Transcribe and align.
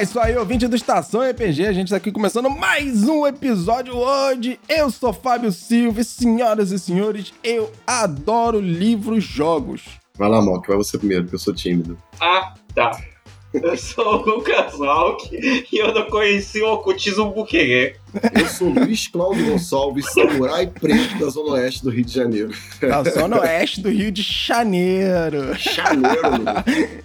É 0.00 0.02
isso 0.02 0.18
aí, 0.18 0.34
ouvinte 0.34 0.66
do 0.66 0.74
Estação 0.74 1.22
EPG. 1.22 1.66
A 1.66 1.74
gente 1.74 1.90
tá 1.90 1.96
aqui 1.96 2.10
começando 2.10 2.48
mais 2.48 3.06
um 3.06 3.26
episódio 3.26 3.94
hoje. 3.94 4.58
Eu 4.66 4.90
sou 4.90 5.12
Fábio 5.12 5.52
Silva 5.52 6.00
e, 6.00 6.04
senhoras 6.04 6.70
e 6.70 6.78
senhores, 6.78 7.34
eu 7.44 7.70
adoro 7.86 8.58
livros 8.58 9.22
jogos. 9.22 9.82
Vai 10.16 10.30
lá, 10.30 10.40
Mock, 10.40 10.66
vai 10.66 10.78
você 10.78 10.96
primeiro, 10.96 11.24
porque 11.24 11.34
eu 11.34 11.38
sou 11.38 11.52
tímido. 11.52 11.98
Ah, 12.18 12.54
tá. 12.74 12.98
Eu 13.52 13.76
sou 13.76 14.22
o 14.22 14.24
Lucas 14.24 14.80
Alck 14.80 15.28
e 15.70 15.76
eu 15.76 15.92
não 15.92 16.06
conheci 16.06 16.62
o 16.62 16.72
ocultismo 16.72 17.30
buquerê. 17.32 17.96
Eu 18.34 18.46
sou 18.46 18.70
Luiz 18.70 19.06
Cláudio 19.06 19.50
Gonçalves, 19.50 20.10
samurai 20.14 20.66
preto 20.66 21.18
da 21.18 21.28
Zona 21.28 21.50
Oeste 21.50 21.82
do 21.82 21.90
Rio 21.90 22.04
de 22.06 22.14
Janeiro. 22.14 22.54
Da 22.80 23.02
Zona 23.02 23.40
Oeste 23.40 23.82
do 23.82 23.90
Rio 23.90 24.10
de 24.10 24.22
Janeiro. 24.22 25.54
Janeiro, 25.58 27.04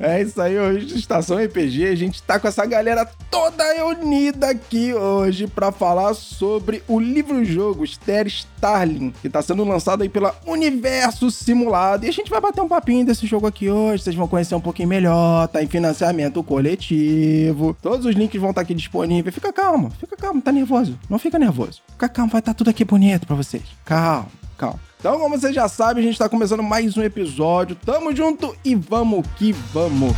É 0.00 0.22
isso 0.22 0.40
aí, 0.40 0.56
hoje 0.56 0.96
Estação 0.96 1.36
RPG, 1.36 1.86
a 1.86 1.94
gente 1.96 2.22
tá 2.22 2.38
com 2.38 2.46
essa 2.46 2.64
galera 2.64 3.04
toda 3.28 3.64
unida 3.88 4.50
aqui 4.50 4.92
hoje 4.94 5.46
para 5.46 5.72
falar 5.72 6.14
sobre 6.14 6.82
o 6.86 6.98
livro-jogo 7.00 7.86
Ster 7.86 8.26
Starling, 8.26 9.12
que 9.22 9.28
tá 9.28 9.42
sendo 9.42 9.64
lançado 9.64 10.02
aí 10.02 10.08
pela 10.08 10.34
Universo 10.46 11.30
Simulado. 11.30 12.04
E 12.04 12.08
a 12.08 12.12
gente 12.12 12.30
vai 12.30 12.40
bater 12.40 12.60
um 12.60 12.68
papinho 12.68 13.04
desse 13.04 13.26
jogo 13.26 13.46
aqui 13.46 13.68
hoje, 13.68 14.02
vocês 14.02 14.16
vão 14.16 14.28
conhecer 14.28 14.54
um 14.54 14.60
pouquinho 14.60 14.88
melhor, 14.88 15.48
tá 15.48 15.62
em 15.62 15.66
financiamento 15.66 16.42
coletivo. 16.42 17.76
Todos 17.80 18.06
os 18.06 18.14
links 18.14 18.40
vão 18.40 18.50
estar 18.50 18.60
tá 18.60 18.64
aqui 18.64 18.74
disponíveis. 18.74 19.34
Fica 19.34 19.52
calmo, 19.52 19.90
fica 19.98 20.16
calmo, 20.16 20.40
tá 20.40 20.52
nervoso? 20.52 20.98
Não 21.08 21.18
fica 21.18 21.38
nervoso. 21.38 21.80
Fica 21.92 22.08
calmo, 22.08 22.30
vai 22.30 22.40
estar 22.40 22.52
tá 22.52 22.56
tudo 22.56 22.70
aqui 22.70 22.84
bonito 22.84 23.26
para 23.26 23.36
vocês. 23.36 23.64
Calma, 23.84 24.28
calma. 24.56 24.87
Então, 25.00 25.16
como 25.16 25.38
você 25.38 25.52
já 25.52 25.68
sabe, 25.68 26.00
a 26.00 26.02
gente 26.02 26.14
está 26.14 26.28
começando 26.28 26.60
mais 26.60 26.96
um 26.96 27.02
episódio. 27.04 27.76
Tamo 27.76 28.14
junto 28.16 28.56
e 28.64 28.74
vamos 28.74 29.24
que 29.36 29.52
vamos! 29.52 30.12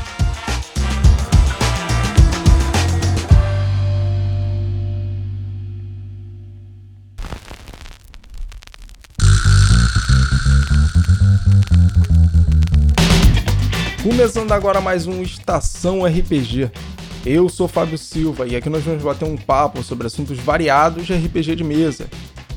Começando 14.03 14.51
agora 14.53 14.81
mais 14.81 15.07
um 15.07 15.21
Estação 15.21 16.07
RPG. 16.07 16.71
Eu 17.27 17.51
sou 17.51 17.69
Fábio 17.69 17.99
Silva 17.99 18.47
e 18.47 18.57
aqui 18.57 18.71
nós 18.71 18.83
vamos 18.83 19.03
bater 19.03 19.27
um 19.27 19.37
papo 19.37 19.83
sobre 19.83 20.07
assuntos 20.07 20.39
variados 20.39 21.07
de 21.07 21.13
RPG 21.13 21.55
de 21.57 21.65
mesa 21.65 22.09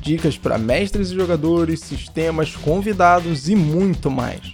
dicas 0.04 0.38
para 0.38 0.58
mestres 0.58 1.10
e 1.10 1.16
jogadores, 1.16 1.80
sistemas, 1.80 2.56
convidados 2.56 3.48
e 3.48 3.56
muito 3.56 4.12
mais. 4.12 4.54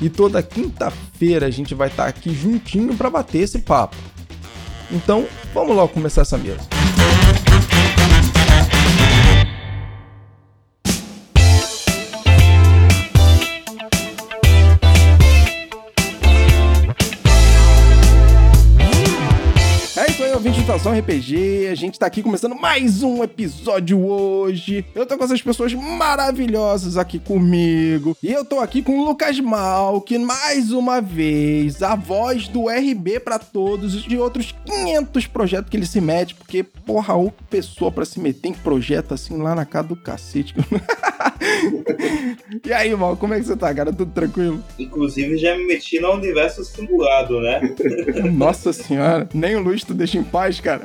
E 0.00 0.08
toda 0.08 0.42
quinta-feira 0.42 1.46
a 1.46 1.50
gente 1.50 1.74
vai 1.74 1.88
estar 1.88 2.04
tá 2.04 2.08
aqui 2.08 2.34
juntinho 2.34 2.94
para 2.94 3.10
bater 3.10 3.42
esse 3.42 3.60
papo. 3.60 3.96
Então, 4.90 5.26
vamos 5.54 5.76
logo 5.76 5.92
começar 5.92 6.22
essa 6.22 6.36
mesa. 6.36 6.81
Estação 20.62 20.96
RPG, 20.96 21.66
a 21.72 21.74
gente 21.74 21.98
tá 21.98 22.06
aqui 22.06 22.22
começando 22.22 22.54
mais 22.54 23.02
um 23.02 23.24
episódio 23.24 24.06
hoje. 24.06 24.86
Eu 24.94 25.04
tô 25.04 25.18
com 25.18 25.24
essas 25.24 25.42
pessoas 25.42 25.74
maravilhosas 25.74 26.96
aqui 26.96 27.18
comigo. 27.18 28.16
E 28.22 28.32
eu 28.32 28.44
tô 28.44 28.60
aqui 28.60 28.80
com 28.80 29.00
o 29.00 29.04
Lucas 29.04 29.40
Mal, 29.40 30.00
que 30.00 30.16
mais 30.20 30.70
uma 30.70 31.00
vez, 31.00 31.82
a 31.82 31.96
voz 31.96 32.46
do 32.46 32.68
RB 32.68 33.18
para 33.18 33.40
todos 33.40 34.04
e 34.04 34.08
de 34.08 34.16
outros 34.16 34.54
500 34.64 35.26
projetos 35.26 35.68
que 35.68 35.76
ele 35.76 35.84
se 35.84 36.00
mete, 36.00 36.36
porque, 36.36 36.62
porra, 36.62 37.14
ou 37.14 37.34
pessoa 37.50 37.90
para 37.90 38.04
se 38.04 38.20
meter 38.20 38.50
em 38.50 38.54
projeto 38.54 39.14
assim 39.14 39.42
lá 39.42 39.56
na 39.56 39.66
casa 39.66 39.88
do 39.88 39.96
cacete. 39.96 40.54
e 42.64 42.72
aí, 42.72 42.94
Mal, 42.94 43.16
como 43.16 43.34
é 43.34 43.40
que 43.40 43.46
você 43.46 43.56
tá, 43.56 43.74
cara? 43.74 43.92
Tudo 43.92 44.12
tranquilo? 44.12 44.62
Inclusive, 44.78 45.36
já 45.38 45.56
me 45.56 45.66
meti 45.66 45.98
no 45.98 46.12
universo 46.12 46.64
simulado, 46.64 47.40
né? 47.40 47.74
Nossa 48.32 48.72
senhora, 48.72 49.28
nem 49.34 49.56
o 49.56 49.60
Luiz 49.60 49.82
tu 49.82 49.92
deixa 49.92 50.18
em 50.18 50.24
paz 50.24 50.51
cara. 50.60 50.82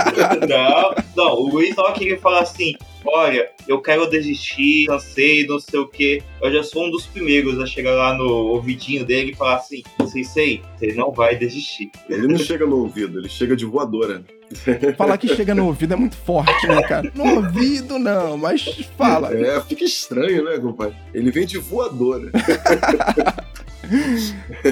não, 0.48 0.94
não, 1.16 1.34
o 1.34 1.50
Luiz 1.50 1.74
só 1.74 1.92
queria 1.92 2.18
falar 2.18 2.40
assim: 2.40 2.74
olha, 3.04 3.50
eu 3.66 3.80
quero 3.80 4.08
desistir, 4.08 4.86
cansei, 4.86 5.46
não 5.46 5.58
sei 5.58 5.80
o 5.80 5.88
que. 5.88 6.22
Eu 6.40 6.52
já 6.52 6.62
sou 6.62 6.86
um 6.86 6.90
dos 6.90 7.06
primeiros 7.06 7.60
a 7.60 7.66
chegar 7.66 7.92
lá 7.92 8.14
no 8.14 8.28
ouvidinho 8.28 9.04
dele 9.04 9.32
e 9.32 9.34
falar 9.34 9.56
assim: 9.56 9.82
Sensei, 10.06 10.62
ele 10.80 10.94
não 10.94 11.10
vai 11.10 11.36
desistir. 11.36 11.90
Ele 12.08 12.26
não 12.26 12.38
chega 12.38 12.66
no 12.66 12.78
ouvido, 12.78 13.18
ele 13.18 13.28
chega 13.28 13.56
de 13.56 13.64
voadora. 13.64 14.22
Falar 14.98 15.16
que 15.16 15.34
chega 15.34 15.54
no 15.54 15.66
ouvido 15.66 15.94
é 15.94 15.96
muito 15.96 16.14
forte, 16.14 16.66
né, 16.66 16.82
cara? 16.82 17.10
No 17.14 17.36
ouvido 17.36 17.98
não, 17.98 18.36
mas 18.36 18.62
fala. 18.98 19.34
É, 19.34 19.58
fica 19.62 19.82
estranho, 19.82 20.44
né, 20.44 20.58
compadre? 20.58 20.94
Ele 21.14 21.30
vem 21.30 21.46
de 21.46 21.56
voadora. 21.58 22.30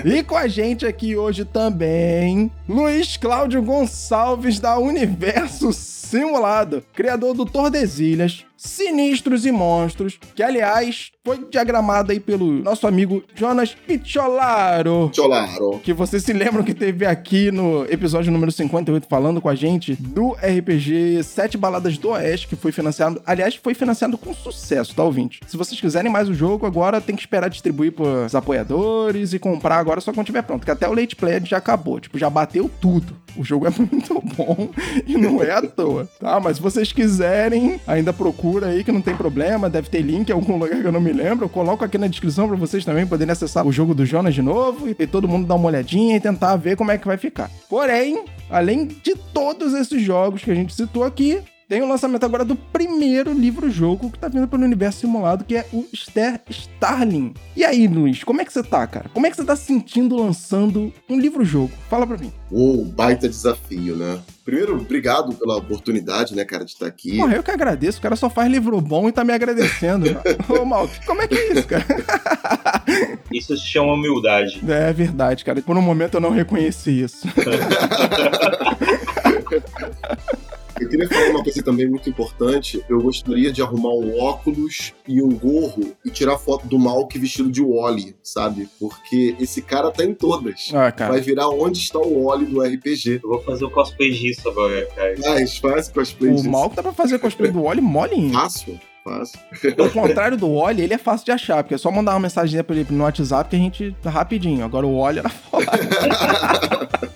e 0.05 0.23
com 0.23 0.37
a 0.37 0.47
gente 0.47 0.87
aqui 0.87 1.17
hoje 1.17 1.45
também, 1.45 2.51
Luiz 2.69 3.17
Cláudio 3.17 3.63
Gonçalves 3.63 4.61
da 4.61 4.79
Universo 4.79 5.73
Simulado, 6.11 6.83
criador 6.93 7.35
do 7.35 7.47
Tordesilhas, 7.47 8.45
Sinistros 8.57 9.47
e 9.47 9.53
Monstros, 9.53 10.19
que 10.35 10.43
aliás 10.43 11.13
foi 11.25 11.47
diagramado 11.49 12.11
aí 12.11 12.19
pelo 12.19 12.51
nosso 12.51 12.87
amigo 12.87 13.23
Jonas 13.35 13.75
Picciolaro. 13.75 15.07
Picciolaro. 15.07 15.81
Que 15.85 15.93
vocês 15.93 16.25
se 16.25 16.33
lembram 16.33 16.65
que 16.65 16.75
teve 16.75 17.07
aqui 17.07 17.53
no 17.53 17.85
episódio 17.85 18.33
número 18.33 18.51
58 18.51 19.07
falando 19.09 19.41
com 19.41 19.49
a 19.49 19.55
gente 19.55 19.95
do 19.95 20.33
RPG 20.33 21.23
Sete 21.23 21.57
Baladas 21.57 21.97
do 21.97 22.09
Oeste, 22.09 22.49
que 22.49 22.57
foi 22.57 22.73
financiado, 22.73 23.23
aliás, 23.25 23.55
foi 23.55 23.73
financiado 23.73 24.19
com 24.19 24.35
sucesso, 24.35 24.95
tá 24.95 25.05
ouvinte? 25.05 25.41
Se 25.47 25.57
vocês 25.57 25.81
quiserem 25.81 26.11
mais 26.11 26.29
o 26.29 26.35
jogo, 26.35 26.67
agora 26.67 27.01
tem 27.01 27.15
que 27.15 27.23
esperar 27.23 27.49
distribuir 27.49 27.93
pros 27.93 28.35
apoiadores 28.35 29.33
e 29.33 29.39
comprar 29.39 29.79
agora 29.79 30.01
só 30.01 30.13
quando 30.13 30.27
tiver 30.27 30.43
pronto, 30.43 30.65
que 30.65 30.71
até 30.73 30.89
o 30.89 30.93
Late 30.93 31.15
Play 31.15 31.41
já 31.45 31.59
acabou, 31.59 32.01
tipo, 32.01 32.19
já 32.19 32.29
bateu 32.29 32.69
tudo. 32.81 33.17
O 33.37 33.45
jogo 33.45 33.67
é 33.67 33.71
muito 33.79 34.23
bom 34.37 34.69
e 35.07 35.17
não 35.17 35.43
é 35.43 35.51
à 35.51 35.63
toa, 35.63 36.09
tá? 36.19 36.41
Mas 36.41 36.57
se 36.57 36.63
vocês 36.63 36.93
quiserem, 36.93 37.81
ainda 37.87 38.13
procura 38.13 38.69
aí 38.69 38.85
que 38.85 38.93
não 38.93 39.01
tem 39.01 39.17
problema, 39.17 39.71
deve 39.71 39.89
ter 39.89 40.03
link 40.03 40.29
em 40.29 40.33
algum 40.33 40.57
lugar 40.59 40.81
que 40.81 40.87
eu 40.87 40.93
não 40.93 41.01
me 41.01 41.13
lembro. 41.13 41.45
Eu 41.45 41.49
coloco 41.49 41.85
aqui 41.85 41.99
na 41.99 42.07
descrição 42.07 42.49
para 42.49 42.57
vocês 42.57 42.85
também 42.85 43.07
poderem 43.07 43.33
acessar 43.33 43.67
o 43.67 43.73
jogo 43.73 43.95
do 43.95 44.05
Jonas 44.05 44.35
de 44.35 44.43
novo 44.43 44.89
e 44.89 45.07
todo 45.07 45.29
mundo 45.29 45.47
dar 45.47 45.55
uma 45.55 45.69
olhadinha 45.69 46.17
e 46.17 46.21
tentar 46.21 46.57
ver 46.57 46.77
como 46.77 46.91
é 46.91 46.99
que 46.99 47.07
vai 47.07 47.17
ficar. 47.17 47.51
Porém, 47.69 48.25
além 48.51 48.87
de 48.87 49.15
todos 49.33 49.75
esses 49.75 50.03
jogos 50.03 50.43
que 50.43 50.51
a 50.51 50.55
gente 50.55 50.75
citou 50.75 51.05
aqui, 51.05 51.41
tem 51.71 51.83
o 51.83 51.89
lançamento 51.89 52.25
agora 52.25 52.45
do 52.45 52.57
primeiro 52.57 53.33
livro-jogo 53.33 54.11
que 54.11 54.19
tá 54.19 54.27
vindo 54.27 54.49
pelo 54.49 54.65
universo 54.65 55.03
simulado, 55.03 55.45
que 55.45 55.55
é 55.55 55.65
o 55.73 55.87
Ster 55.95 56.41
Starling. 56.51 57.33
E 57.55 57.65
aí, 57.65 57.87
Luiz, 57.87 58.25
como 58.25 58.41
é 58.41 58.45
que 58.45 58.53
você 58.53 58.61
tá, 58.61 58.85
cara? 58.89 59.09
Como 59.15 59.25
é 59.25 59.31
que 59.31 59.37
você 59.37 59.45
tá 59.45 59.55
sentindo 59.55 60.17
lançando 60.17 60.93
um 61.09 61.17
livro-jogo? 61.17 61.71
Fala 61.89 62.05
pra 62.05 62.19
mim. 62.19 62.33
Uou, 62.51 62.85
baita 62.85 63.29
desafio, 63.29 63.95
né? 63.95 64.19
Primeiro, 64.45 64.81
obrigado 64.81 65.33
pela 65.37 65.59
oportunidade, 65.59 66.35
né, 66.35 66.45
cara, 66.45 66.65
de 66.65 66.73
estar 66.73 66.87
aqui. 66.87 67.19
Porra, 67.19 67.37
eu 67.37 67.43
que 67.45 67.53
agradeço. 67.53 68.01
O 68.01 68.03
cara 68.03 68.17
só 68.17 68.29
faz 68.29 68.51
livro 68.51 68.81
bom 68.81 69.09
e 69.09 69.13
tá 69.13 69.23
me 69.23 69.33
agradecendo. 69.33 70.09
Ô, 70.51 70.65
Mal, 70.65 70.91
como 71.07 71.23
é 71.23 71.29
que 71.29 71.37
é 71.37 71.53
isso, 71.53 71.69
cara? 71.69 71.87
Isso 73.31 73.57
se 73.57 73.65
chama 73.65 73.93
humildade. 73.93 74.61
É 74.69 74.93
verdade, 74.93 75.45
cara. 75.45 75.63
Por 75.63 75.77
um 75.77 75.83
momento 75.83 76.15
eu 76.15 76.21
não 76.21 76.31
reconheci 76.31 77.03
isso. 77.03 77.29
Eu 80.81 80.89
queria 80.89 81.09
falar 81.09 81.31
uma 81.31 81.45
coisa 81.45 81.63
também 81.63 81.87
muito 81.87 82.09
importante. 82.09 82.83
Eu 82.89 83.03
gostaria 83.03 83.53
de 83.53 83.61
arrumar 83.61 83.91
um 83.91 84.19
óculos 84.19 84.95
e 85.07 85.23
um 85.23 85.29
gorro 85.29 85.93
e 86.05 86.11
tirar 86.11 86.39
foto 86.39 86.67
do 86.67 86.79
Malk 86.79 87.19
vestido 87.19 87.51
de 87.51 87.63
Wally, 87.63 88.17
sabe? 88.23 88.67
Porque 88.79 89.37
esse 89.39 89.61
cara 89.61 89.91
tá 89.91 90.03
em 90.03 90.15
todas. 90.15 90.71
Ah, 90.73 90.91
cara. 90.91 91.13
Vai 91.13 91.21
virar 91.21 91.49
onde 91.49 91.79
está 91.79 91.99
o 91.99 92.25
Wally 92.25 92.47
do 92.47 92.63
RPG. 92.63 93.21
Eu 93.23 93.29
vou 93.29 93.43
fazer 93.43 93.67
o 93.67 93.71
cosplay 93.71 94.11
disso 94.11 94.49
agora, 94.49 94.87
cara. 94.97 95.17
Faz, 95.19 95.59
faz 95.59 95.89
cosplay 95.89 96.33
o 96.33 96.37
disso. 96.37 96.49
O 96.49 96.51
Malk 96.51 96.75
dá 96.75 96.83
pra 96.83 96.93
fazer 96.93 97.19
cosplay 97.19 97.51
do 97.51 97.63
Wally 97.63 97.83
molinho. 97.83 98.33
Fácil. 98.33 98.81
Fácil. 99.05 99.39
Ao 99.79 99.91
contrário 99.91 100.37
do 100.37 100.55
Wally, 100.55 100.83
ele 100.83 100.95
é 100.95 100.99
fácil 100.99 101.25
de 101.25 101.33
achar, 101.33 101.63
porque 101.63 101.75
é 101.75 101.79
só 101.79 101.91
mandar 101.91 102.13
uma 102.13 102.21
mensagem 102.21 102.63
pra 102.63 102.77
ele 102.77 102.87
no 102.91 103.05
WhatsApp 103.05 103.51
que 103.51 103.57
a 103.57 103.59
gente 103.59 103.97
tá 104.03 104.11
rapidinho. 104.11 104.65
Agora 104.65 104.87
o 104.87 104.99
Wally 104.99 105.19
era 105.19 105.29
foda. 105.29 105.67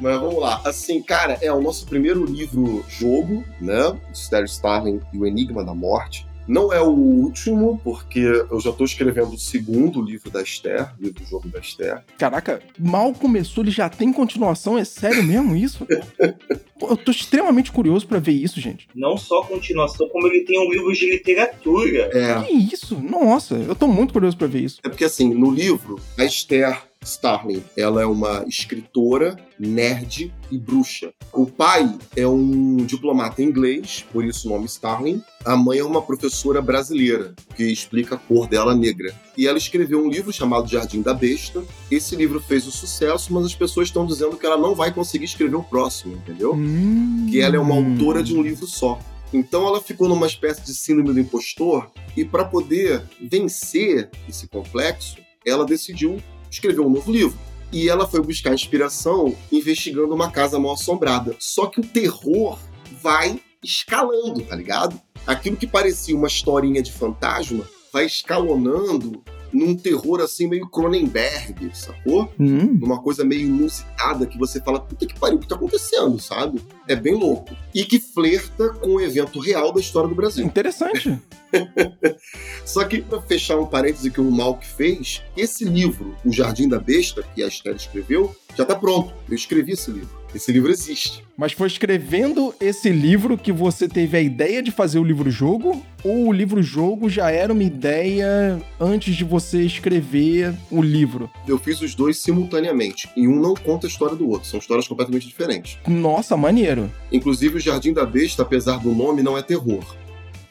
Mas 0.00 0.20
vamos 0.20 0.40
lá. 0.40 0.60
Assim, 0.64 1.02
cara, 1.02 1.38
é 1.40 1.52
o 1.52 1.60
nosso 1.60 1.86
primeiro 1.86 2.24
livro-jogo, 2.24 3.44
né? 3.60 3.98
Stereo 4.14 4.46
Starling 4.46 5.00
e 5.12 5.18
o 5.18 5.26
Enigma 5.26 5.64
da 5.64 5.74
Morte. 5.74 6.28
Não 6.48 6.72
é 6.72 6.80
o 6.80 6.88
último, 6.88 7.78
porque 7.84 8.20
eu 8.20 8.58
já 8.58 8.72
tô 8.72 8.82
escrevendo 8.82 9.34
o 9.34 9.38
segundo 9.38 10.00
livro 10.00 10.30
da 10.30 10.40
Esther, 10.40 10.90
livro-jogo 10.98 11.46
da 11.48 11.58
Esther. 11.58 12.02
Caraca, 12.16 12.62
mal 12.78 13.12
começou, 13.12 13.62
ele 13.62 13.70
já 13.70 13.90
tem 13.90 14.10
continuação? 14.10 14.78
É 14.78 14.84
sério 14.84 15.22
mesmo 15.22 15.54
isso? 15.54 15.86
eu 16.80 16.96
tô 16.96 17.10
extremamente 17.10 17.70
curioso 17.70 18.06
para 18.06 18.18
ver 18.18 18.32
isso, 18.32 18.58
gente. 18.62 18.88
Não 18.94 19.18
só 19.18 19.42
continuação, 19.42 20.08
como 20.08 20.26
ele 20.26 20.46
tem 20.46 20.58
um 20.58 20.70
livro 20.72 20.90
de 20.90 21.10
literatura. 21.10 22.10
É. 22.14 22.42
Que 22.42 22.54
isso? 22.54 22.98
Nossa, 22.98 23.54
eu 23.54 23.74
tô 23.74 23.86
muito 23.86 24.14
curioso 24.14 24.38
para 24.38 24.46
ver 24.46 24.60
isso. 24.60 24.80
É 24.82 24.88
porque 24.88 25.04
assim, 25.04 25.34
no 25.34 25.50
livro, 25.50 26.00
a 26.16 26.24
Esther 26.24 26.87
Starling, 27.08 27.62
ela 27.76 28.02
é 28.02 28.06
uma 28.06 28.44
escritora, 28.46 29.36
nerd 29.58 30.32
e 30.50 30.58
bruxa. 30.58 31.12
O 31.32 31.46
pai 31.46 31.98
é 32.16 32.26
um 32.26 32.76
diplomata 32.76 33.42
inglês, 33.42 34.04
por 34.12 34.24
isso 34.24 34.48
o 34.48 34.52
nome 34.52 34.66
Starling. 34.66 35.22
A 35.44 35.56
mãe 35.56 35.78
é 35.78 35.84
uma 35.84 36.02
professora 36.02 36.60
brasileira, 36.60 37.34
que 37.56 37.64
explica 37.64 38.14
a 38.14 38.18
cor 38.18 38.46
dela 38.46 38.74
negra. 38.74 39.14
E 39.36 39.46
ela 39.46 39.58
escreveu 39.58 40.04
um 40.04 40.08
livro 40.08 40.32
chamado 40.32 40.68
Jardim 40.68 41.02
da 41.02 41.14
Besta. 41.14 41.62
Esse 41.90 42.14
livro 42.16 42.40
fez 42.40 42.66
o 42.66 42.68
um 42.68 42.72
sucesso, 42.72 43.32
mas 43.32 43.46
as 43.46 43.54
pessoas 43.54 43.88
estão 43.88 44.06
dizendo 44.06 44.36
que 44.36 44.46
ela 44.46 44.56
não 44.56 44.74
vai 44.74 44.92
conseguir 44.92 45.24
escrever 45.24 45.56
o 45.56 45.62
próximo, 45.62 46.14
entendeu? 46.16 46.54
Hum. 46.54 47.26
Que 47.30 47.40
ela 47.40 47.56
é 47.56 47.58
uma 47.58 47.74
autora 47.74 48.22
de 48.22 48.34
um 48.34 48.42
livro 48.42 48.66
só. 48.66 48.98
Então 49.32 49.66
ela 49.66 49.80
ficou 49.80 50.08
numa 50.08 50.26
espécie 50.26 50.62
de 50.64 50.74
síndrome 50.74 51.12
do 51.12 51.20
impostor 51.20 51.90
e 52.16 52.24
para 52.24 52.44
poder 52.44 53.02
vencer 53.20 54.10
esse 54.28 54.48
complexo, 54.48 55.18
ela 55.44 55.64
decidiu 55.64 56.18
escrever 56.50 56.80
um 56.80 56.90
novo 56.90 57.10
livro. 57.10 57.38
E 57.70 57.88
ela 57.88 58.08
foi 58.08 58.22
buscar 58.22 58.54
inspiração 58.54 59.36
investigando 59.52 60.14
uma 60.14 60.30
casa 60.30 60.58
mal 60.58 60.72
assombrada. 60.72 61.36
Só 61.38 61.66
que 61.66 61.80
o 61.80 61.86
terror 61.86 62.58
vai 63.02 63.40
escalando, 63.62 64.40
tá 64.42 64.56
ligado? 64.56 64.98
Aquilo 65.26 65.56
que 65.56 65.66
parecia 65.66 66.16
uma 66.16 66.28
historinha 66.28 66.82
de 66.82 66.92
fantasma 66.92 67.68
vai 67.92 68.06
escalonando 68.06 69.22
num 69.52 69.74
terror 69.76 70.20
assim 70.20 70.48
meio 70.48 70.68
Cronenberg, 70.68 71.70
sacou? 71.74 72.32
Hum. 72.38 72.78
Numa 72.80 73.00
coisa 73.00 73.24
meio 73.24 73.42
inusitada 73.42 74.26
que 74.26 74.38
você 74.38 74.60
fala, 74.60 74.80
puta 74.80 75.06
que 75.06 75.18
pariu, 75.18 75.36
o 75.36 75.40
que 75.40 75.48
tá 75.48 75.54
acontecendo, 75.54 76.18
sabe? 76.18 76.60
É 76.86 76.96
bem 76.96 77.14
louco. 77.14 77.56
E 77.74 77.84
que 77.84 77.98
flerta 77.98 78.70
com 78.70 78.94
o 78.94 79.00
evento 79.00 79.38
real 79.38 79.72
da 79.72 79.80
história 79.80 80.08
do 80.08 80.14
Brasil. 80.14 80.44
Interessante. 80.44 81.18
Só 82.64 82.84
que, 82.84 83.00
pra 83.02 83.22
fechar 83.22 83.58
um 83.58 83.66
parêntese 83.66 84.10
que 84.10 84.20
o 84.20 84.30
Malk 84.30 84.66
fez, 84.66 85.22
esse 85.36 85.64
livro, 85.64 86.14
O 86.24 86.32
Jardim 86.32 86.68
da 86.68 86.78
Besta, 86.78 87.22
que 87.34 87.42
a 87.42 87.48
Esther 87.48 87.76
escreveu, 87.76 88.34
já 88.56 88.64
tá 88.64 88.74
pronto. 88.74 89.14
Eu 89.28 89.34
escrevi 89.34 89.72
esse 89.72 89.90
livro. 89.90 90.18
Esse 90.34 90.52
livro 90.52 90.70
existe. 90.70 91.24
Mas 91.36 91.52
foi 91.52 91.68
escrevendo 91.68 92.54
esse 92.60 92.90
livro 92.90 93.38
que 93.38 93.50
você 93.50 93.88
teve 93.88 94.16
a 94.16 94.20
ideia 94.20 94.62
de 94.62 94.70
fazer 94.70 94.98
o 94.98 95.04
livro-jogo? 95.04 95.82
Ou 96.04 96.28
o 96.28 96.32
livro-jogo 96.32 97.08
já 97.08 97.30
era 97.30 97.52
uma 97.52 97.62
ideia 97.62 98.60
antes 98.78 99.16
de 99.16 99.24
você 99.24 99.62
escrever 99.62 100.54
o 100.70 100.82
livro? 100.82 101.30
Eu 101.46 101.58
fiz 101.58 101.80
os 101.80 101.94
dois 101.94 102.18
simultaneamente. 102.18 103.08
E 103.16 103.26
um 103.26 103.40
não 103.40 103.54
conta 103.54 103.86
a 103.86 103.90
história 103.90 104.14
do 104.14 104.28
outro. 104.28 104.48
São 104.48 104.58
histórias 104.58 104.86
completamente 104.86 105.26
diferentes. 105.26 105.78
Nossa, 105.86 106.36
maneiro. 106.36 106.92
Inclusive, 107.10 107.56
o 107.56 107.60
Jardim 107.60 107.92
da 107.92 108.04
Besta, 108.04 108.42
apesar 108.42 108.78
do 108.78 108.94
nome, 108.94 109.22
não 109.22 109.36
é 109.36 109.42
terror. 109.42 109.96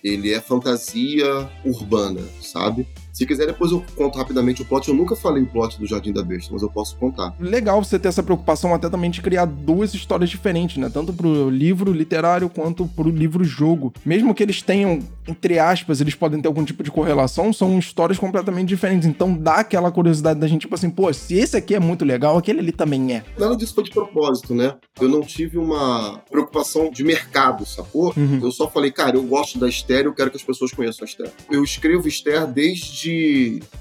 Ele 0.03 0.33
é 0.33 0.39
fantasia 0.39 1.49
urbana, 1.63 2.21
sabe? 2.41 2.87
Se 3.17 3.25
quiser, 3.25 3.47
depois 3.47 3.71
eu 3.71 3.83
conto 3.95 4.15
rapidamente 4.19 4.61
o 4.61 4.65
plot. 4.65 4.87
Eu 4.87 4.93
nunca 4.93 5.15
falei 5.15 5.41
o 5.41 5.47
plot 5.47 5.79
do 5.79 5.87
Jardim 5.87 6.13
da 6.13 6.21
Besta, 6.21 6.53
mas 6.53 6.61
eu 6.61 6.69
posso 6.69 6.95
contar. 6.97 7.33
Legal 7.39 7.83
você 7.83 7.97
ter 7.97 8.09
essa 8.09 8.21
preocupação 8.21 8.75
até 8.75 8.87
também 8.91 9.09
de 9.09 9.23
criar 9.23 9.45
duas 9.45 9.91
histórias 9.95 10.29
diferentes, 10.29 10.77
né? 10.77 10.87
Tanto 10.87 11.11
pro 11.11 11.49
livro 11.49 11.91
literário 11.91 12.47
quanto 12.47 12.85
pro 12.85 13.09
livro-jogo. 13.09 13.91
Mesmo 14.05 14.35
que 14.35 14.43
eles 14.43 14.61
tenham, 14.61 14.99
entre 15.27 15.57
aspas, 15.57 15.99
eles 15.99 16.13
podem 16.13 16.39
ter 16.39 16.47
algum 16.47 16.63
tipo 16.63 16.83
de 16.83 16.91
correlação, 16.91 17.51
são 17.51 17.79
histórias 17.79 18.19
completamente 18.19 18.67
diferentes. 18.67 19.07
Então 19.07 19.35
dá 19.35 19.55
aquela 19.55 19.91
curiosidade 19.91 20.39
da 20.39 20.45
gente, 20.45 20.61
tipo 20.61 20.75
assim, 20.75 20.91
pô, 20.91 21.11
se 21.11 21.33
esse 21.33 21.57
aqui 21.57 21.73
é 21.73 21.79
muito 21.79 22.05
legal, 22.05 22.37
aquele 22.37 22.59
ali 22.59 22.71
também 22.71 23.15
é. 23.15 23.23
Nada 23.35 23.57
disso 23.57 23.73
foi 23.73 23.83
de 23.83 23.89
propósito, 23.89 24.53
né? 24.53 24.75
Eu 25.01 25.09
não 25.09 25.21
tive 25.21 25.57
uma 25.57 26.19
preocupação 26.29 26.91
de 26.91 27.03
mercado, 27.03 27.65
sacou? 27.65 28.13
Uhum. 28.15 28.41
Eu 28.43 28.51
só 28.51 28.69
falei, 28.69 28.91
cara, 28.91 29.17
eu 29.17 29.23
gosto 29.23 29.57
da 29.57 29.67
Esther, 29.67 30.05
eu 30.05 30.13
quero 30.13 30.29
que 30.29 30.37
as 30.37 30.43
pessoas 30.43 30.71
conheçam 30.71 31.03
a 31.03 31.09
Esther. 31.09 31.31
Eu 31.49 31.63
escrevo 31.63 32.07
Esther 32.07 32.45
desde 32.45 33.06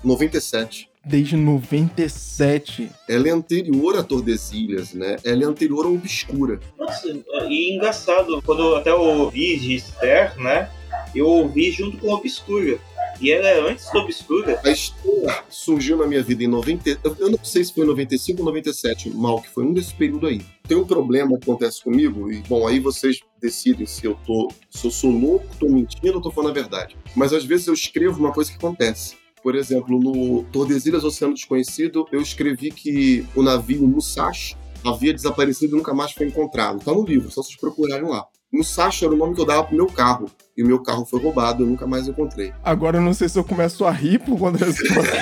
97. 0.02 0.88
Desde 1.04 1.36
97. 1.36 2.90
Ela 3.08 3.28
é 3.28 3.30
anterior 3.30 3.96
a 3.96 4.02
Tordesilhas, 4.02 4.92
né? 4.92 5.16
Ela 5.24 5.44
é 5.44 5.46
anterior 5.46 5.86
a 5.86 5.88
Obscura. 5.88 6.58
Nossa, 6.78 7.08
e 7.48 7.74
engraçado, 7.74 8.42
quando 8.42 8.62
eu 8.62 8.76
até 8.76 8.92
ouvi 8.92 9.58
de 9.58 9.74
Esther, 9.74 10.36
né? 10.38 10.68
Eu 11.14 11.28
ouvi 11.28 11.70
junto 11.70 11.96
com 11.98 12.08
Obscura. 12.08 12.78
E 13.20 13.30
ela 13.30 13.48
é 13.48 13.70
antes 13.70 13.90
do 13.90 13.98
Obscura. 13.98 14.60
A 14.64 14.70
Esther 14.70 15.44
surgiu 15.48 15.96
na 15.96 16.06
minha 16.06 16.22
vida 16.22 16.44
em 16.44 16.46
90. 16.46 17.00
Eu 17.18 17.30
não 17.30 17.44
sei 17.44 17.64
se 17.64 17.72
foi 17.72 17.84
em 17.84 17.88
95 17.88 18.40
ou 18.40 18.46
97, 18.46 19.10
mal, 19.10 19.40
que 19.40 19.48
foi 19.48 19.64
um 19.64 19.72
desse 19.72 19.94
período 19.94 20.26
aí. 20.26 20.42
Tem 20.68 20.76
um 20.76 20.84
problema 20.84 21.38
que 21.38 21.44
acontece 21.44 21.82
comigo, 21.82 22.30
e 22.30 22.42
bom, 22.42 22.66
aí 22.66 22.78
vocês 22.80 23.20
decidem 23.40 23.86
se 23.86 24.04
eu 24.04 24.18
tô. 24.26 24.48
Se 24.70 24.86
eu 24.86 24.90
sou 24.90 25.10
louco, 25.10 25.46
tô 25.58 25.68
mentindo 25.68 26.14
ou 26.14 26.20
tô 26.20 26.30
falando 26.30 26.50
a 26.50 26.54
verdade. 26.54 26.96
Mas 27.14 27.32
às 27.32 27.44
vezes 27.44 27.66
eu 27.66 27.74
escrevo 27.74 28.18
uma 28.18 28.32
coisa 28.32 28.50
que 28.50 28.56
acontece. 28.56 29.16
Por 29.42 29.54
exemplo, 29.54 29.98
no 29.98 30.42
Tordesilhas 30.44 31.04
Oceano 31.04 31.34
Desconhecido, 31.34 32.06
eu 32.10 32.20
escrevi 32.20 32.70
que 32.70 33.24
o 33.34 33.42
navio 33.42 33.86
Musashi 33.86 34.56
havia 34.84 35.14
desaparecido 35.14 35.74
e 35.74 35.76
nunca 35.78 35.94
mais 35.94 36.12
foi 36.12 36.26
encontrado. 36.26 36.84
Tá 36.84 36.92
no 36.92 37.04
livro, 37.04 37.30
só 37.30 37.42
vocês 37.42 37.56
procurarem 37.56 38.08
lá. 38.08 38.26
Musashi 38.56 39.04
era 39.04 39.14
o 39.14 39.16
nome 39.16 39.34
que 39.34 39.40
eu 39.40 39.46
dava 39.46 39.64
pro 39.64 39.76
meu 39.76 39.86
carro. 39.86 40.30
E 40.56 40.62
o 40.62 40.66
meu 40.66 40.82
carro 40.82 41.04
foi 41.04 41.20
roubado, 41.20 41.62
eu 41.62 41.66
nunca 41.66 41.86
mais 41.86 42.08
encontrei. 42.08 42.52
Agora 42.64 42.96
eu 42.96 43.02
não 43.02 43.12
sei 43.12 43.28
se 43.28 43.38
eu 43.38 43.44
começo 43.44 43.84
a 43.84 43.90
rir 43.90 44.18
por 44.18 44.38
conta 44.38 44.58
dessa 44.58 44.72
situação. 44.72 45.20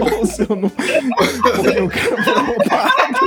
ou 0.18 0.26
se 0.26 0.42
eu 0.42 0.56
não. 0.56 0.68
Porque 0.68 1.80
o 1.80 1.88
cara 1.88 2.24
foi 2.24 2.34
roubado. 2.34 3.18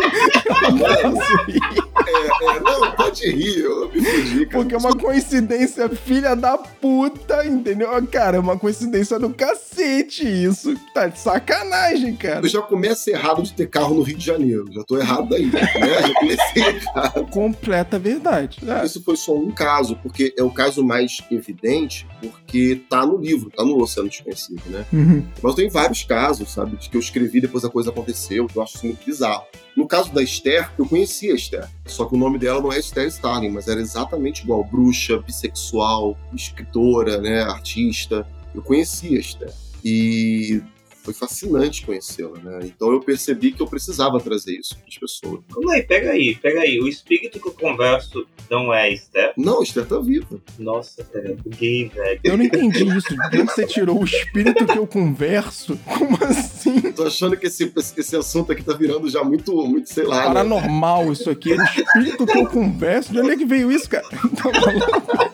Eu 0.64 0.72
não 0.72 1.16
posso 1.16 1.36
rir. 1.46 1.81
É, 2.12 2.56
é, 2.56 2.60
não, 2.60 2.92
pode 2.96 3.30
rir, 3.30 3.60
eu 3.60 3.90
me 3.92 4.02
fudi, 4.04 4.46
cara. 4.46 4.64
Porque 4.64 4.76
é 4.76 4.78
uma 4.78 4.96
coincidência 4.96 5.90
filha 5.90 6.36
da 6.36 6.58
puta, 6.58 7.46
entendeu? 7.46 7.90
Cara, 8.08 8.38
é 8.38 8.40
uma 8.40 8.58
coincidência 8.58 9.18
do 9.20 9.30
cacete 9.30 10.24
isso. 10.24 10.76
Tá 10.94 11.08
de 11.08 11.20
sacanagem, 11.20 12.16
cara. 12.16 12.46
Eu 12.46 12.50
já 12.50 12.62
começo 12.62 13.10
errado 13.10 13.42
de 13.44 13.54
ter 13.54 13.68
carro 13.68 13.96
no 13.96 14.02
Rio 14.02 14.18
de 14.18 14.26
Janeiro. 14.26 14.66
Já 14.72 14.84
tô 14.84 14.98
errado 14.98 15.34
aí, 15.36 15.46
né? 15.46 15.62
Já 16.02 16.14
comecei 16.14 16.64
errado. 16.64 17.28
Completa 17.28 18.00
verdade. 18.00 18.60
É. 18.68 18.86
Isso 18.86 19.02
foi 19.04 19.16
só 19.16 19.36
um 19.36 19.52
caso, 19.52 19.96
porque 20.02 20.34
é 20.38 20.44
o 20.44 20.52
caso 20.52 20.84
mais 20.84 21.20
evidente, 21.32 22.08
porque 22.20 22.82
tá 22.90 23.06
no 23.06 23.18
livro, 23.18 23.50
tá 23.50 23.64
no 23.64 23.82
Oceano 23.82 24.10
Desconhecido, 24.10 24.62
né? 24.68 24.86
Uhum. 24.92 25.26
Mas 25.42 25.56
tem 25.56 25.70
vários 25.70 26.04
casos, 26.04 26.52
sabe, 26.52 26.78
de 26.78 26.90
que 26.90 26.98
eu 26.98 27.02
escrevi 27.02 27.40
depois 27.40 27.64
a 27.64 27.70
coisa 27.70 27.90
aconteceu, 27.90 28.48
que 28.48 28.58
eu 28.58 28.64
acho 28.64 28.76
isso 28.76 28.86
muito 28.86 29.06
bizarro. 29.06 29.46
No 29.76 29.88
caso 29.88 30.14
da 30.14 30.22
Esther, 30.22 30.70
eu 30.78 30.86
conhecia 30.86 31.32
a 31.32 31.36
Esther, 31.36 31.68
só 31.86 32.01
que 32.08 32.16
o 32.16 32.18
nome 32.18 32.38
dela 32.38 32.62
não 32.62 32.72
é 32.72 32.80
Esther 32.80 33.08
Starling, 33.08 33.50
mas 33.50 33.68
era 33.68 33.80
exatamente 33.80 34.44
igual, 34.44 34.64
bruxa, 34.64 35.18
bissexual, 35.20 36.18
escritora, 36.34 37.20
né, 37.20 37.42
artista. 37.44 38.28
Eu 38.54 38.62
conhecia 38.62 39.20
Esther. 39.20 39.54
E 39.84 40.62
foi 41.04 41.14
fascinante 41.14 41.86
conhecê-la, 41.86 42.38
né? 42.40 42.60
Então 42.64 42.92
eu 42.92 43.00
percebi 43.00 43.52
que 43.52 43.62
eu 43.62 43.68
precisava 43.68 44.20
trazer 44.20 44.54
isso 44.60 44.76
para 44.78 44.88
as 44.88 44.98
pessoas. 44.98 45.42
Calma 45.54 45.74
aí, 45.74 45.84
pega 45.84 46.12
aí, 46.12 46.36
pega 46.36 46.62
aí. 46.62 46.80
O 46.80 46.88
espírito 46.88 47.40
que 47.40 47.48
eu 47.48 47.54
converso 47.54 48.26
não 48.50 48.74
é 48.74 48.92
Esther? 48.92 49.34
Não, 49.38 49.62
a 49.62 49.64
Esther 49.64 49.86
tá 49.86 50.00
viva. 50.00 50.40
Nossa, 50.60 51.04
cara, 51.04 51.36
buguei, 51.44 51.90
velho. 51.90 52.20
Eu 52.24 52.38
não 52.38 52.44
entendi 52.46 52.84
isso. 52.86 53.08
De 53.32 53.40
onde 53.42 53.52
você 53.52 53.66
tirou 53.66 54.02
o 54.02 54.06
espírito 54.06 54.66
que 54.66 54.78
eu 54.78 54.86
converso? 54.88 55.78
Como 55.86 56.18
assim? 56.24 56.80
Tô 56.92 57.04
achando 57.06 57.36
que 57.38 57.48
esse, 57.48 57.72
esse 57.98 58.16
assunto 58.16 58.52
aqui 58.52 58.64
tá 58.64 58.74
virando 58.74 59.10
já 59.10 59.24
muito, 59.24 59.56
muito 59.68 59.90
sei 59.90 60.04
lá. 60.04 60.20
né? 60.20 60.26
Paranormal 60.26 61.12
isso 61.12 61.30
aqui. 61.30 61.54
O 61.54 61.64
espírito 61.64 62.26
que 62.26 62.38
eu 62.38 62.48
converso. 62.48 63.12
De 63.12 63.20
onde 63.20 63.32
é 63.32 63.38
que 63.38 63.46
veio 63.46 63.72
isso, 63.72 63.90
cara? 63.90 64.06
Tá 64.42 64.50
maluco? 64.60 65.31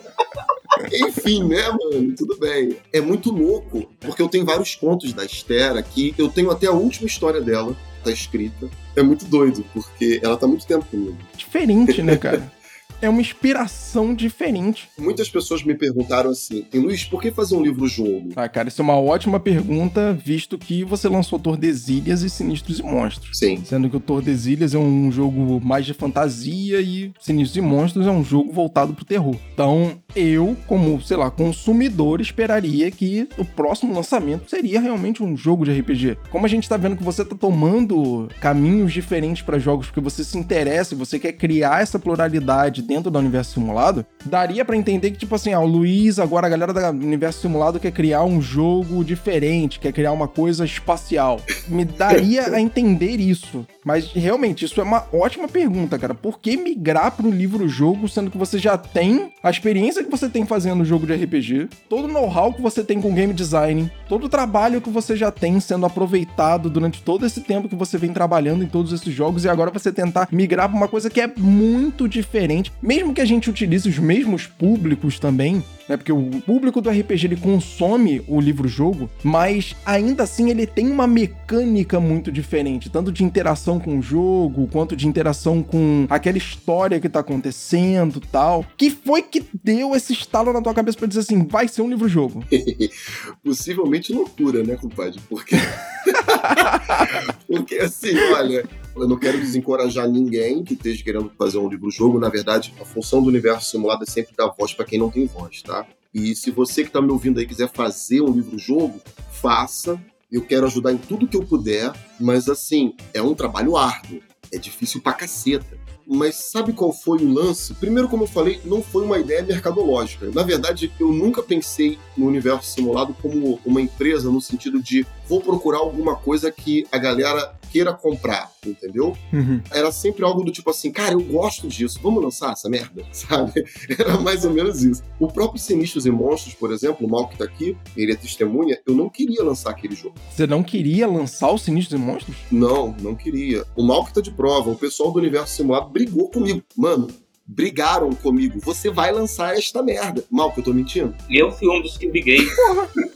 Enfim, 0.92 1.44
né, 1.44 1.68
mano? 1.68 2.14
Tudo 2.16 2.36
bem. 2.38 2.76
É 2.92 3.00
muito 3.00 3.30
louco, 3.30 3.88
porque 4.00 4.22
eu 4.22 4.28
tenho 4.28 4.44
vários 4.44 4.74
contos 4.74 5.12
da 5.12 5.24
Esther 5.24 5.76
aqui. 5.76 6.14
Eu 6.18 6.28
tenho 6.28 6.50
até 6.50 6.66
a 6.66 6.72
última 6.72 7.06
história 7.06 7.40
dela, 7.40 7.76
tá 8.02 8.10
escrita. 8.10 8.68
É 8.96 9.02
muito 9.02 9.24
doido, 9.24 9.64
porque 9.72 10.20
ela 10.22 10.36
tá 10.36 10.46
muito 10.46 10.66
tempo 10.66 10.84
comigo. 10.86 11.16
Diferente, 11.36 12.02
né, 12.02 12.16
cara? 12.16 12.57
É 13.00 13.08
uma 13.08 13.20
inspiração 13.20 14.14
diferente. 14.14 14.88
Muitas 14.98 15.28
pessoas 15.28 15.62
me 15.62 15.74
perguntaram 15.74 16.30
assim, 16.30 16.64
"E, 16.72 16.78
Luiz, 16.78 17.04
por 17.04 17.22
que 17.22 17.30
fazer 17.30 17.54
um 17.54 17.62
livro-jogo? 17.62 18.30
Ah, 18.34 18.48
cara, 18.48 18.68
isso 18.68 18.80
é 18.80 18.84
uma 18.84 18.98
ótima 18.98 19.38
pergunta, 19.38 20.12
visto 20.12 20.58
que 20.58 20.84
você 20.84 21.08
lançou 21.08 21.38
Tordesilhas 21.38 22.22
e 22.22 22.30
Sinistros 22.30 22.78
e 22.80 22.82
Monstros. 22.82 23.38
Sim. 23.38 23.62
Sendo 23.64 23.88
que 23.88 23.96
o 23.96 24.00
Tordesilhas 24.00 24.74
é 24.74 24.78
um 24.78 25.10
jogo 25.12 25.60
mais 25.64 25.86
de 25.86 25.94
fantasia 25.94 26.80
e 26.80 27.12
Sinistros 27.20 27.56
e 27.56 27.60
Monstros 27.60 28.06
é 28.06 28.10
um 28.10 28.24
jogo 28.24 28.52
voltado 28.52 28.92
pro 28.92 29.04
terror. 29.04 29.36
Então, 29.54 29.92
eu, 30.16 30.56
como, 30.66 31.00
sei 31.00 31.16
lá, 31.16 31.30
consumidor, 31.30 32.20
esperaria 32.20 32.90
que 32.90 33.28
o 33.38 33.44
próximo 33.44 33.94
lançamento 33.94 34.50
seria 34.50 34.80
realmente 34.80 35.22
um 35.22 35.36
jogo 35.36 35.64
de 35.64 35.78
RPG. 35.78 36.18
Como 36.30 36.46
a 36.46 36.48
gente 36.48 36.68
tá 36.68 36.76
vendo 36.76 36.96
que 36.96 37.04
você 37.04 37.24
tá 37.24 37.36
tomando 37.36 38.28
caminhos 38.40 38.92
diferentes 38.92 39.42
para 39.42 39.58
jogos 39.58 39.86
porque 39.86 40.00
você 40.00 40.24
se 40.24 40.36
interessa 40.36 40.94
e 40.94 40.98
você 40.98 41.18
quer 41.18 41.32
criar 41.32 41.82
essa 41.82 41.98
pluralidade 41.98 42.82
dentro 42.88 43.10
do 43.10 43.18
universo 43.18 43.52
simulado, 43.52 44.06
daria 44.24 44.64
pra 44.64 44.74
entender 44.74 45.10
que, 45.10 45.18
tipo 45.18 45.34
assim, 45.34 45.52
ah, 45.52 45.60
o 45.60 45.66
Luiz, 45.66 46.18
agora 46.18 46.46
a 46.46 46.50
galera 46.50 46.72
do 46.72 46.80
universo 46.88 47.42
simulado 47.42 47.78
quer 47.78 47.92
criar 47.92 48.24
um 48.24 48.40
jogo 48.40 49.04
diferente, 49.04 49.78
quer 49.78 49.92
criar 49.92 50.12
uma 50.12 50.26
coisa 50.26 50.64
espacial. 50.64 51.38
Me 51.68 51.84
daria 51.84 52.46
a 52.46 52.58
entender 52.58 53.16
isso. 53.20 53.66
Mas 53.88 54.12
realmente, 54.12 54.66
isso 54.66 54.78
é 54.82 54.84
uma 54.84 55.06
ótima 55.10 55.48
pergunta, 55.48 55.98
cara. 55.98 56.12
Por 56.12 56.38
que 56.38 56.58
migrar 56.58 57.10
para 57.10 57.26
o 57.26 57.30
livro-jogo, 57.30 58.06
sendo 58.06 58.30
que 58.30 58.36
você 58.36 58.58
já 58.58 58.76
tem 58.76 59.32
a 59.42 59.48
experiência 59.48 60.04
que 60.04 60.10
você 60.10 60.28
tem 60.28 60.44
fazendo 60.44 60.84
jogo 60.84 61.06
de 61.06 61.14
RPG, 61.14 61.70
todo 61.88 62.04
o 62.04 62.12
know-how 62.12 62.52
que 62.52 62.60
você 62.60 62.84
tem 62.84 63.00
com 63.00 63.14
game 63.14 63.32
design, 63.32 63.90
todo 64.06 64.24
o 64.24 64.28
trabalho 64.28 64.82
que 64.82 64.90
você 64.90 65.16
já 65.16 65.30
tem 65.30 65.58
sendo 65.58 65.86
aproveitado 65.86 66.68
durante 66.68 67.00
todo 67.02 67.24
esse 67.24 67.40
tempo 67.40 67.66
que 67.66 67.74
você 67.74 67.96
vem 67.96 68.12
trabalhando 68.12 68.62
em 68.62 68.68
todos 68.68 68.92
esses 68.92 69.14
jogos 69.14 69.46
e 69.46 69.48
agora 69.48 69.70
você 69.70 69.90
tentar 69.90 70.28
migrar 70.30 70.68
para 70.68 70.76
uma 70.76 70.86
coisa 70.86 71.08
que 71.08 71.22
é 71.22 71.32
muito 71.34 72.06
diferente, 72.06 72.70
mesmo 72.82 73.14
que 73.14 73.22
a 73.22 73.24
gente 73.26 73.48
utilize 73.48 73.88
os 73.88 73.98
mesmos 73.98 74.46
públicos 74.46 75.18
também, 75.18 75.64
né? 75.88 75.96
Porque 75.96 76.12
o 76.12 76.30
público 76.42 76.80
do 76.80 76.90
RPG 76.90 77.26
ele 77.26 77.36
consome 77.36 78.22
o 78.28 78.40
livro-jogo, 78.40 79.08
mas 79.22 79.74
ainda 79.84 80.24
assim 80.24 80.50
ele 80.50 80.66
tem 80.66 80.90
uma 80.90 81.06
mecânica 81.06 81.98
muito 81.98 82.30
diferente, 82.30 82.90
tanto 82.90 83.10
de 83.10 83.24
interação 83.24 83.80
com 83.80 83.98
o 83.98 84.02
jogo, 84.02 84.68
quanto 84.68 84.94
de 84.94 85.06
interação 85.06 85.62
com 85.62 86.06
aquela 86.10 86.38
história 86.38 87.00
que 87.00 87.08
tá 87.08 87.20
acontecendo, 87.20 88.20
tal. 88.20 88.64
Que 88.76 88.90
foi 88.90 89.22
que 89.22 89.44
deu 89.62 89.94
esse 89.94 90.12
estalo 90.12 90.52
na 90.52 90.60
tua 90.60 90.74
cabeça 90.74 90.98
para 90.98 91.08
dizer 91.08 91.20
assim, 91.20 91.46
vai 91.46 91.68
ser 91.68 91.82
um 91.82 91.88
livro-jogo? 91.88 92.44
Possivelmente 93.42 94.12
loucura, 94.12 94.62
né, 94.62 94.76
compadre? 94.76 95.18
Porque 95.28 95.56
Porque 97.46 97.76
assim, 97.76 98.16
olha, 98.34 98.64
eu 99.00 99.08
não 99.08 99.18
quero 99.18 99.38
desencorajar 99.38 100.08
ninguém 100.08 100.62
que 100.62 100.74
esteja 100.74 101.02
querendo 101.02 101.30
fazer 101.38 101.58
um 101.58 101.68
livro-jogo. 101.68 102.18
Na 102.18 102.28
verdade, 102.28 102.74
a 102.80 102.84
função 102.84 103.22
do 103.22 103.28
universo 103.28 103.70
simulado 103.70 104.04
é 104.04 104.10
sempre 104.10 104.34
dar 104.36 104.48
voz 104.48 104.72
para 104.72 104.84
quem 104.84 104.98
não 104.98 105.10
tem 105.10 105.26
voz, 105.26 105.62
tá? 105.62 105.86
E 106.12 106.34
se 106.34 106.50
você 106.50 106.82
que 106.82 106.88
está 106.88 107.00
me 107.00 107.10
ouvindo 107.10 107.38
aí 107.38 107.46
quiser 107.46 107.68
fazer 107.68 108.20
um 108.20 108.32
livro-jogo, 108.32 109.00
faça. 109.30 110.00
Eu 110.30 110.42
quero 110.42 110.66
ajudar 110.66 110.92
em 110.92 110.98
tudo 110.98 111.26
que 111.26 111.36
eu 111.36 111.44
puder, 111.44 111.92
mas 112.20 112.48
assim, 112.48 112.94
é 113.14 113.22
um 113.22 113.34
trabalho 113.34 113.76
árduo. 113.76 114.20
É 114.52 114.58
difícil 114.58 115.00
pra 115.00 115.12
caceta. 115.12 115.78
Mas 116.10 116.36
sabe 116.36 116.72
qual 116.72 116.90
foi 116.90 117.18
o 117.18 117.30
lance? 117.30 117.74
Primeiro, 117.74 118.08
como 118.08 118.22
eu 118.22 118.26
falei, 118.26 118.58
não 118.64 118.82
foi 118.82 119.04
uma 119.04 119.18
ideia 119.18 119.42
mercadológica. 119.42 120.30
Na 120.34 120.42
verdade, 120.42 120.90
eu 120.98 121.12
nunca 121.12 121.42
pensei 121.42 121.98
no 122.16 122.26
universo 122.26 122.70
simulado 122.70 123.14
como 123.20 123.60
uma 123.64 123.80
empresa 123.80 124.30
no 124.30 124.40
sentido 124.40 124.82
de 124.82 125.06
vou 125.28 125.42
procurar 125.42 125.78
alguma 125.78 126.16
coisa 126.16 126.50
que 126.50 126.86
a 126.90 126.96
galera 126.96 127.54
queira 127.70 127.92
comprar, 127.92 128.50
entendeu? 128.66 129.16
Uhum. 129.32 129.60
Era 129.70 129.92
sempre 129.92 130.24
algo 130.24 130.42
do 130.42 130.50
tipo 130.50 130.70
assim, 130.70 130.90
cara, 130.90 131.12
eu 131.12 131.20
gosto 131.20 131.68
disso, 131.68 131.98
vamos 132.02 132.22
lançar 132.22 132.52
essa 132.52 132.68
merda, 132.68 133.04
sabe? 133.12 133.64
Era 133.98 134.18
mais 134.18 134.44
ou 134.44 134.52
menos 134.52 134.82
isso. 134.82 135.02
O 135.18 135.28
próprio 135.28 135.60
Sinistros 135.60 136.06
e 136.06 136.10
Monstros, 136.10 136.54
por 136.54 136.72
exemplo, 136.72 137.06
o 137.06 137.10
Mal 137.10 137.28
que 137.28 137.38
tá 137.38 137.44
aqui, 137.44 137.76
ele 137.96 138.12
é 138.12 138.16
testemunha, 138.16 138.78
eu 138.86 138.94
não 138.94 139.08
queria 139.08 139.42
lançar 139.42 139.70
aquele 139.70 139.94
jogo. 139.94 140.14
Você 140.30 140.46
não 140.46 140.62
queria 140.62 141.06
lançar 141.06 141.50
o 141.50 141.58
Sinistros 141.58 142.00
e 142.00 142.02
Monstros? 142.02 142.36
Não, 142.50 142.94
não 143.00 143.14
queria. 143.14 143.64
O 143.76 143.82
Mal 143.82 144.04
que 144.04 144.14
tá 144.14 144.20
de 144.20 144.30
prova, 144.30 144.70
o 144.70 144.76
pessoal 144.76 145.10
do 145.10 145.18
universo 145.18 145.54
simulado 145.54 145.90
brigou 145.90 146.30
comigo. 146.30 146.62
Mano, 146.76 147.08
brigaram 147.48 148.10
comigo. 148.12 148.60
Você 148.60 148.90
vai 148.90 149.10
lançar 149.10 149.56
esta 149.56 149.82
merda. 149.82 150.22
Mal 150.30 150.52
que 150.52 150.60
eu 150.60 150.64
tô 150.64 150.74
mentindo? 150.74 151.14
Eu 151.30 151.50
fui 151.50 151.68
um 151.68 151.80
dos 151.80 151.96
que 151.96 152.06
briguei. 152.06 152.46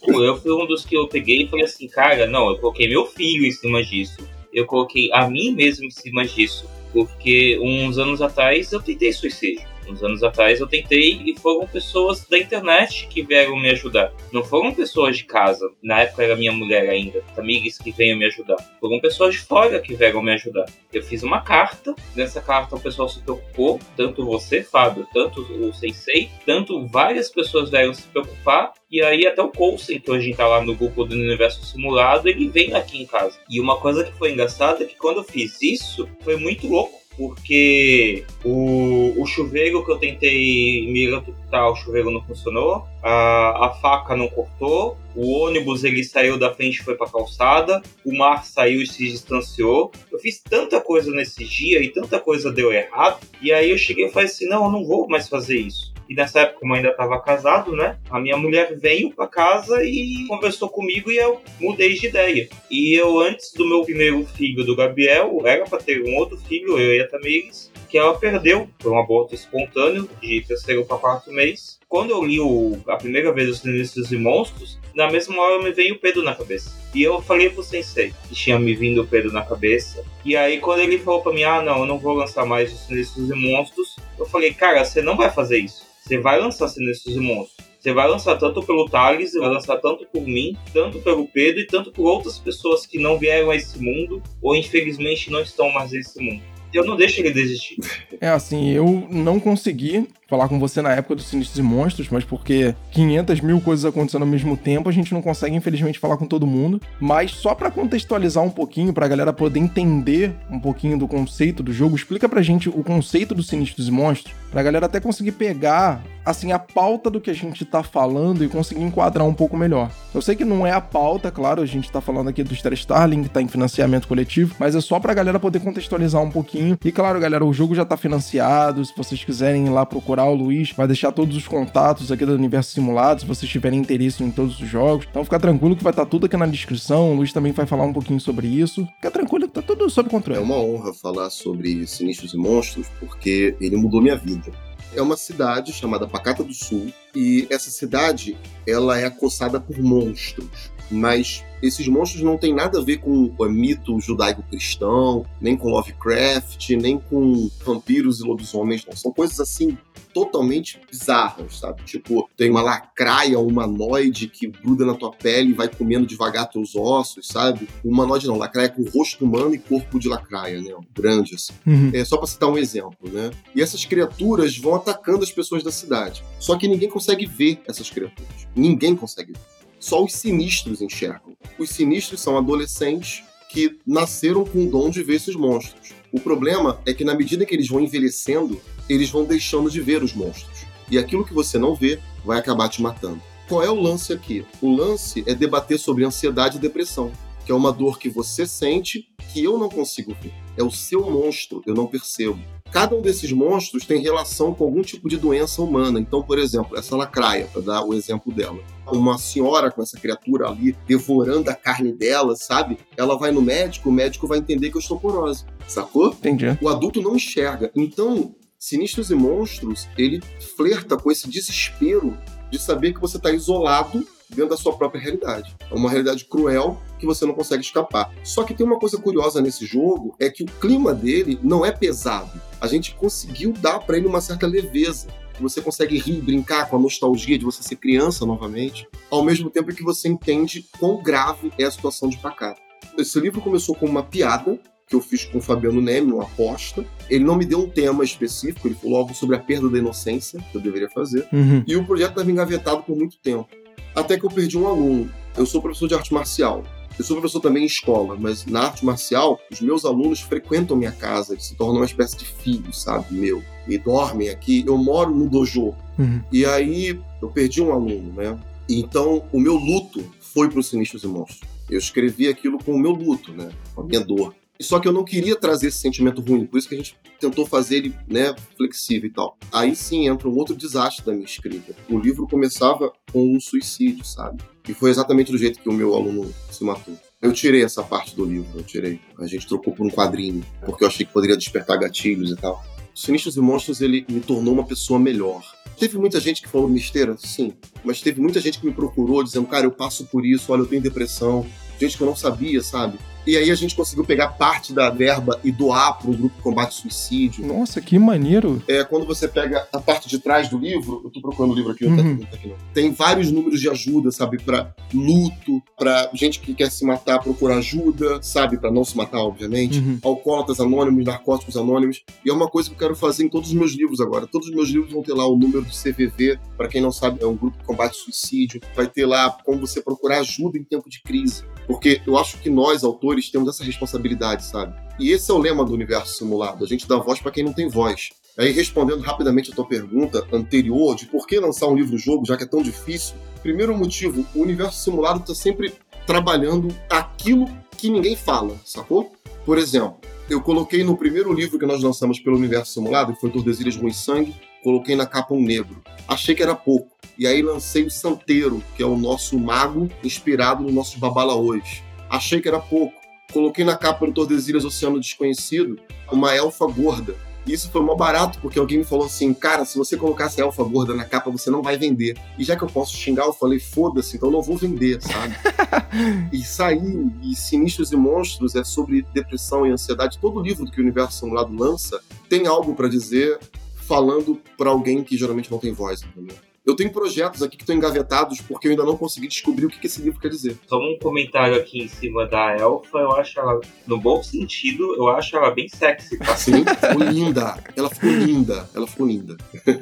eu 0.09 0.37
fui 0.41 0.53
um 0.53 0.67
dos 0.67 0.85
que 0.87 0.97
eu 0.97 1.07
peguei 1.07 1.43
e 1.43 1.49
falei 1.49 1.67
assim, 1.67 1.87
cara, 1.87 2.27
não, 2.27 2.49
eu 2.49 2.59
coloquei 2.59 2.89
meu 2.89 3.05
filho 3.07 3.45
em 3.45 3.53
cima 3.53 3.85
disso. 3.85 4.27
Eu 4.53 4.67
coloquei 4.67 5.11
a 5.13 5.29
mim 5.29 5.53
mesmo 5.53 5.87
em 5.87 5.91
cima 5.91 6.25
disso. 6.25 6.69
Porque 6.93 7.59
uns 7.61 7.97
anos 7.97 8.21
atrás 8.21 8.71
eu 8.73 8.83
tentei 8.83 9.13
suicídio. 9.13 9.72
Uns 9.93 10.03
anos 10.03 10.23
atrás 10.23 10.59
eu 10.59 10.67
tentei 10.67 11.21
e 11.27 11.39
foram 11.39 11.67
pessoas 11.67 12.25
da 12.25 12.39
internet 12.39 13.07
que 13.09 13.23
vieram 13.23 13.61
me 13.61 13.69
ajudar. 13.71 14.11
Não 14.33 14.43
foram 14.43 14.73
pessoas 14.73 15.19
de 15.19 15.25
casa. 15.25 15.71
Na 15.83 16.01
época 16.01 16.25
era 16.25 16.35
minha 16.35 16.51
mulher 16.51 16.89
ainda. 16.89 17.23
Amigas 17.37 17.77
que 17.77 17.93
veio 17.93 18.17
me 18.17 18.25
ajudar. 18.25 18.57
Foram 18.81 18.99
pessoas 19.01 19.35
de 19.35 19.41
fora 19.41 19.79
que 19.81 19.95
vieram 19.95 20.23
me 20.23 20.33
ajudar. 20.33 20.65
Eu 20.91 21.03
fiz 21.03 21.23
uma 21.23 21.43
carta. 21.43 21.95
Nessa 22.17 22.41
carta 22.41 22.75
o 22.75 22.81
pessoal 22.81 23.07
se 23.07 23.21
preocupou. 23.21 23.79
Tanto 23.95 24.25
você, 24.25 24.63
Fábio, 24.63 25.07
tanto 25.13 25.43
o 25.43 25.75
Sensei, 25.75 26.31
tanto 26.47 26.87
várias 26.87 27.29
pessoas 27.29 27.69
vieram 27.69 27.93
se 27.93 28.09
preocupar. 28.09 28.73
E 28.91 29.03
aí 29.03 29.27
até 29.27 29.43
o 29.43 29.51
Coulson, 29.51 30.01
que 30.01 30.11
hoje 30.11 30.31
está 30.31 30.47
lá 30.47 30.63
no 30.63 30.75
grupo 30.75 31.05
do 31.05 31.15
Universo 31.15 31.65
Simulado, 31.67 32.29
ele 32.29 32.49
vem 32.49 32.75
aqui 32.75 33.03
em 33.03 33.07
casa. 33.07 33.39
E 33.49 33.61
uma 33.61 33.79
coisa 33.79 34.05
que 34.05 34.17
foi 34.17 34.33
engraçada 34.33 34.85
é 34.85 34.87
que 34.87 34.97
quando 34.97 35.19
eu 35.19 35.25
fiz 35.25 35.61
isso, 35.61 36.09
foi 36.23 36.37
muito 36.37 36.67
louco 36.67 37.02
porque 37.17 38.25
o, 38.45 39.15
o 39.21 39.27
chuveiro 39.27 39.85
que 39.85 39.91
eu 39.91 39.99
tentei 39.99 40.87
me 40.91 41.05
eletrocutar, 41.05 41.71
o 41.71 41.77
chuveiro 41.77 42.11
não 42.11 42.23
funcionou, 42.23 42.87
a, 43.03 43.67
a 43.67 43.71
faca 43.81 44.17
não 44.17 44.29
cortou, 44.29 44.97
o 45.15 45.31
ônibus 45.45 45.85
ele 45.85 46.03
saiu 46.03 46.39
da 46.39 46.55
frente 46.55 46.81
e 46.81 46.85
foi 46.85 46.97
para 46.97 47.11
calçada, 47.11 47.83
o 48.05 48.17
mar 48.17 48.45
saiu 48.45 48.81
e 48.81 48.87
se 48.87 49.09
distanciou. 49.09 49.93
Eu 50.11 50.19
fiz 50.19 50.41
tanta 50.41 50.81
coisa 50.81 51.11
nesse 51.11 51.45
dia 51.45 51.83
e 51.83 51.89
tanta 51.89 52.19
coisa 52.19 52.51
deu 52.51 52.73
errado, 52.73 53.21
e 53.41 53.53
aí 53.53 53.71
eu 53.71 53.79
cheguei 53.79 54.07
e 54.07 54.11
falei 54.11 54.29
assim: 54.29 54.49
não, 54.49 54.65
eu 54.65 54.71
não 54.71 54.85
vou 54.85 55.09
mais 55.09 55.29
fazer 55.29 55.59
isso. 55.59 55.92
E 56.13 56.15
nessa 56.15 56.41
época, 56.41 56.61
como 56.61 56.75
eu 56.75 56.77
ainda 56.77 56.91
estava 56.91 57.19
casado, 57.23 57.75
né? 57.75 57.97
A 58.11 58.21
minha 58.21 58.37
mulher 58.37 58.77
veio 58.79 59.11
para 59.13 59.27
casa 59.27 59.83
e 59.83 60.27
conversou 60.29 60.69
comigo 60.69 61.11
e 61.11 61.17
eu 61.17 61.41
mudei 61.59 61.95
de 61.95 62.07
ideia. 62.07 62.51
E 62.71 62.95
eu, 62.95 63.19
antes 63.19 63.51
do 63.55 63.67
meu 63.67 63.83
primeiro 63.83 64.23
filho, 64.27 64.63
do 64.63 64.77
Gabriel, 64.77 65.41
era 65.47 65.65
para 65.65 65.79
ter 65.79 66.03
um 66.03 66.15
outro 66.17 66.37
filho, 66.37 66.79
eu 66.79 66.97
e 66.97 67.01
a 67.01 67.09
Tamires, 67.09 67.73
que 67.89 67.97
ela 67.97 68.13
perdeu. 68.13 68.69
Foi 68.79 68.93
um 68.93 68.99
aborto 68.99 69.35
espontâneo, 69.35 70.07
de 70.21 70.45
terceiro 70.47 70.85
para 70.85 70.99
quarto 70.99 71.33
mês. 71.33 71.81
Quando 71.89 72.11
eu 72.11 72.23
li 72.23 72.39
o, 72.39 72.79
a 72.89 72.97
primeira 72.97 73.33
vez 73.33 73.49
Os 73.49 73.61
Sinistros 73.61 74.13
e 74.13 74.17
Monstros, 74.19 74.79
na 74.95 75.11
mesma 75.11 75.41
hora 75.41 75.63
me 75.63 75.73
veio 75.73 75.95
o 75.95 75.99
Pedro 75.99 76.23
na 76.23 76.35
cabeça. 76.35 76.79
E 76.95 77.03
eu 77.03 77.23
falei 77.23 77.49
pro 77.49 77.63
Sensei 77.63 78.13
que 78.29 78.35
tinha 78.35 78.59
me 78.59 78.75
vindo 78.75 79.01
o 79.01 79.07
Pedro 79.07 79.33
na 79.33 79.43
cabeça. 79.43 80.05
E 80.27 80.37
aí, 80.37 80.59
quando 80.59 80.81
ele 80.81 80.99
falou 80.99 81.23
pra 81.23 81.33
mim, 81.33 81.45
ah, 81.45 81.63
não, 81.63 81.81
eu 81.81 81.87
não 81.87 81.99
vou 81.99 82.13
lançar 82.13 82.45
mais 82.45 82.71
Os 82.71 82.81
Sinistros 82.81 83.31
e 83.31 83.35
Monstros, 83.35 83.97
eu 84.19 84.27
falei, 84.27 84.53
cara, 84.53 84.85
você 84.85 85.01
não 85.01 85.17
vai 85.17 85.31
fazer 85.31 85.59
isso. 85.59 85.92
Você 86.03 86.19
vai 86.19 86.41
lançar 86.41 86.67
Sinistros 86.67 87.15
e 87.15 87.21
Monstros. 87.21 87.65
Você 87.79 87.93
vai 87.93 88.09
lançar 88.09 88.37
tanto 88.37 88.61
pelo 88.63 88.89
Thales, 88.89 89.35
vai 89.35 89.49
lançar 89.49 89.77
tanto 89.79 90.05
por 90.07 90.23
mim, 90.23 90.57
tanto 90.73 90.99
pelo 91.01 91.29
Pedro 91.29 91.61
e 91.61 91.67
tanto 91.67 91.93
por 91.93 92.07
outras 92.07 92.39
pessoas 92.39 92.85
que 92.85 92.99
não 92.99 93.19
vieram 93.19 93.51
a 93.51 93.57
esse 93.57 93.81
mundo 93.81 94.21
ou 94.41 94.55
infelizmente 94.55 95.31
não 95.31 95.41
estão 95.41 95.71
mais 95.71 95.93
nesse 95.93 96.21
mundo. 96.21 96.43
Eu 96.73 96.85
não 96.85 96.97
deixo 96.97 97.21
ele 97.21 97.31
desistir. 97.31 97.77
É 98.21 98.29
assim, 98.29 98.71
eu 98.71 99.07
não 99.11 99.39
consegui 99.39 100.09
falar 100.33 100.49
com 100.49 100.59
você 100.59 100.81
na 100.81 100.91
época 100.93 101.17
dos 101.17 101.27
Sinistros 101.27 101.59
e 101.59 101.63
Monstros, 101.63 102.09
mas 102.09 102.25
porque 102.25 102.75
500 102.93 103.43
mil 103.43 103.61
coisas 103.61 103.85
acontecendo 103.85 104.23
ao 104.23 104.29
mesmo 104.29 104.57
tempo, 104.57 104.89
a 104.89 104.93
gente 104.93 105.13
não 105.13 105.21
consegue, 105.21 105.55
infelizmente, 105.55 105.99
falar 105.99 106.17
com 106.17 106.25
todo 106.25 106.47
mundo. 106.47 106.81
Mas 106.99 107.33
só 107.33 107.55
para 107.55 107.71
contextualizar 107.71 108.43
um 108.43 108.49
pouquinho, 108.49 108.95
pra 108.95 109.07
galera 109.07 109.31
poder 109.31 109.61
entender 109.61 110.35
um 110.51 110.59
pouquinho 110.59 110.99
do 110.99 111.07
conceito 111.07 111.63
do 111.63 111.71
jogo, 111.71 111.95
explica 111.95 112.31
pra 112.31 112.41
gente 112.41 112.71
o 112.71 112.83
conceito 112.83 113.35
dos 113.35 113.49
Sinistros 113.49 113.89
e 113.89 113.91
Monstros, 113.91 114.35
pra 114.51 114.63
galera 114.63 114.87
até 114.87 115.01
conseguir 115.01 115.33
pegar, 115.33 116.03
assim, 116.25 116.51
a 116.51 116.59
pauta 116.59 117.11
do 117.11 117.21
que 117.21 117.29
a 117.29 117.35
gente 117.35 117.63
tá 117.67 117.83
falando 117.83 118.43
e 118.43 118.49
conseguir 118.49 118.83
enquadrar 118.83 119.27
um 119.27 119.35
pouco 119.35 119.55
melhor. 119.55 119.91
Eu 120.15 120.23
sei 120.23 120.35
que 120.35 120.47
não 120.47 120.67
é 120.67 120.73
a 120.73 120.81
pauta, 120.81 121.31
claro, 121.31 121.61
a 121.61 121.67
gente 121.67 121.93
tá 121.93 122.01
falando 122.01 122.29
aqui 122.29 122.43
do 122.43 122.55
Star 122.55 122.73
Starling, 122.73 123.25
que 123.25 123.29
tá 123.29 123.43
em 123.43 123.49
financiamento 123.49 124.09
coletivo, 124.09 124.55
mas 124.59 124.75
é 124.75 124.81
só 124.81 124.99
pra 124.99 125.13
galera 125.13 125.39
poder 125.39 125.61
contextualizar 125.61 126.23
um 126.23 126.31
pouquinho. 126.31 126.62
E 126.85 126.93
claro, 126.93 127.19
galera, 127.19 127.45
o 127.45 127.53
jogo 127.53 127.75
já 127.75 127.85
tá 127.85 127.97
financiado, 127.97 128.85
se 128.85 128.93
vocês 128.97 129.25
quiserem 129.25 129.67
ir 129.67 129.71
lá 129.71 129.85
procurar 129.85 130.27
o 130.27 130.35
Luiz, 130.35 130.73
vai 130.73 130.87
deixar 130.87 131.13
todos 131.13 131.37
os 131.37 131.47
contatos 131.47 132.13
aqui 132.13 132.25
do 132.25 132.35
Universo 132.35 132.73
Simulado, 132.73 133.21
se 133.21 133.27
vocês 133.27 133.51
tiverem 133.51 133.81
interesse 133.81 134.23
em 134.23 134.31
todos 134.31 134.61
os 134.61 134.69
jogos. 134.69 135.07
Então 135.11 135.25
fica 135.25 135.39
tranquilo 135.39 135.77
que 135.77 135.83
vai 135.83 135.93
estar 135.93 136.07
tudo 136.07 136.27
aqui 136.27 136.37
na 136.37 136.47
descrição. 136.47 137.13
O 137.13 137.17
Luiz 137.17 137.33
também 137.33 137.53
vai 137.53 137.67
falar 137.67 137.85
um 137.85 137.93
pouquinho 137.93 138.21
sobre 138.21 138.47
isso. 138.47 138.87
Fica 138.97 139.11
tranquilo 139.11 139.49
que 139.49 139.55
tá 139.55 139.63
tudo 139.63 139.89
sob 139.91 140.09
controle. 140.09 140.41
É 140.41 140.43
uma 140.43 140.57
honra 140.57 140.93
falar 140.93 141.31
sobre 141.31 141.87
Sinistros 141.87 142.35
e 142.35 142.37
Monstros, 142.37 142.87
porque 143.01 143.57
ele 143.61 143.77
mudou 143.77 144.01
minha 144.01 144.17
vida. 144.17 144.53
É 144.95 145.01
uma 145.01 145.17
cidade 145.17 145.73
chamada 145.73 146.07
Pacata 146.07 146.45
do 146.45 146.53
Sul, 146.53 146.93
e 147.15 147.47
essa 147.51 147.71
cidade 147.71 148.37
ela 148.67 148.99
é 148.99 149.07
acossada 149.07 149.59
por 149.59 149.79
monstros 149.79 150.71
mas 150.93 151.45
esses 151.63 151.87
monstros 151.89 152.23
não 152.23 152.37
têm 152.37 152.53
nada 152.53 152.79
a 152.79 152.83
ver 152.83 152.99
com 152.99 153.33
o 153.39 153.49
mito 153.49 153.99
judaico-cristão, 154.01 155.25
nem 155.41 155.57
com 155.57 155.69
Lovecraft, 155.69 156.71
nem 156.71 156.99
com 156.99 157.49
vampiros 157.65 158.21
e 158.21 158.25
lobisomens, 158.25 158.85
não. 158.85 158.97
São 158.97 159.13
coisas 159.13 159.39
assim 159.41 159.79
totalmente 160.13 160.79
bizarras, 160.91 161.59
sabe? 161.59 161.83
Tipo, 161.85 162.29
tem 162.37 162.51
uma 162.51 162.61
lacraia 162.61 163.39
humanoide 163.39 164.29
que 164.29 164.47
gruda 164.47 164.85
na 164.85 164.95
tua 164.95 165.11
pele 165.11 165.51
e 165.51 165.55
vai 165.55 165.69
comendo 165.69 166.07
devagar 166.07 166.51
teus 166.51 166.77
ossos, 166.77 167.29
sabe? 167.29 167.69
Humanoide 167.85 168.27
não, 168.27 168.37
lacraia 168.37 168.69
com 168.69 168.83
rosto 168.83 169.25
humano 169.25 169.55
e 169.55 169.59
corpo 169.59 169.99
de 169.99 170.09
lacraia, 170.09 170.61
né? 170.61 170.75
Grande 170.95 171.35
assim. 171.35 171.53
Uhum. 171.67 171.91
É 171.95 172.05
só 172.05 172.17
pra 172.17 172.27
citar 172.27 172.51
um 172.51 172.59
exemplo, 172.59 173.11
né? 173.11 173.31
E 173.55 173.63
essas 173.63 173.85
criaturas 173.85 174.57
vão 174.59 174.75
atacando 174.75 175.23
as 175.23 175.33
pessoas 175.33 175.63
da 175.63 175.71
cidade. 175.71 176.23
Só 176.39 176.59
que 176.59 176.69
ninguém 176.69 176.91
consegue 176.91 177.25
ver 177.25 177.63
essas 177.67 177.89
criaturas. 177.89 178.47
Ninguém 178.55 178.95
consegue 178.95 179.33
ver 179.33 179.52
só 179.83 180.03
os 180.05 180.13
sinistros 180.13 180.81
enxergam. 180.81 181.37
Os 181.59 181.71
sinistros 181.71 182.21
são 182.21 182.39
adolescentes 182.39 183.25
que 183.51 183.79
nasceram 183.85 184.45
com 184.45 184.65
o 184.65 184.71
dom 184.71 184.89
de 184.89 185.03
ver 185.03 185.17
esses 185.17 185.35
monstros. 185.35 185.93
O 186.13 186.21
problema 186.21 186.81
é 186.87 186.95
que, 186.95 187.05
na 187.05 187.15
medida 187.15 187.45
que 187.45 187.53
eles 187.53 187.69
vão 187.69 187.81
envelhecendo, 187.81 188.61
eles 188.89 189.11
vão 189.11 189.25
deixando 189.25 189.69
de 189.69 189.81
ver 189.81 190.03
os 190.03 190.15
monstros. 190.15 190.65
E 190.89 190.99
aquilo 190.99 191.25
que 191.25 191.35
você 191.35 191.59
não 191.59 191.75
vê 191.75 191.99
vai 192.25 192.39
acabar 192.39 192.69
te 192.69 192.81
matando. 192.81 193.21
Qual 193.49 193.63
é 193.63 193.69
o 193.69 193.81
lance 193.81 194.13
aqui? 194.13 194.47
O 194.61 194.75
lance 194.75 195.25
é 195.27 195.35
debater 195.35 195.79
sobre 195.79 196.05
ansiedade 196.05 196.59
e 196.59 196.61
depressão, 196.61 197.13
que 197.45 197.51
é 197.51 197.55
uma 197.55 197.73
dor 197.73 197.99
que 197.99 198.09
você 198.09 198.47
sente 198.47 199.09
que 199.33 199.43
eu 199.43 199.59
não 199.59 199.69
consigo 199.69 200.17
ver. 200.23 200.33
É 200.57 200.63
o 200.63 200.71
seu 200.71 201.11
monstro, 201.11 201.63
eu 201.67 201.75
não 201.75 201.87
percebo. 201.87 202.39
Cada 202.73 202.97
um 202.97 203.03
desses 203.03 203.31
monstros 203.31 203.85
tem 203.85 204.01
relação 204.01 204.55
com 204.55 204.65
algum 204.65 204.81
tipo 204.81 205.07
de 205.07 205.19
doença 205.19 205.61
humana. 205.61 206.01
Então, 206.01 206.23
por 206.23 206.39
exemplo, 206.39 206.79
essa 206.79 206.97
lacraia, 206.97 207.47
para 207.53 207.61
dar 207.61 207.85
o 207.85 207.93
exemplo 207.93 208.33
dela. 208.33 208.59
Uma 208.87 209.19
senhora 209.19 209.71
com 209.71 209.83
essa 209.83 210.01
criatura 210.01 210.49
ali 210.49 210.75
devorando 210.87 211.51
a 211.51 211.55
carne 211.55 211.93
dela, 211.93 212.35
sabe? 212.35 212.79
Ela 212.97 213.19
vai 213.19 213.31
no 213.31 213.43
médico, 213.43 213.91
o 213.91 213.93
médico 213.93 214.27
vai 214.27 214.39
entender 214.39 214.71
que 214.71 214.77
eu 214.79 214.81
estou 214.81 214.99
porose. 214.99 215.45
Sacou? 215.69 216.09
Entendi. 216.09 216.47
O 216.63 216.69
adulto 216.69 217.03
não 217.03 217.15
enxerga. 217.15 217.71
Então, 217.77 218.35
Sinistros 218.59 219.11
e 219.11 219.15
Monstros, 219.15 219.87
ele 219.99 220.23
flerta 220.57 220.97
com 220.97 221.11
esse 221.11 221.29
desespero 221.29 222.17
de 222.51 222.59
saber 222.59 222.95
que 222.95 223.01
você 223.01 223.19
está 223.19 223.31
isolado 223.31 224.07
dentro 224.35 224.51
da 224.51 224.57
sua 224.57 224.77
própria 224.77 225.01
realidade. 225.01 225.55
É 225.71 225.75
uma 225.75 225.91
realidade 225.91 226.25
cruel 226.25 226.81
que 226.99 227.07
você 227.07 227.25
não 227.25 227.35
consegue 227.35 227.63
escapar. 227.63 228.13
Só 228.23 228.45
que 228.45 228.55
tem 228.55 228.67
uma 228.67 228.79
coisa 228.79 228.99
curiosa 228.99 229.41
nesse 229.41 229.67
jogo, 229.67 230.15
é 230.19 230.31
que 230.31 230.43
o 230.43 230.47
clima 230.47 230.95
dele 230.95 231.39
não 231.43 231.65
é 231.65 231.73
pesado. 231.73 232.41
A 232.61 232.67
gente 232.67 232.95
conseguiu 232.95 233.53
dar 233.53 233.81
para 233.81 233.97
ele 233.97 234.07
uma 234.07 234.21
certa 234.21 234.47
leveza. 234.47 235.09
Que 235.35 235.43
você 235.43 235.61
consegue 235.63 235.99
rir, 235.99 236.21
brincar 236.21 236.69
com 236.69 236.77
a 236.77 236.79
nostalgia 236.79 237.39
de 237.39 237.45
você 237.45 237.63
ser 237.63 237.77
criança 237.77 238.27
novamente, 238.27 238.87
ao 239.11 239.25
mesmo 239.25 239.49
tempo 239.49 239.75
que 239.75 239.83
você 239.83 240.09
entende 240.09 240.67
quão 240.79 241.03
grave 241.03 241.51
é 241.59 241.65
a 241.65 241.71
situação 241.71 242.09
de 242.09 242.19
Pacato. 242.19 242.61
Esse 242.99 243.19
livro 243.19 243.41
começou 243.41 243.75
com 243.75 243.87
uma 243.87 244.03
piada 244.03 244.61
que 244.87 244.95
eu 244.95 245.01
fiz 245.01 245.25
com 245.25 245.39
o 245.39 245.41
Fabiano 245.41 245.81
Neme, 245.81 246.13
uma 246.13 246.25
aposta. 246.25 246.85
Ele 247.09 247.25
não 247.25 247.35
me 247.35 247.47
deu 247.47 247.61
um 247.61 247.69
tema 247.69 248.05
específico, 248.05 248.69
ele 248.69 248.75
falou 248.75 248.99
algo 248.99 249.15
sobre 249.15 249.35
a 249.37 249.39
perda 249.39 249.71
da 249.71 249.79
inocência, 249.79 250.39
que 250.51 250.59
eu 250.59 250.61
deveria 250.61 250.91
fazer. 250.91 251.27
Uhum. 251.33 251.65
E 251.67 251.75
o 251.77 251.87
projeto 251.87 252.11
estava 252.11 252.31
engavetado 252.31 252.83
por 252.83 252.95
muito 252.95 253.17
tempo. 253.19 253.49
Até 253.95 254.19
que 254.19 254.25
eu 254.25 254.31
perdi 254.31 254.59
um 254.59 254.67
aluno. 254.67 255.11
Eu 255.37 255.47
sou 255.47 255.63
professor 255.63 255.89
de 255.89 255.95
arte 255.95 256.13
marcial. 256.13 256.65
Eu 256.99 257.05
sou 257.05 257.17
professor 257.17 257.41
também 257.41 257.63
em 257.63 257.67
escola, 257.67 258.17
mas 258.19 258.45
na 258.45 258.65
arte 258.65 258.85
marcial, 258.85 259.41
os 259.51 259.61
meus 259.61 259.85
alunos 259.85 260.21
frequentam 260.21 260.77
minha 260.77 260.93
casa, 260.93 261.33
eles 261.33 261.47
se 261.47 261.55
tornam 261.55 261.77
uma 261.77 261.87
espécie 261.87 262.17
de 262.17 262.27
filho, 262.27 262.73
sabe, 262.73 263.15
meu. 263.15 263.43
E 263.67 263.79
dormem 263.79 264.29
aqui. 264.29 264.63
Eu 264.67 264.77
moro 264.77 265.11
no 265.11 265.29
dojo. 265.29 265.75
Uhum. 265.99 266.21
E 266.31 266.45
aí 266.45 267.01
eu 267.21 267.29
perdi 267.29 267.63
um 267.63 267.73
aluno, 267.73 268.13
né? 268.13 268.39
Então 268.69 269.25
o 269.33 269.41
meu 269.41 269.57
luto 269.57 270.05
foi 270.21 270.49
para 270.49 270.61
os 270.61 270.69
Sinistros 270.69 271.03
e 271.03 271.07
Monstros. 271.07 271.41
Eu 271.71 271.79
escrevi 271.79 272.29
aquilo 272.29 272.59
com 272.59 272.73
o 272.73 272.79
meu 272.79 272.93
luto, 272.93 273.33
né? 273.33 273.51
Com 273.75 273.83
a 273.83 273.85
minha 273.85 274.01
dor. 274.01 274.35
Só 274.63 274.79
que 274.79 274.89
eu 274.89 274.93
não 274.93 275.05
queria 275.05 275.37
trazer 275.37 275.69
esse 275.69 275.79
sentimento 275.79 276.21
ruim, 276.21 276.47
por 276.47 276.59
isso 276.59 276.69
que 276.69 276.75
a 276.75 276.79
gente 276.79 276.97
tentou 277.21 277.47
fazer 277.47 277.77
ele 277.77 277.95
né, 278.09 278.35
flexível 278.57 279.09
e 279.09 279.13
tal. 279.13 279.37
Aí 279.53 279.75
sim 279.75 280.07
entra 280.09 280.29
um 280.29 280.37
outro 280.37 280.55
desastre 280.55 281.05
da 281.05 281.13
minha 281.13 281.25
escrita. 281.25 281.75
O 281.89 281.99
livro 281.99 282.27
começava 282.27 282.93
com 283.13 283.35
um 283.35 283.41
suicídio, 283.41 284.05
sabe? 284.05 284.43
E 284.69 284.73
foi 284.73 284.91
exatamente 284.91 285.33
do 285.33 285.39
jeito 285.39 285.61
que 285.61 285.69
o 285.69 285.73
meu 285.73 285.95
aluno 285.95 286.33
se 286.51 286.63
matou. 286.63 286.97
Eu 287.21 287.33
tirei 287.33 287.63
essa 287.63 287.83
parte 287.83 288.17
do 288.17 288.25
livro, 288.25 288.59
eu 288.59 288.63
tirei. 288.63 289.01
A 289.19 289.27
gente 289.27 289.47
trocou 289.47 289.73
por 289.73 289.87
um 289.87 289.91
quadrinho, 289.91 290.45
porque 290.65 290.85
eu 290.85 290.89
achei 290.89 291.05
que 291.07 291.13
poderia 291.13 291.37
despertar 291.37 291.79
gatilhos 291.79 292.31
e 292.31 292.37
tal. 292.37 292.65
Sinistros 292.95 293.37
e 293.37 293.41
Monstros, 293.41 293.81
ele 293.81 294.05
me 294.09 294.21
tornou 294.21 294.53
uma 294.53 294.65
pessoa 294.65 294.99
melhor. 294.99 295.43
Teve 295.79 295.99
muita 295.99 296.21
gente 296.21 296.43
que 296.43 296.49
falou 296.49 296.69
besteira, 296.69 297.17
sim, 297.17 297.55
mas 297.83 298.01
teve 298.01 298.21
muita 298.21 298.41
gente 298.41 298.61
que 298.61 298.67
me 298.67 298.73
procurou 298.73 299.25
dizendo, 299.25 299.47
cara, 299.47 299.65
eu 299.65 299.73
passo 299.73 300.05
por 300.07 300.25
isso, 300.27 300.53
olha, 300.53 300.61
eu 300.61 300.67
tenho 300.67 300.83
depressão. 300.83 301.47
Gente 301.81 301.97
que 301.97 302.03
eu 302.03 302.07
não 302.07 302.15
sabia, 302.15 302.63
sabe? 302.63 302.99
E 303.27 303.37
aí 303.37 303.51
a 303.51 303.55
gente 303.55 303.75
conseguiu 303.77 304.05
pegar 304.05 304.29
parte 304.29 304.73
da 304.73 304.91
verba 304.91 305.39
e 305.45 305.53
doar 305.53 305.99
para 305.99 306.11
o 306.11 306.15
grupo 306.17 306.43
combate 306.43 306.75
suicídio. 306.75 307.47
Nossa, 307.47 307.81
que 307.81 307.99
maneiro. 307.99 308.63
É, 308.67 308.83
quando 308.85 309.07
você 309.07 309.29
pega 309.29 309.67
a 309.73 309.81
parte 309.81 310.09
de 310.09 310.19
trás 310.19 310.49
do 310.49 310.59
livro, 310.59 311.01
eu 311.05 311.11
tô 311.11 311.21
procurando 311.21 311.53
o 311.53 311.55
livro 311.55 311.73
aqui, 311.73 311.87
não 311.87 311.97
tá 311.97 312.03
Uhum. 312.03 312.11
aqui, 312.13 312.21
não 312.23 312.27
tá 312.31 312.37
aqui 312.37 312.49
não. 312.49 312.57
Tem 312.75 312.93
vários 312.93 313.31
números 313.31 313.61
de 313.61 313.69
ajuda, 313.69 314.11
sabe, 314.11 314.43
Pra 314.43 314.75
luto, 314.93 315.63
pra 315.79 316.11
gente 316.15 316.41
que 316.41 316.55
quer 316.55 316.71
se 316.71 316.85
matar 316.85 317.21
procurar 317.21 317.59
ajuda, 317.59 318.21
sabe, 318.23 318.59
Pra 318.59 318.71
não 318.71 318.85
se 318.85 318.97
matar, 318.97 319.19
obviamente. 319.21 319.79
Uhum. 319.79 319.99
Alcoólatras 320.03 320.59
anônimos, 320.61 321.05
narcóticos 321.05 321.57
anônimos. 321.57 322.03
E 322.25 322.31
é 322.31 322.33
uma 322.33 322.49
coisa 322.49 322.69
que 322.69 322.75
eu 322.75 322.79
quero 322.79 322.97
fazer 322.97 323.25
em 323.25 323.29
todos 323.29 323.49
os 323.51 323.55
meus 323.55 323.73
livros 323.73 324.01
agora. 324.01 324.27
Todos 324.27 324.49
os 324.49 324.55
meus 324.55 324.69
livros 324.69 324.93
vão 324.93 325.03
ter 325.03 325.13
lá 325.15 325.27
o 325.27 325.37
número 325.37 325.63
do 325.63 325.71
CVV, 325.71 326.39
Pra 326.57 326.69
quem 326.69 326.81
não 326.81 326.93
sabe, 326.93 327.23
é 327.23 327.27
um 327.27 327.35
grupo 327.37 327.59
de 327.59 327.65
combate 327.65 327.91
ao 327.91 327.95
suicídio. 328.05 328.61
Vai 328.77 328.87
ter 328.87 329.05
lá 329.07 329.31
como 329.45 329.59
você 329.61 329.81
procurar 329.83 330.21
ajuda 330.21 330.57
em 330.59 330.63
tempo 330.65 330.89
de 330.89 331.03
crise. 331.03 331.43
Porque 331.67 332.01
eu 332.07 332.17
acho 332.17 332.39
que 332.39 332.49
nós, 332.51 332.83
autores, 332.85 333.12
temos 333.31 333.49
essa 333.49 333.65
responsabilidade, 333.65 334.45
sabe? 334.45 334.75
E 334.99 335.11
esse 335.11 335.31
é 335.31 335.35
o 335.35 335.39
lema 335.39 335.65
do 335.65 335.73
universo 335.73 336.17
simulado. 336.17 336.65
A 336.65 336.69
gente 336.69 336.87
dá 336.87 336.97
voz 336.97 337.21
pra 337.21 337.31
quem 337.31 337.45
não 337.45 337.53
tem 337.53 337.69
voz. 337.69 338.11
Aí, 338.39 338.51
respondendo 338.51 339.01
rapidamente 339.01 339.51
a 339.51 339.55
tua 339.55 339.67
pergunta 339.67 340.27
anterior 340.33 340.97
de 340.97 341.07
por 341.07 341.27
que 341.27 341.39
lançar 341.39 341.67
um 341.67 341.75
livro-jogo, 341.75 342.25
já 342.25 342.37
que 342.37 342.45
é 342.45 342.47
tão 342.47 342.63
difícil, 342.63 343.15
primeiro 343.43 343.77
motivo, 343.77 344.27
o 344.35 344.41
universo 344.41 344.83
simulado 344.83 345.21
está 345.21 345.35
sempre 345.35 345.75
trabalhando 346.07 346.75
aquilo 346.89 347.47
que 347.77 347.91
ninguém 347.91 348.17
fala, 348.17 348.57
sacou? 348.65 349.13
Por 349.45 349.59
exemplo, 349.59 349.99
eu 350.31 350.41
coloquei 350.41 350.83
no 350.83 350.97
primeiro 350.97 351.33
livro 351.33 351.59
que 351.59 351.67
nós 351.67 351.83
lançamos 351.83 352.19
pelo 352.19 352.37
universo 352.37 352.73
simulado, 352.73 353.13
que 353.13 353.21
foi 353.21 353.31
Tordesilhas 353.31 353.77
Ruim 353.77 353.93
Sangue, 353.93 354.35
coloquei 354.63 354.97
na 354.97 355.05
capa 355.05 355.35
um 355.35 355.43
negro. 355.43 355.83
Achei 356.09 356.35
que 356.35 356.43
era 356.43 356.55
pouco. 356.55 356.91
E 357.19 357.27
aí 357.27 357.43
lancei 357.43 357.85
o 357.85 357.91
Santeiro, 357.91 358.63
que 358.77 358.83
é 358.83 358.87
o 358.87 358.97
nosso 358.97 359.39
mago 359.39 359.91
inspirado 360.03 360.63
no 360.63 360.73
nosso 360.73 360.99
babalaôs. 360.99 361.83
Achei 362.09 362.41
que 362.41 362.49
era 362.49 362.59
pouco. 362.59 362.95
Coloquei 363.33 363.65
na 363.65 363.77
capa 363.77 364.07
do 364.07 364.13
Tordesilhas 364.13 364.65
Oceano 364.65 365.01
Desconhecido 365.01 365.79
uma 366.11 366.35
elfa 366.35 366.67
gorda. 366.67 367.15
E 367.45 367.53
isso 367.53 367.71
foi 367.71 367.83
mó 367.83 367.97
barato, 367.97 368.39
porque 368.39 368.59
alguém 368.59 368.79
me 368.79 368.85
falou 368.85 369.07
assim, 369.07 369.35
cara, 369.35 369.65
se 369.65 369.77
você 369.77 369.97
colocasse 369.97 370.41
elfa 370.41 370.63
gorda 370.63 370.95
na 370.95 371.05
capa, 371.05 371.31
você 371.31 371.51
não 371.51 371.61
vai 371.61 371.77
vender. 371.77 372.17
E 372.39 372.45
já 372.45 372.55
que 372.55 372.63
eu 372.63 372.69
posso 372.69 372.97
xingar, 372.97 373.25
eu 373.25 373.33
falei, 373.33 373.59
foda-se, 373.59 374.17
então 374.17 374.29
eu 374.29 374.33
não 374.33 374.43
vou 374.43 374.57
vender, 374.57 375.03
sabe? 375.03 375.35
e 376.33 376.43
saiu, 376.45 377.11
e 377.21 377.35
Sinistros 377.35 377.91
e 377.91 377.97
Monstros 377.97 378.55
é 378.55 378.63
sobre 378.63 379.03
depressão 379.13 379.67
e 379.67 379.71
ansiedade. 379.71 380.19
Todo 380.19 380.41
livro 380.41 380.71
que 380.71 380.79
o 380.79 380.83
Universo 380.83 381.19
Simulado 381.19 381.53
lança 381.53 382.01
tem 382.29 382.47
algo 382.47 382.75
pra 382.75 382.87
dizer 382.87 383.41
falando 383.75 384.41
pra 384.57 384.71
alguém 384.71 385.03
que 385.03 385.17
geralmente 385.17 385.51
não 385.51 385.59
tem 385.59 385.73
voz, 385.73 386.03
entendeu? 386.03 386.37
Eu 386.65 386.77
tenho 386.77 386.93
projetos 386.93 387.43
aqui 387.43 387.57
que 387.57 387.65
estão 387.65 387.75
engavetados 387.75 388.41
porque 388.41 388.69
eu 388.69 388.71
ainda 388.71 388.85
não 388.85 388.97
consegui 388.97 389.27
descobrir 389.27 389.67
o 389.67 389.69
que 389.69 389.81
que 389.81 389.87
esse 389.89 390.01
livro 390.01 390.21
quer 390.21 390.29
dizer. 390.29 390.57
Só 390.69 390.79
um 390.79 390.97
comentário 390.97 391.57
aqui 391.57 391.83
em 391.83 391.89
cima 391.89 392.25
da 392.27 392.57
elfa, 392.57 392.99
eu 392.99 393.13
acho 393.13 393.41
ela, 393.41 393.61
no 393.87 393.99
bom 393.99 394.23
sentido, 394.23 394.95
eu 394.95 395.09
acho 395.09 395.37
ela 395.37 395.51
bem 395.51 395.69
sexy, 395.69 396.19
tá? 396.19 396.33
Assim, 396.33 396.65
ficou 396.65 397.03
linda. 397.03 397.59
Ela 397.77 397.91
ficou 397.91 398.11
linda. 398.11 398.71
Ela 398.75 398.87
ficou 398.87 399.07
linda. 399.07 399.37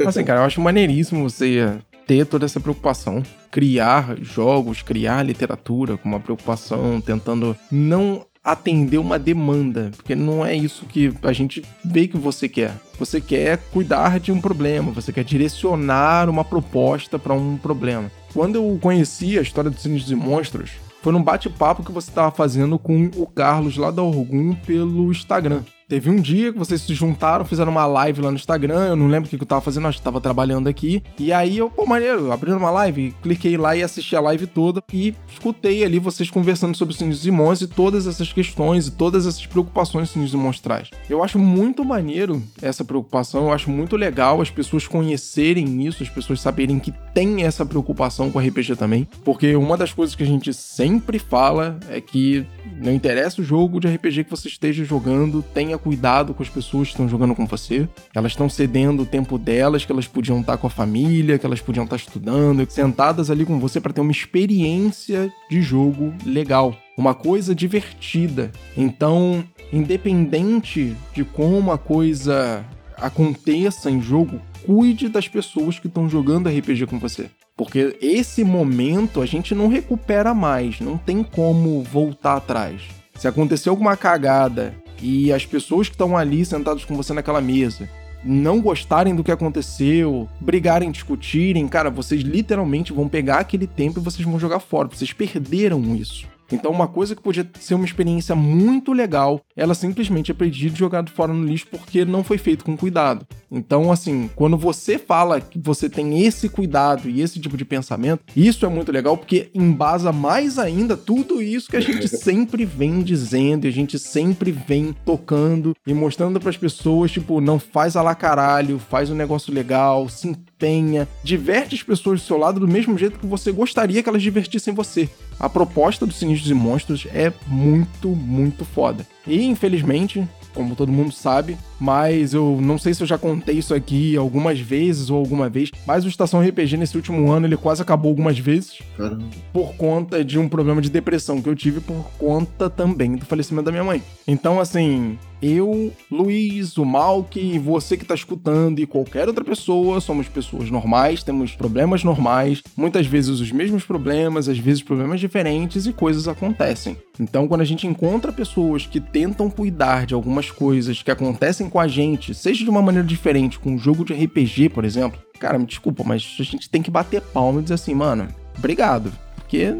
Assim, 0.07 0.25
cara, 0.25 0.41
eu 0.41 0.45
acho 0.45 0.61
maneiríssimo 0.61 1.29
você 1.29 1.79
ter 2.07 2.25
toda 2.25 2.47
essa 2.47 2.59
preocupação. 2.59 3.23
Criar 3.51 4.17
jogos, 4.21 4.81
criar 4.81 5.23
literatura 5.23 5.99
com 5.99 6.09
uma 6.09 6.21
preocupação, 6.21 7.01
tentando 7.01 7.55
não 7.71 8.25
atender 8.43 8.99
uma 8.99 9.19
demanda, 9.19 9.91
porque 9.97 10.15
não 10.15 10.45
é 10.45 10.55
isso 10.55 10.87
que 10.87 11.13
a 11.23 11.33
gente 11.33 11.63
vê 11.85 12.09
que 12.09 12.17
você 12.17 12.49
quer. 12.49 12.75
Você 12.99 13.21
quer 13.21 13.59
cuidar 13.73 14.19
de 14.19 14.33
um 14.33 14.41
problema, 14.41 14.93
você 14.93 15.13
quer 15.13 15.25
direcionar 15.25 16.29
uma 16.29 16.45
proposta 16.45 17.19
para 17.19 17.35
um 17.35 17.57
problema. 17.57 18.11
Quando 18.33 18.57
eu 18.57 18.79
conheci 18.81 19.39
a 19.39 19.43
história 19.43 19.71
dos 19.71 19.83
Sinistros 19.83 20.13
e 20.13 20.15
Monstros, 20.15 20.71
foi 21.03 21.13
num 21.13 21.23
bate-papo 21.23 21.83
que 21.83 21.93
você 21.93 22.11
estava 22.11 22.31
fazendo 22.31 22.79
com 22.79 23.11
o 23.17 23.27
Carlos 23.27 23.77
lá 23.77 23.91
da 23.91 24.03
Orgum 24.03 24.55
pelo 24.55 25.11
Instagram. 25.11 25.63
Teve 25.91 26.09
um 26.09 26.21
dia 26.21 26.53
que 26.53 26.59
vocês 26.59 26.83
se 26.83 26.95
juntaram, 26.95 27.45
fizeram 27.45 27.73
uma 27.73 27.85
live 27.85 28.21
lá 28.21 28.31
no 28.31 28.37
Instagram, 28.37 28.91
eu 28.91 28.97
não 28.97 29.09
lembro 29.09 29.27
o 29.27 29.29
que 29.29 29.35
eu 29.35 29.45
tava 29.45 29.61
fazendo, 29.61 29.89
acho 29.89 29.99
que 29.99 30.05
tava 30.05 30.21
trabalhando 30.21 30.69
aqui. 30.69 31.03
E 31.19 31.33
aí 31.33 31.59
eu, 31.59 31.69
pô, 31.69 31.85
maneiro, 31.85 32.31
abri 32.31 32.53
uma 32.53 32.71
live, 32.71 33.13
cliquei 33.21 33.57
lá 33.57 33.75
e 33.75 33.83
assisti 33.83 34.15
a 34.15 34.21
live 34.21 34.47
toda 34.47 34.85
e 34.93 35.13
escutei 35.29 35.83
ali 35.83 35.99
vocês 35.99 36.31
conversando 36.31 36.77
sobre 36.77 36.95
Sinistros 36.95 37.27
e 37.27 37.33
Monstros 37.33 37.69
e 37.69 37.75
todas 37.75 38.07
essas 38.07 38.33
questões 38.33 38.87
e 38.87 38.93
todas 38.93 39.27
essas 39.27 39.45
preocupações 39.45 40.07
que 40.07 40.13
Sinistros 40.13 40.41
e. 40.41 40.93
Eu 41.09 41.25
acho 41.25 41.41
muito 41.41 41.85
maneiro 41.85 42.41
essa 42.63 42.85
preocupação, 42.85 43.47
eu 43.47 43.53
acho 43.53 43.69
muito 43.69 43.97
legal 43.97 44.41
as 44.41 44.49
pessoas 44.49 44.87
conhecerem 44.87 45.85
isso, 45.85 46.05
as 46.05 46.09
pessoas 46.09 46.41
saberem 46.41 46.79
que 46.79 46.95
tem 47.13 47.43
essa 47.43 47.67
preocupação 47.67 48.31
com 48.31 48.39
RPG 48.39 48.77
também, 48.77 49.09
porque 49.25 49.57
uma 49.57 49.77
das 49.77 49.93
coisas 49.93 50.15
que 50.15 50.23
a 50.23 50.27
gente 50.27 50.55
sempre 50.55 51.19
fala 51.19 51.81
é 51.89 52.01
que 52.01 52.47
não 52.81 52.93
interessa 52.93 53.41
o 53.41 53.45
jogo 53.45 53.81
de 53.81 53.89
RPG 53.89 54.23
que 54.23 54.31
você 54.31 54.47
esteja 54.47 54.85
jogando, 54.85 55.43
tenha 55.43 55.80
cuidado 55.81 56.33
com 56.35 56.43
as 56.43 56.49
pessoas 56.49 56.89
que 56.89 56.95
estão 56.95 57.09
jogando 57.09 57.35
com 57.35 57.47
você. 57.47 57.89
Elas 58.15 58.33
estão 58.33 58.49
cedendo 58.49 59.03
o 59.03 59.07
tempo 59.07 59.39
delas, 59.39 59.85
que 59.85 59.93
elas 59.93 60.07
podiam 60.07 60.41
estar 60.41 60.57
com 60.57 60.67
a 60.67 60.71
família, 60.71 61.39
que 61.39 61.47
elas 61.47 61.61
podiam 61.61 61.85
estar 61.85 61.97
estudando, 61.97 62.67
sentadas 62.71 63.31
ali 63.31 63.45
com 63.45 63.59
você 63.59 63.81
para 63.81 63.93
ter 63.93 64.01
uma 64.01 64.13
experiência 64.13 65.33
de 65.51 65.63
jogo 65.63 66.15
legal, 66.25 66.77
uma 66.97 67.15
coisa 67.15 67.55
divertida. 67.55 68.53
Então, 68.77 69.45
independente 69.73 70.97
de 71.15 71.25
como 71.25 71.73
a 71.73 71.79
coisa 71.79 72.65
aconteça 72.97 73.91
em 73.91 74.01
jogo, 74.01 74.41
cuide 74.65 75.09
das 75.09 75.27
pessoas 75.27 75.79
que 75.79 75.87
estão 75.87 76.09
jogando 76.09 76.49
RPG 76.49 76.87
com 76.87 76.99
você. 76.99 77.31
Porque 77.57 77.97
esse 78.01 78.43
momento 78.45 79.21
a 79.21 79.27
gente 79.27 79.55
não 79.55 79.69
recupera 79.69 80.33
mais, 80.33 80.81
não 80.81 80.97
tem 80.97 81.23
como 81.23 81.83
voltar 81.83 82.37
atrás. 82.37 82.83
Se 83.15 83.29
acontecer 83.29 83.69
alguma 83.69 83.99
cagada 83.99 84.75
e 85.03 85.33
as 85.33 85.47
pessoas 85.47 85.89
que 85.89 85.95
estão 85.95 86.17
ali 86.17 86.45
sentadas 86.45 86.85
com 86.85 86.95
você 86.95 87.13
naquela 87.13 87.41
mesa 87.41 87.89
não 88.23 88.61
gostarem 88.61 89.15
do 89.15 89.25
que 89.25 89.33
aconteceu, 89.33 90.29
brigarem, 90.41 90.91
discutirem, 90.91 91.67
cara, 91.67 91.91
vocês 91.91 92.21
literalmente 92.21 92.93
vão 92.93 93.09
pegar 93.09 93.39
aquele 93.39 93.67
tempo 93.67 93.99
e 93.99 94.03
vocês 94.03 94.27
vão 94.27 94.39
jogar 94.39 94.61
fora. 94.61 94.89
Vocês 94.89 95.13
perderam 95.13 95.97
isso. 95.97 96.27
Então, 96.53 96.71
uma 96.71 96.89
coisa 96.89 97.15
que 97.15 97.23
podia 97.23 97.49
ser 97.59 97.75
uma 97.75 97.85
experiência 97.85 98.35
muito 98.35 98.93
legal, 98.93 99.41
ela 99.57 99.75
simplesmente 99.75 100.31
é 100.31 100.35
perdida 100.35 100.75
e 100.75 100.79
jogada 100.79 101.11
fora 101.11 101.33
no 101.33 101.45
lixo 101.45 101.67
porque 101.71 102.05
não 102.05 102.25
foi 102.25 102.39
feito 102.39 102.65
com 102.65 102.77
cuidado. 102.77 103.27
Então, 103.51 103.91
assim, 103.91 104.31
quando 104.37 104.57
você 104.57 104.99
fala 104.99 105.41
que 105.41 105.59
você 105.59 105.89
tem 105.89 106.25
esse 106.25 106.49
cuidado 106.49 107.09
e 107.09 107.21
esse 107.21 107.41
tipo 107.41 107.57
de 107.57 107.65
pensamento, 107.65 108.23
isso 108.37 108.65
é 108.65 108.69
muito 108.69 108.93
legal 108.93 109.17
porque 109.17 109.51
embasa 109.55 110.13
mais 110.13 110.59
ainda 110.59 110.97
tudo 110.97 111.43
isso 111.43 111.71
que 111.71 111.77
a 111.77 111.81
gente 111.81 112.07
sempre 112.09 112.65
vem 112.65 113.03
dizendo 113.03 113.65
e 113.65 113.69
a 113.69 113.73
gente 113.73 113.99
sempre 113.99 114.53
vem 114.53 114.95
tocando 115.05 115.75
e 115.87 115.93
mostrando 115.93 116.39
para 116.41 116.51
as 116.51 116.57
pessoas, 116.57 117.11
tipo, 117.11 117.41
não 117.41 117.59
faz 117.59 117.97
a 117.97 118.03
lá 118.03 118.15
caralho, 118.15 118.79
faz 118.79 119.11
um 119.11 119.15
negócio 119.15 119.53
legal, 119.53 120.09
se 120.09 120.29
empenha, 120.29 121.09
diverte 121.25 121.75
as 121.75 121.83
pessoas 121.83 122.21
do 122.21 122.27
seu 122.27 122.37
lado 122.37 122.61
do 122.61 122.69
mesmo 122.69 122.97
jeito 122.97 123.19
que 123.19 123.27
você 123.27 123.51
gostaria 123.51 124.03
que 124.03 124.09
elas 124.09 124.23
divertissem 124.23 124.75
você. 124.75 125.09
A 125.41 125.49
proposta 125.49 126.05
do 126.05 126.13
Sinistros 126.13 126.51
e 126.51 126.55
Monstros 126.55 127.07
é 127.15 127.33
muito, 127.47 128.09
muito 128.09 128.63
foda. 128.63 129.07
E 129.27 129.43
infelizmente, 129.47 130.29
como 130.55 130.77
todo 130.77 130.93
mundo 130.93 131.13
sabe, 131.13 131.57
mas 131.81 132.35
eu 132.35 132.59
não 132.61 132.77
sei 132.77 132.93
se 132.93 133.03
eu 133.03 133.07
já 133.07 133.17
contei 133.17 133.57
isso 133.57 133.75
aqui 133.75 134.17
algumas 134.17 134.61
vezes 134.61 135.09
ou 135.09 135.17
alguma 135.17 135.49
vez, 135.49 135.71
mas 135.87 136.05
o 136.05 136.09
Estação 136.09 136.43
RPG 136.43 136.77
nesse 136.77 136.97
último 136.97 137.31
ano 137.31 137.47
ele 137.47 137.57
quase 137.57 137.81
acabou 137.81 138.11
algumas 138.11 138.39
vezes 138.39 138.79
Caramba. 138.97 139.25
por 139.53 139.75
conta 139.77 140.23
de 140.23 140.39
um 140.39 140.49
problema 140.49 140.83
de 140.83 140.91
depressão 140.91 141.41
que 141.41 141.49
eu 141.49 141.57
tive 141.57 141.81
por 141.81 142.11
conta 142.19 142.69
também 142.69 143.17
do 143.17 143.25
falecimento 143.25 143.65
da 143.65 143.73
minha 143.73 143.85
mãe. 143.85 144.03
Então, 144.27 144.61
assim, 144.61 145.19
eu, 145.43 145.93
Luiz, 146.11 146.77
o 146.77 146.85
Malk, 146.85 147.59
você 147.59 147.97
que 147.97 148.05
tá 148.05 148.15
escutando 148.15 148.79
e 148.79 148.87
qualquer 148.87 149.27
outra 149.27 149.45
pessoa, 149.45 150.01
somos 150.01 150.29
pessoas 150.29 150.71
normais, 150.71 151.23
temos 151.23 151.55
problemas 151.55 152.05
normais, 152.05 152.63
muitas 152.77 153.07
vezes 153.07 153.41
os 153.41 153.51
mesmos 153.51 153.85
problemas, 153.85 154.49
às 154.49 154.59
vezes 154.59 154.83
problemas 154.83 155.21
diferentes 155.21 155.87
e 155.87 155.93
coisas 155.93 156.29
acontecem. 156.29 156.97
Então, 157.19 157.49
quando 157.49 157.63
a 157.63 157.65
gente 157.65 157.87
encontra 157.87 158.33
pessoas 158.33 158.87
que 158.87 159.01
tentam 159.01 159.51
cuidar 159.51 160.07
de 160.07 160.15
algumas 160.15 160.51
coisas 160.51 161.03
que 161.03 161.11
acontecem 161.11 161.69
com 161.69 161.81
a 161.81 161.89
gente, 161.89 162.35
seja 162.35 162.65
de 162.65 162.71
uma 162.71 162.83
maneira 162.83 163.07
diferente, 163.07 163.59
com 163.59 163.73
um 163.73 163.79
jogo 163.79 164.05
de 164.05 164.13
RPG, 164.13 164.71
por 164.71 164.85
exemplo, 164.85 165.21
cara, 165.39 165.59
me 165.59 165.67
desculpa, 165.67 166.03
mas 166.05 166.37
a 166.39 166.43
gente 166.43 166.69
tem 166.69 166.83
que 166.83 166.91
bater 166.91 167.21
palma 167.21 167.61
e 167.61 167.63
dizer 167.63 167.75
assim, 167.75 167.95
mano, 167.95 168.29
obrigado. 168.57 169.13
Porque 169.37 169.75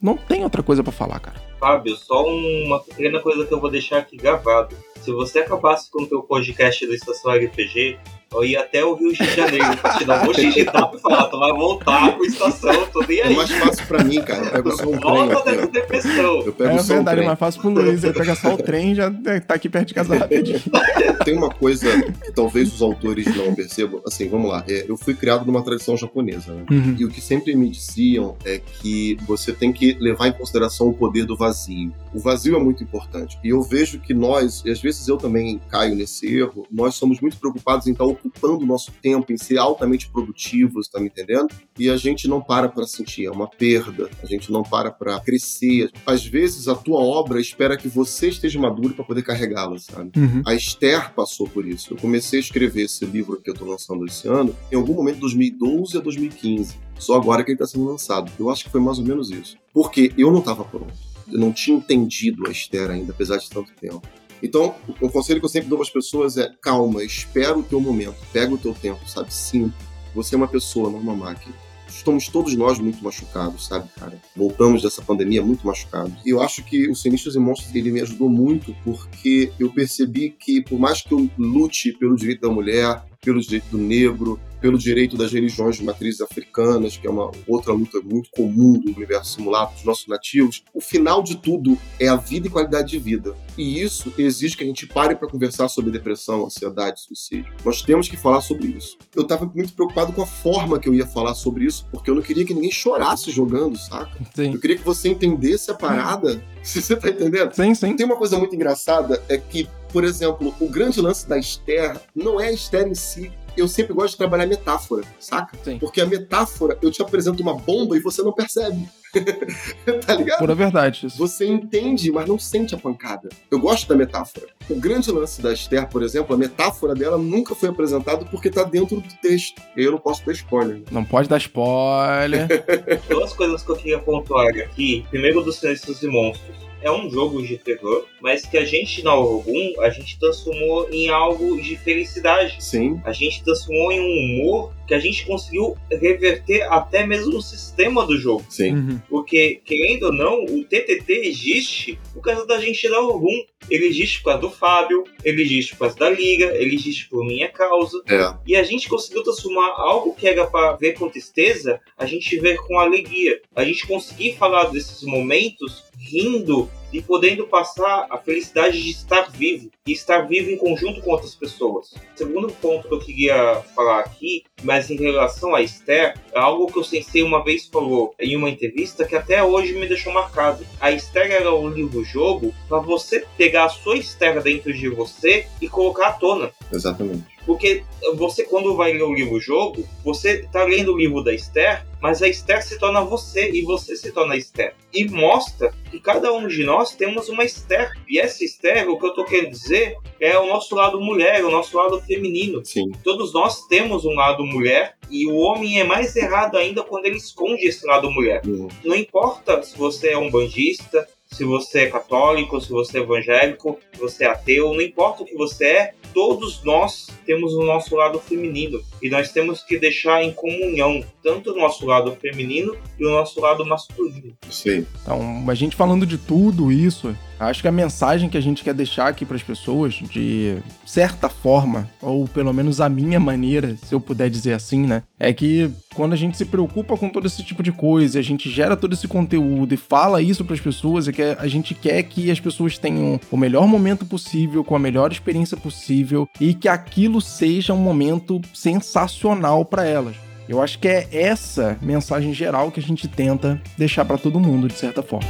não 0.00 0.16
tem 0.16 0.44
outra 0.44 0.62
coisa 0.62 0.82
pra 0.82 0.92
falar, 0.92 1.18
cara. 1.20 1.43
Fábio, 1.64 1.96
só 1.96 2.26
uma 2.26 2.78
pequena 2.78 3.20
coisa 3.20 3.46
que 3.46 3.54
eu 3.54 3.58
vou 3.58 3.70
deixar 3.70 3.96
aqui 3.96 4.18
gravado. 4.18 4.76
Se 5.00 5.10
você 5.10 5.38
acabasse 5.38 5.90
com 5.90 6.02
o 6.02 6.06
teu 6.06 6.22
podcast 6.22 6.86
do 6.86 6.92
Estação 6.92 7.32
RPG, 7.32 7.98
eu 8.34 8.44
ia 8.44 8.60
até 8.60 8.84
o 8.84 8.94
Rio 8.94 9.12
de 9.12 9.24
Janeiro 9.24 9.76
pra 9.78 9.94
te 9.98 10.04
dar 10.04 10.22
um 10.22 10.26
monte 10.26 10.40
de 10.40 10.46
digital 10.52 10.92
e 10.94 11.00
falar, 11.00 11.24
tu 11.28 11.38
vai 11.38 11.52
voltar 11.52 12.12
pro 12.16 12.24
estação, 12.24 12.86
tô 12.92 13.02
nem 13.06 13.20
É 13.20 13.26
aí. 13.28 13.36
mais 13.36 13.50
fácil 13.50 13.86
pra 13.86 14.04
mim, 14.04 14.20
cara. 14.22 14.44
Eu 14.46 14.50
pego 14.52 14.76
só 14.76 14.82
um 14.84 14.98
trem 14.98 15.00
Volta 15.00 15.50
dessa 15.50 15.66
depressão. 15.68 16.42
Eu 16.44 16.52
pego 16.52 16.70
É 16.70 16.78
só 16.78 16.92
um 16.92 16.96
verdade, 16.96 17.10
é 17.10 17.14
trem. 17.16 17.26
mais 17.26 17.38
fácil 17.38 17.60
pro 17.60 17.70
Luiz. 17.70 18.04
Ele 18.04 18.12
pega 18.12 18.34
só 18.34 18.54
o 18.54 18.56
trem 18.58 18.92
e 18.92 18.94
já 18.94 19.10
tá 19.46 19.54
aqui 19.54 19.68
perto 19.68 19.88
de 19.88 19.94
casa 19.94 20.16
rapidinho. 20.16 20.60
Tem 21.24 21.36
uma 21.36 21.50
coisa 21.50 22.02
que 22.02 22.32
talvez 22.32 22.72
os 22.72 22.82
autores 22.82 23.26
não 23.36 23.54
percebam. 23.54 24.00
Assim, 24.06 24.28
vamos 24.28 24.50
lá. 24.50 24.64
É, 24.68 24.84
eu 24.88 24.96
fui 24.96 25.14
criado 25.14 25.44
numa 25.46 25.62
tradição 25.62 25.96
japonesa, 25.96 26.52
né? 26.52 26.64
Uhum. 26.70 26.96
E 26.98 27.04
o 27.04 27.08
que 27.08 27.20
sempre 27.20 27.54
me 27.54 27.68
diziam 27.70 28.36
é 28.44 28.58
que 28.58 29.16
você 29.26 29.52
tem 29.52 29.72
que 29.72 29.96
levar 30.00 30.28
em 30.28 30.32
consideração 30.32 30.88
o 30.88 30.94
poder 30.94 31.24
do 31.24 31.36
vazio. 31.36 31.92
O 32.12 32.18
vazio 32.18 32.56
é 32.56 32.60
muito 32.60 32.82
importante. 32.82 33.38
E 33.42 33.48
eu 33.50 33.62
vejo 33.62 33.98
que 34.00 34.12
nós, 34.12 34.62
e 34.64 34.70
às 34.70 34.80
vezes 34.80 35.06
eu 35.08 35.16
também 35.16 35.60
caio 35.70 35.94
nesse 35.94 36.26
erro, 36.34 36.66
nós 36.70 36.94
somos 36.94 37.20
muito 37.20 37.36
preocupados 37.38 37.86
em 37.86 37.92
estar 37.92 38.04
ocupando 38.24 38.64
o 38.64 38.66
nosso 38.66 38.92
tempo, 39.02 39.32
em 39.32 39.36
ser 39.36 39.58
altamente 39.58 40.08
produtivos, 40.08 40.88
tá 40.88 40.98
me 41.00 41.06
entendendo? 41.06 41.48
E 41.78 41.90
a 41.90 41.96
gente 41.96 42.26
não 42.28 42.40
para 42.40 42.68
para 42.68 42.86
sentir, 42.86 43.26
é 43.26 43.30
uma 43.30 43.48
perda. 43.48 44.08
A 44.22 44.26
gente 44.26 44.50
não 44.50 44.62
para 44.62 44.90
para 44.90 45.20
crescer. 45.20 45.90
Às 46.06 46.24
vezes 46.24 46.68
a 46.68 46.74
tua 46.74 47.00
obra 47.00 47.40
espera 47.40 47.76
que 47.76 47.88
você 47.88 48.28
esteja 48.28 48.58
maduro 48.58 48.94
para 48.94 49.04
poder 49.04 49.22
carregá-la, 49.22 49.78
sabe? 49.78 50.10
Uhum. 50.16 50.42
A 50.46 50.54
Esther 50.54 51.12
passou 51.14 51.48
por 51.48 51.66
isso. 51.66 51.92
Eu 51.92 51.96
comecei 51.96 52.38
a 52.38 52.42
escrever 52.42 52.84
esse 52.84 53.04
livro 53.04 53.40
que 53.40 53.50
eu 53.50 53.54
estou 53.54 53.68
lançando 53.68 54.04
esse 54.06 54.26
ano 54.28 54.54
em 54.70 54.76
algum 54.76 54.94
momento 54.94 55.16
de 55.16 55.20
2012 55.20 55.96
a 55.96 56.00
2015. 56.00 56.76
Só 56.98 57.14
agora 57.14 57.42
que 57.42 57.50
ele 57.50 57.56
está 57.56 57.66
sendo 57.66 57.84
lançado. 57.86 58.30
Eu 58.38 58.50
acho 58.50 58.64
que 58.64 58.70
foi 58.70 58.80
mais 58.80 58.98
ou 58.98 59.04
menos 59.04 59.30
isso. 59.30 59.56
Porque 59.72 60.12
eu 60.16 60.30
não 60.30 60.38
estava 60.38 60.64
pronto. 60.64 60.92
Eu 61.30 61.38
não 61.38 61.52
tinha 61.52 61.76
entendido 61.76 62.46
a 62.46 62.50
Esther 62.50 62.90
ainda, 62.90 63.12
apesar 63.12 63.38
de 63.38 63.48
tanto 63.48 63.72
tempo. 63.80 64.02
Então, 64.44 64.74
o 65.00 65.08
conselho 65.08 65.40
que 65.40 65.46
eu 65.46 65.50
sempre 65.50 65.70
dou 65.70 65.78
para 65.78 65.86
as 65.86 65.92
pessoas 65.92 66.36
é 66.36 66.52
calma, 66.60 67.02
espera 67.02 67.58
o 67.58 67.62
teu 67.62 67.80
momento, 67.80 68.16
pega 68.30 68.52
o 68.52 68.58
teu 68.58 68.74
tempo, 68.74 69.00
sabe? 69.08 69.32
Sim, 69.32 69.72
você 70.14 70.34
é 70.34 70.38
uma 70.38 70.46
pessoa, 70.46 70.90
não 70.90 70.98
uma 70.98 71.16
máquina. 71.16 71.54
Estamos 71.88 72.28
todos 72.28 72.54
nós 72.54 72.78
muito 72.78 73.02
machucados, 73.02 73.66
sabe, 73.66 73.88
cara? 73.98 74.20
Voltamos 74.36 74.82
dessa 74.82 75.00
pandemia 75.00 75.42
muito 75.42 75.66
machucados. 75.66 76.12
E 76.26 76.28
eu 76.28 76.42
acho 76.42 76.62
que 76.62 76.90
o 76.90 76.94
Sinistros 76.94 77.36
e 77.36 77.38
Monstros, 77.38 77.74
ele 77.74 77.90
me 77.90 78.02
ajudou 78.02 78.28
muito 78.28 78.76
porque 78.84 79.50
eu 79.58 79.72
percebi 79.72 80.28
que, 80.28 80.60
por 80.60 80.78
mais 80.78 81.00
que 81.00 81.14
eu 81.14 81.30
lute 81.38 81.92
pelo 81.92 82.14
direito 82.14 82.42
da 82.42 82.52
mulher, 82.52 83.02
pelo 83.24 83.40
direito 83.40 83.68
do 83.70 83.78
negro, 83.78 84.38
pelo 84.64 84.78
direito 84.78 85.14
das 85.16 85.30
religiões 85.30 85.76
de 85.76 85.84
matrizes 85.84 86.22
africanas, 86.22 86.96
que 86.96 87.06
é 87.06 87.10
uma 87.10 87.30
outra 87.46 87.72
luta 87.72 88.00
muito 88.00 88.30
comum 88.30 88.78
do 88.78 88.92
universo 88.92 89.34
simulado 89.34 89.74
dos 89.74 89.84
nossos 89.84 90.06
nativos, 90.06 90.64
o 90.72 90.80
final 90.80 91.22
de 91.22 91.36
tudo 91.36 91.78
é 92.00 92.08
a 92.08 92.16
vida 92.16 92.46
e 92.46 92.50
qualidade 92.50 92.88
de 92.88 92.98
vida. 92.98 93.34
E 93.58 93.82
isso 93.82 94.10
exige 94.16 94.56
que 94.56 94.64
a 94.64 94.66
gente 94.66 94.86
pare 94.86 95.14
para 95.16 95.28
conversar 95.28 95.68
sobre 95.68 95.90
depressão, 95.90 96.46
ansiedade, 96.46 97.02
suicídio. 97.02 97.52
Nós 97.62 97.82
temos 97.82 98.08
que 98.08 98.16
falar 98.16 98.40
sobre 98.40 98.68
isso. 98.68 98.96
Eu 99.14 99.22
estava 99.22 99.44
muito 99.54 99.74
preocupado 99.74 100.14
com 100.14 100.22
a 100.22 100.26
forma 100.26 100.78
que 100.78 100.88
eu 100.88 100.94
ia 100.94 101.06
falar 101.06 101.34
sobre 101.34 101.66
isso, 101.66 101.86
porque 101.90 102.10
eu 102.10 102.14
não 102.14 102.22
queria 102.22 102.46
que 102.46 102.54
ninguém 102.54 102.72
chorasse 102.72 103.30
jogando, 103.30 103.76
saca? 103.76 104.18
Sim. 104.34 104.54
Eu 104.54 104.60
queria 104.60 104.76
que 104.76 104.84
você 104.84 105.10
entendesse 105.10 105.70
a 105.70 105.74
parada. 105.74 106.42
Se 106.64 106.80
você 106.80 106.96
tá 106.96 107.10
entendendo? 107.10 107.52
Sim, 107.52 107.74
sim. 107.74 107.94
Tem 107.94 108.06
uma 108.06 108.16
coisa 108.16 108.38
muito 108.38 108.54
engraçada, 108.54 109.22
é 109.28 109.36
que, 109.36 109.68
por 109.94 110.02
exemplo, 110.02 110.52
o 110.58 110.68
grande 110.68 111.00
lance 111.00 111.28
da 111.28 111.38
Esther 111.38 111.96
não 112.16 112.40
é 112.40 112.48
a 112.48 112.52
Esther 112.52 112.88
em 112.88 112.96
si. 112.96 113.30
Eu 113.56 113.68
sempre 113.68 113.94
gosto 113.94 114.10
de 114.10 114.16
trabalhar 114.16 114.44
metáfora, 114.44 115.04
saca? 115.20 115.56
Sim. 115.62 115.78
Porque 115.78 116.00
a 116.00 116.06
metáfora, 116.06 116.76
eu 116.82 116.90
te 116.90 117.00
apresento 117.00 117.40
uma 117.40 117.54
bomba 117.54 117.96
e 117.96 118.00
você 118.00 118.20
não 118.20 118.32
percebe. 118.32 118.88
tá 120.04 120.14
ligado? 120.16 120.40
Pura 120.40 120.56
verdade. 120.56 121.06
Isso. 121.06 121.16
Você 121.16 121.46
entende, 121.46 122.10
mas 122.10 122.26
não 122.26 122.36
sente 122.36 122.74
a 122.74 122.78
pancada. 122.78 123.28
Eu 123.48 123.60
gosto 123.60 123.86
da 123.88 123.94
metáfora. 123.94 124.48
O 124.68 124.74
grande 124.74 125.12
lance 125.12 125.40
da 125.40 125.52
Esther, 125.52 125.88
por 125.88 126.02
exemplo, 126.02 126.34
a 126.34 126.36
metáfora 126.36 126.92
dela 126.96 127.16
nunca 127.16 127.54
foi 127.54 127.68
apresentada 127.68 128.24
porque 128.24 128.50
tá 128.50 128.64
dentro 128.64 129.00
do 129.00 129.08
texto. 129.22 129.62
E 129.76 129.80
aí 129.80 129.86
eu 129.86 129.92
não 129.92 130.00
posso 130.00 130.26
dar 130.26 130.32
spoiler. 130.32 130.78
né? 130.78 130.84
Não 130.90 131.04
pode 131.04 131.28
dar 131.28 131.38
spoiler. 131.38 132.48
Duas 133.08 133.32
coisas 133.32 133.62
que 133.62 133.70
eu 133.70 133.76
queria 133.76 134.00
pontuar 134.00 134.48
aqui. 134.48 135.06
Primeiro, 135.08 135.44
dos 135.44 135.54
Sinistros 135.60 136.02
e 136.02 136.08
Monstros. 136.08 136.73
É 136.84 136.92
um 136.92 137.10
jogo 137.10 137.42
de 137.42 137.56
terror, 137.56 138.04
mas 138.20 138.44
que 138.44 138.58
a 138.58 138.64
gente, 138.64 139.02
na 139.02 139.14
Orgum, 139.14 139.80
a 139.80 139.88
gente 139.88 140.18
transformou 140.18 140.86
em 140.90 141.08
algo 141.08 141.58
de 141.58 141.76
felicidade. 141.76 142.62
Sim, 142.62 143.00
A 143.06 143.12
gente 143.12 143.42
transformou 143.42 143.90
em 143.90 144.00
um 144.00 144.44
humor 144.44 144.74
que 144.86 144.92
a 144.92 144.98
gente 144.98 145.24
conseguiu 145.24 145.76
reverter 145.90 146.62
até 146.70 147.06
mesmo 147.06 147.38
o 147.38 147.42
sistema 147.42 148.04
do 148.04 148.18
jogo. 148.18 148.44
sim. 148.50 148.74
Uhum. 148.74 149.00
Porque, 149.08 149.62
querendo 149.64 150.04
ou 150.04 150.12
não, 150.12 150.44
o 150.44 150.62
TTT 150.62 151.12
existe 151.24 151.98
por 152.12 152.20
causa 152.20 152.46
da 152.46 152.60
gente 152.60 152.88
da 152.88 153.00
Orgum. 153.00 153.44
Ele 153.70 153.86
existe 153.86 154.18
por 154.18 154.26
causa 154.26 154.40
do 154.42 154.50
Fábio, 154.50 155.04
ele 155.24 155.40
existe 155.40 155.72
por 155.72 155.86
causa 155.86 155.96
da 155.96 156.10
Liga, 156.10 156.54
ele 156.54 156.74
existe 156.74 157.08
por 157.08 157.24
minha 157.24 157.48
causa. 157.48 158.02
É. 158.06 158.34
E 158.46 158.56
a 158.56 158.62
gente 158.62 158.88
conseguiu 158.90 159.22
transformar 159.22 159.72
algo 159.78 160.14
que 160.14 160.28
era 160.28 160.46
para 160.46 160.72
ver 160.72 160.92
com 160.92 161.08
tristeza, 161.08 161.80
a 161.96 162.04
gente 162.04 162.38
ver 162.38 162.58
com 162.58 162.78
alegria. 162.78 163.40
A 163.56 163.64
gente 163.64 163.86
conseguir 163.86 164.36
falar 164.36 164.64
desses 164.64 165.02
momentos 165.04 165.84
rindo 166.12 166.68
e 166.94 167.02
podendo 167.02 167.44
passar 167.48 168.06
a 168.08 168.16
felicidade 168.16 168.80
de 168.80 168.90
estar 168.90 169.28
vivo 169.32 169.68
e 169.84 169.92
estar 169.92 170.28
vivo 170.28 170.48
em 170.48 170.56
conjunto 170.56 171.02
com 171.02 171.10
outras 171.10 171.34
pessoas. 171.34 171.92
Segundo 172.14 172.52
ponto 172.52 172.86
que 172.86 172.94
eu 172.94 173.00
queria 173.00 173.56
falar 173.74 173.98
aqui, 173.98 174.44
mas 174.62 174.88
em 174.90 174.96
relação 174.96 175.56
a 175.56 175.60
Esther, 175.60 176.14
é 176.32 176.38
algo 176.38 176.68
que 176.68 176.78
o 176.78 176.84
Sensei 176.84 177.24
uma 177.24 177.42
vez 177.42 177.66
falou 177.66 178.14
em 178.18 178.36
uma 178.36 178.48
entrevista 178.48 179.04
que 179.04 179.16
até 179.16 179.42
hoje 179.42 179.74
me 179.74 179.88
deixou 179.88 180.12
marcado. 180.12 180.64
A 180.80 180.92
Esther 180.92 181.32
era 181.32 181.52
o 181.52 181.68
livro-jogo 181.68 182.54
para 182.68 182.78
você 182.78 183.26
pegar 183.36 183.64
a 183.64 183.68
sua 183.68 183.96
Esther 183.96 184.40
dentro 184.40 184.72
de 184.72 184.88
você 184.88 185.46
e 185.60 185.68
colocar 185.68 186.08
à 186.08 186.12
tona. 186.12 186.52
Exatamente. 186.72 187.34
Porque 187.44 187.84
você, 188.16 188.44
quando 188.44 188.74
vai 188.74 188.92
ler 188.92 189.02
o 189.02 189.14
livro-jogo, 189.14 189.86
você 190.02 190.48
tá 190.50 190.64
lendo 190.64 190.92
o 190.92 190.96
livro 190.96 191.22
da 191.22 191.34
Esther, 191.34 191.84
mas 192.00 192.22
a 192.22 192.28
Esther 192.28 192.62
se 192.62 192.78
torna 192.78 193.02
você 193.02 193.50
e 193.50 193.62
você 193.62 193.96
se 193.96 194.12
torna 194.12 194.34
a 194.34 194.36
Esther. 194.36 194.74
E 194.92 195.08
mostra 195.08 195.72
que 195.90 196.00
cada 196.00 196.32
um 196.32 196.46
de 196.46 196.64
nós 196.64 196.83
temos 196.92 197.28
uma 197.28 197.44
Esther. 197.44 197.92
E 198.08 198.18
essa 198.18 198.44
Esther, 198.44 198.88
o 198.88 198.98
que 198.98 199.06
eu 199.06 199.14
tô 199.14 199.24
querendo 199.24 199.50
dizer, 199.50 199.96
é 200.20 200.38
o 200.38 200.46
nosso 200.46 200.74
lado 200.74 201.00
mulher, 201.00 201.44
o 201.44 201.50
nosso 201.50 201.76
lado 201.76 202.00
feminino. 202.00 202.64
Sim. 202.64 202.90
Todos 203.02 203.32
nós 203.32 203.66
temos 203.66 204.04
um 204.04 204.14
lado 204.14 204.44
mulher 204.44 204.96
e 205.10 205.26
o 205.26 205.36
homem 205.36 205.80
é 205.80 205.84
mais 205.84 206.14
errado 206.16 206.56
ainda 206.56 206.82
quando 206.82 207.06
ele 207.06 207.16
esconde 207.16 207.66
esse 207.66 207.86
lado 207.86 208.10
mulher. 208.10 208.42
Uhum. 208.46 208.68
Não 208.84 208.96
importa 208.96 209.62
se 209.62 209.76
você 209.76 210.10
é 210.10 210.18
um 210.18 210.30
bandista, 210.30 211.06
se 211.34 211.44
você 211.44 211.80
é 211.80 211.90
católico, 211.90 212.60
se 212.60 212.70
você 212.70 212.98
é 212.98 213.02
evangélico, 213.02 213.78
se 213.92 214.00
você 214.00 214.24
é 214.24 214.28
ateu, 214.28 214.72
não 214.72 214.80
importa 214.80 215.22
o 215.22 215.26
que 215.26 215.34
você 215.34 215.64
é, 215.64 215.94
todos 216.14 216.62
nós 216.62 217.08
temos 217.26 217.52
o 217.54 217.64
nosso 217.64 217.96
lado 217.96 218.20
feminino 218.20 218.80
e 219.02 219.10
nós 219.10 219.32
temos 219.32 219.62
que 219.62 219.76
deixar 219.76 220.22
em 220.22 220.32
comunhão 220.32 221.04
tanto 221.22 221.50
o 221.50 221.56
nosso 221.56 221.84
lado 221.84 222.16
feminino 222.20 222.76
e 222.98 223.04
o 223.04 223.10
nosso 223.10 223.40
lado 223.40 223.66
masculino. 223.66 224.32
Sim. 224.48 224.86
Então, 225.02 225.44
a 225.48 225.54
gente 225.54 225.74
falando 225.74 226.06
de 226.06 226.16
tudo 226.16 226.70
isso, 226.70 227.16
acho 227.38 227.62
que 227.62 227.68
a 227.68 227.72
mensagem 227.72 228.28
que 228.28 228.38
a 228.38 228.40
gente 228.40 228.62
quer 228.62 228.74
deixar 228.74 229.08
aqui 229.08 229.24
para 229.24 229.36
as 229.36 229.42
pessoas, 229.42 229.94
de 229.94 230.56
certa 230.84 231.28
forma, 231.28 231.88
ou 232.00 232.26
pelo 232.28 232.52
menos 232.52 232.80
a 232.80 232.88
minha 232.88 233.18
maneira, 233.18 233.76
se 233.84 233.94
eu 233.94 234.00
puder 234.00 234.30
dizer 234.30 234.52
assim, 234.52 234.86
né, 234.86 235.02
é 235.18 235.32
que 235.32 235.70
quando 235.94 236.12
a 236.12 236.16
gente 236.16 236.36
se 236.36 236.44
preocupa 236.44 236.96
com 236.96 237.08
todo 237.08 237.26
esse 237.26 237.42
tipo 237.42 237.62
de 237.62 237.72
coisa, 237.72 238.18
a 238.18 238.22
gente 238.22 238.50
gera 238.50 238.76
todo 238.76 238.94
esse 238.94 239.08
conteúdo 239.08 239.74
e 239.74 239.76
fala 239.76 240.22
isso 240.22 240.44
para 240.44 240.54
as 240.54 240.60
pessoas, 240.60 241.08
é 241.08 241.12
que 241.12 241.22
a 241.22 241.46
gente 241.46 241.74
quer 241.74 242.02
que 242.02 242.30
as 242.30 242.40
pessoas 242.40 242.78
tenham 242.78 243.20
o 243.30 243.36
melhor 243.36 243.66
momento 243.66 244.04
possível, 244.04 244.64
com 244.64 244.76
a 244.76 244.78
melhor 244.78 245.12
experiência 245.12 245.56
possível 245.56 246.28
e 246.40 246.54
que 246.54 246.68
aquilo 246.68 247.20
seja 247.20 247.72
um 247.72 247.78
momento 247.78 248.40
sensacional 248.52 249.64
para 249.64 249.84
elas. 249.84 250.16
Eu 250.48 250.62
acho 250.62 250.78
que 250.78 250.88
é 250.88 251.08
essa 251.10 251.78
mensagem 251.80 252.34
geral 252.34 252.70
que 252.70 252.80
a 252.80 252.82
gente 252.82 253.08
tenta 253.08 253.60
deixar 253.78 254.04
para 254.04 254.18
todo 254.18 254.38
mundo, 254.38 254.68
de 254.68 254.74
certa 254.74 255.02
forma. 255.02 255.28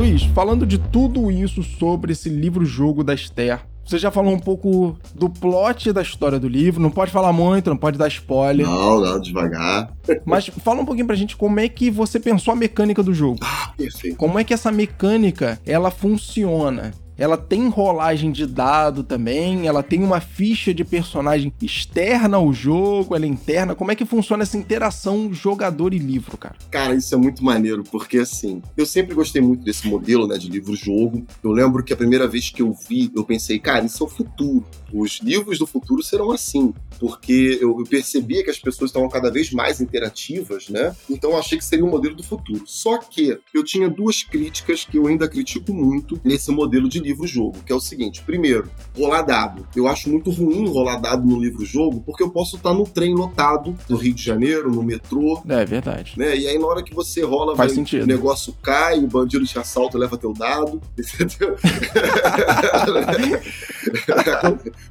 Luiz, 0.00 0.22
falando 0.22 0.64
de 0.64 0.78
tudo 0.78 1.30
isso 1.30 1.62
sobre 1.62 2.12
esse 2.12 2.30
livro-jogo 2.30 3.04
da 3.04 3.12
Esther, 3.12 3.60
você 3.84 3.98
já 3.98 4.10
falou 4.10 4.32
um 4.32 4.38
pouco 4.38 4.96
do 5.14 5.28
plot 5.28 5.92
da 5.92 6.00
história 6.00 6.40
do 6.40 6.48
livro, 6.48 6.80
não 6.80 6.90
pode 6.90 7.10
falar 7.10 7.34
muito, 7.34 7.68
não 7.68 7.76
pode 7.76 7.98
dar 7.98 8.08
spoiler. 8.08 8.66
Não, 8.66 8.98
não, 8.98 9.20
devagar. 9.20 9.92
Mas 10.24 10.46
fala 10.46 10.80
um 10.80 10.86
pouquinho 10.86 11.06
pra 11.06 11.14
gente 11.14 11.36
como 11.36 11.60
é 11.60 11.68
que 11.68 11.90
você 11.90 12.18
pensou 12.18 12.52
a 12.52 12.56
mecânica 12.56 13.02
do 13.02 13.12
jogo. 13.12 13.40
Ah, 13.42 13.74
perfeito. 13.76 14.16
Como 14.16 14.38
é 14.38 14.42
que 14.42 14.54
essa 14.54 14.72
mecânica, 14.72 15.60
ela 15.66 15.90
funciona? 15.90 16.92
Ela 17.20 17.36
tem 17.36 17.68
rolagem 17.68 18.32
de 18.32 18.46
dado 18.46 19.04
também, 19.04 19.66
ela 19.66 19.82
tem 19.82 20.02
uma 20.02 20.22
ficha 20.22 20.72
de 20.72 20.82
personagem 20.82 21.52
externa 21.60 22.38
ao 22.38 22.50
jogo, 22.50 23.14
ela 23.14 23.26
é 23.26 23.28
interna. 23.28 23.74
Como 23.74 23.92
é 23.92 23.94
que 23.94 24.06
funciona 24.06 24.42
essa 24.42 24.56
interação 24.56 25.30
jogador 25.30 25.92
e 25.92 25.98
livro, 25.98 26.38
cara? 26.38 26.56
Cara, 26.70 26.94
isso 26.94 27.14
é 27.14 27.18
muito 27.18 27.44
maneiro, 27.44 27.84
porque 27.84 28.16
assim, 28.16 28.62
eu 28.74 28.86
sempre 28.86 29.14
gostei 29.14 29.42
muito 29.42 29.62
desse 29.62 29.86
modelo, 29.86 30.26
né, 30.26 30.38
de 30.38 30.48
livro-jogo. 30.48 31.26
Eu 31.44 31.50
lembro 31.50 31.84
que 31.84 31.92
a 31.92 31.96
primeira 31.96 32.26
vez 32.26 32.48
que 32.48 32.62
eu 32.62 32.72
vi, 32.88 33.12
eu 33.14 33.22
pensei, 33.22 33.58
cara, 33.58 33.84
isso 33.84 34.02
é 34.02 34.06
o 34.06 34.08
futuro. 34.08 34.64
Os 34.90 35.20
livros 35.22 35.58
do 35.58 35.66
futuro 35.66 36.02
serão 36.02 36.30
assim, 36.30 36.72
porque 36.98 37.58
eu 37.60 37.84
percebia 37.84 38.42
que 38.42 38.50
as 38.50 38.58
pessoas 38.58 38.88
estavam 38.88 39.10
cada 39.10 39.30
vez 39.30 39.52
mais 39.52 39.78
interativas, 39.78 40.70
né? 40.70 40.96
Então 41.10 41.32
eu 41.32 41.38
achei 41.38 41.58
que 41.58 41.64
seria 41.66 41.84
um 41.84 41.90
modelo 41.90 42.16
do 42.16 42.22
futuro. 42.22 42.62
Só 42.64 42.96
que 42.96 43.38
eu 43.52 43.62
tinha 43.62 43.90
duas 43.90 44.22
críticas 44.22 44.86
que 44.86 44.96
eu 44.96 45.06
ainda 45.06 45.28
critico 45.28 45.74
muito 45.74 46.18
nesse 46.24 46.50
modelo 46.50 46.88
de 46.88 46.98
livro 46.98 47.09
livro-jogo, 47.10 47.58
que 47.64 47.72
é 47.72 47.74
o 47.74 47.80
seguinte: 47.80 48.22
primeiro, 48.22 48.70
rolar 48.96 49.22
dado. 49.22 49.66
Eu 49.74 49.86
acho 49.86 50.08
muito 50.08 50.30
ruim 50.30 50.68
rolar 50.68 50.96
dado 50.96 51.26
no 51.26 51.38
livro-jogo, 51.38 52.00
porque 52.00 52.22
eu 52.22 52.30
posso 52.30 52.56
estar 52.56 52.72
no 52.72 52.84
trem 52.84 53.14
lotado 53.14 53.76
no 53.88 53.96
Rio 53.96 54.14
de 54.14 54.22
Janeiro, 54.22 54.70
no 54.70 54.82
metrô. 54.82 55.42
É 55.48 55.64
verdade. 55.64 56.14
Né? 56.16 56.36
E 56.36 56.46
aí, 56.46 56.58
na 56.58 56.66
hora 56.66 56.82
que 56.82 56.94
você 56.94 57.22
rola, 57.22 57.56
Faz 57.56 57.70
vai, 57.70 57.76
sentido. 57.76 58.04
o 58.04 58.06
negócio 58.06 58.54
cai, 58.62 58.98
o 58.98 59.06
bandido 59.06 59.44
te 59.44 59.58
assalta 59.58 59.98
leva 59.98 60.16
teu 60.16 60.32
dado. 60.32 60.80
Entendeu? 60.98 61.56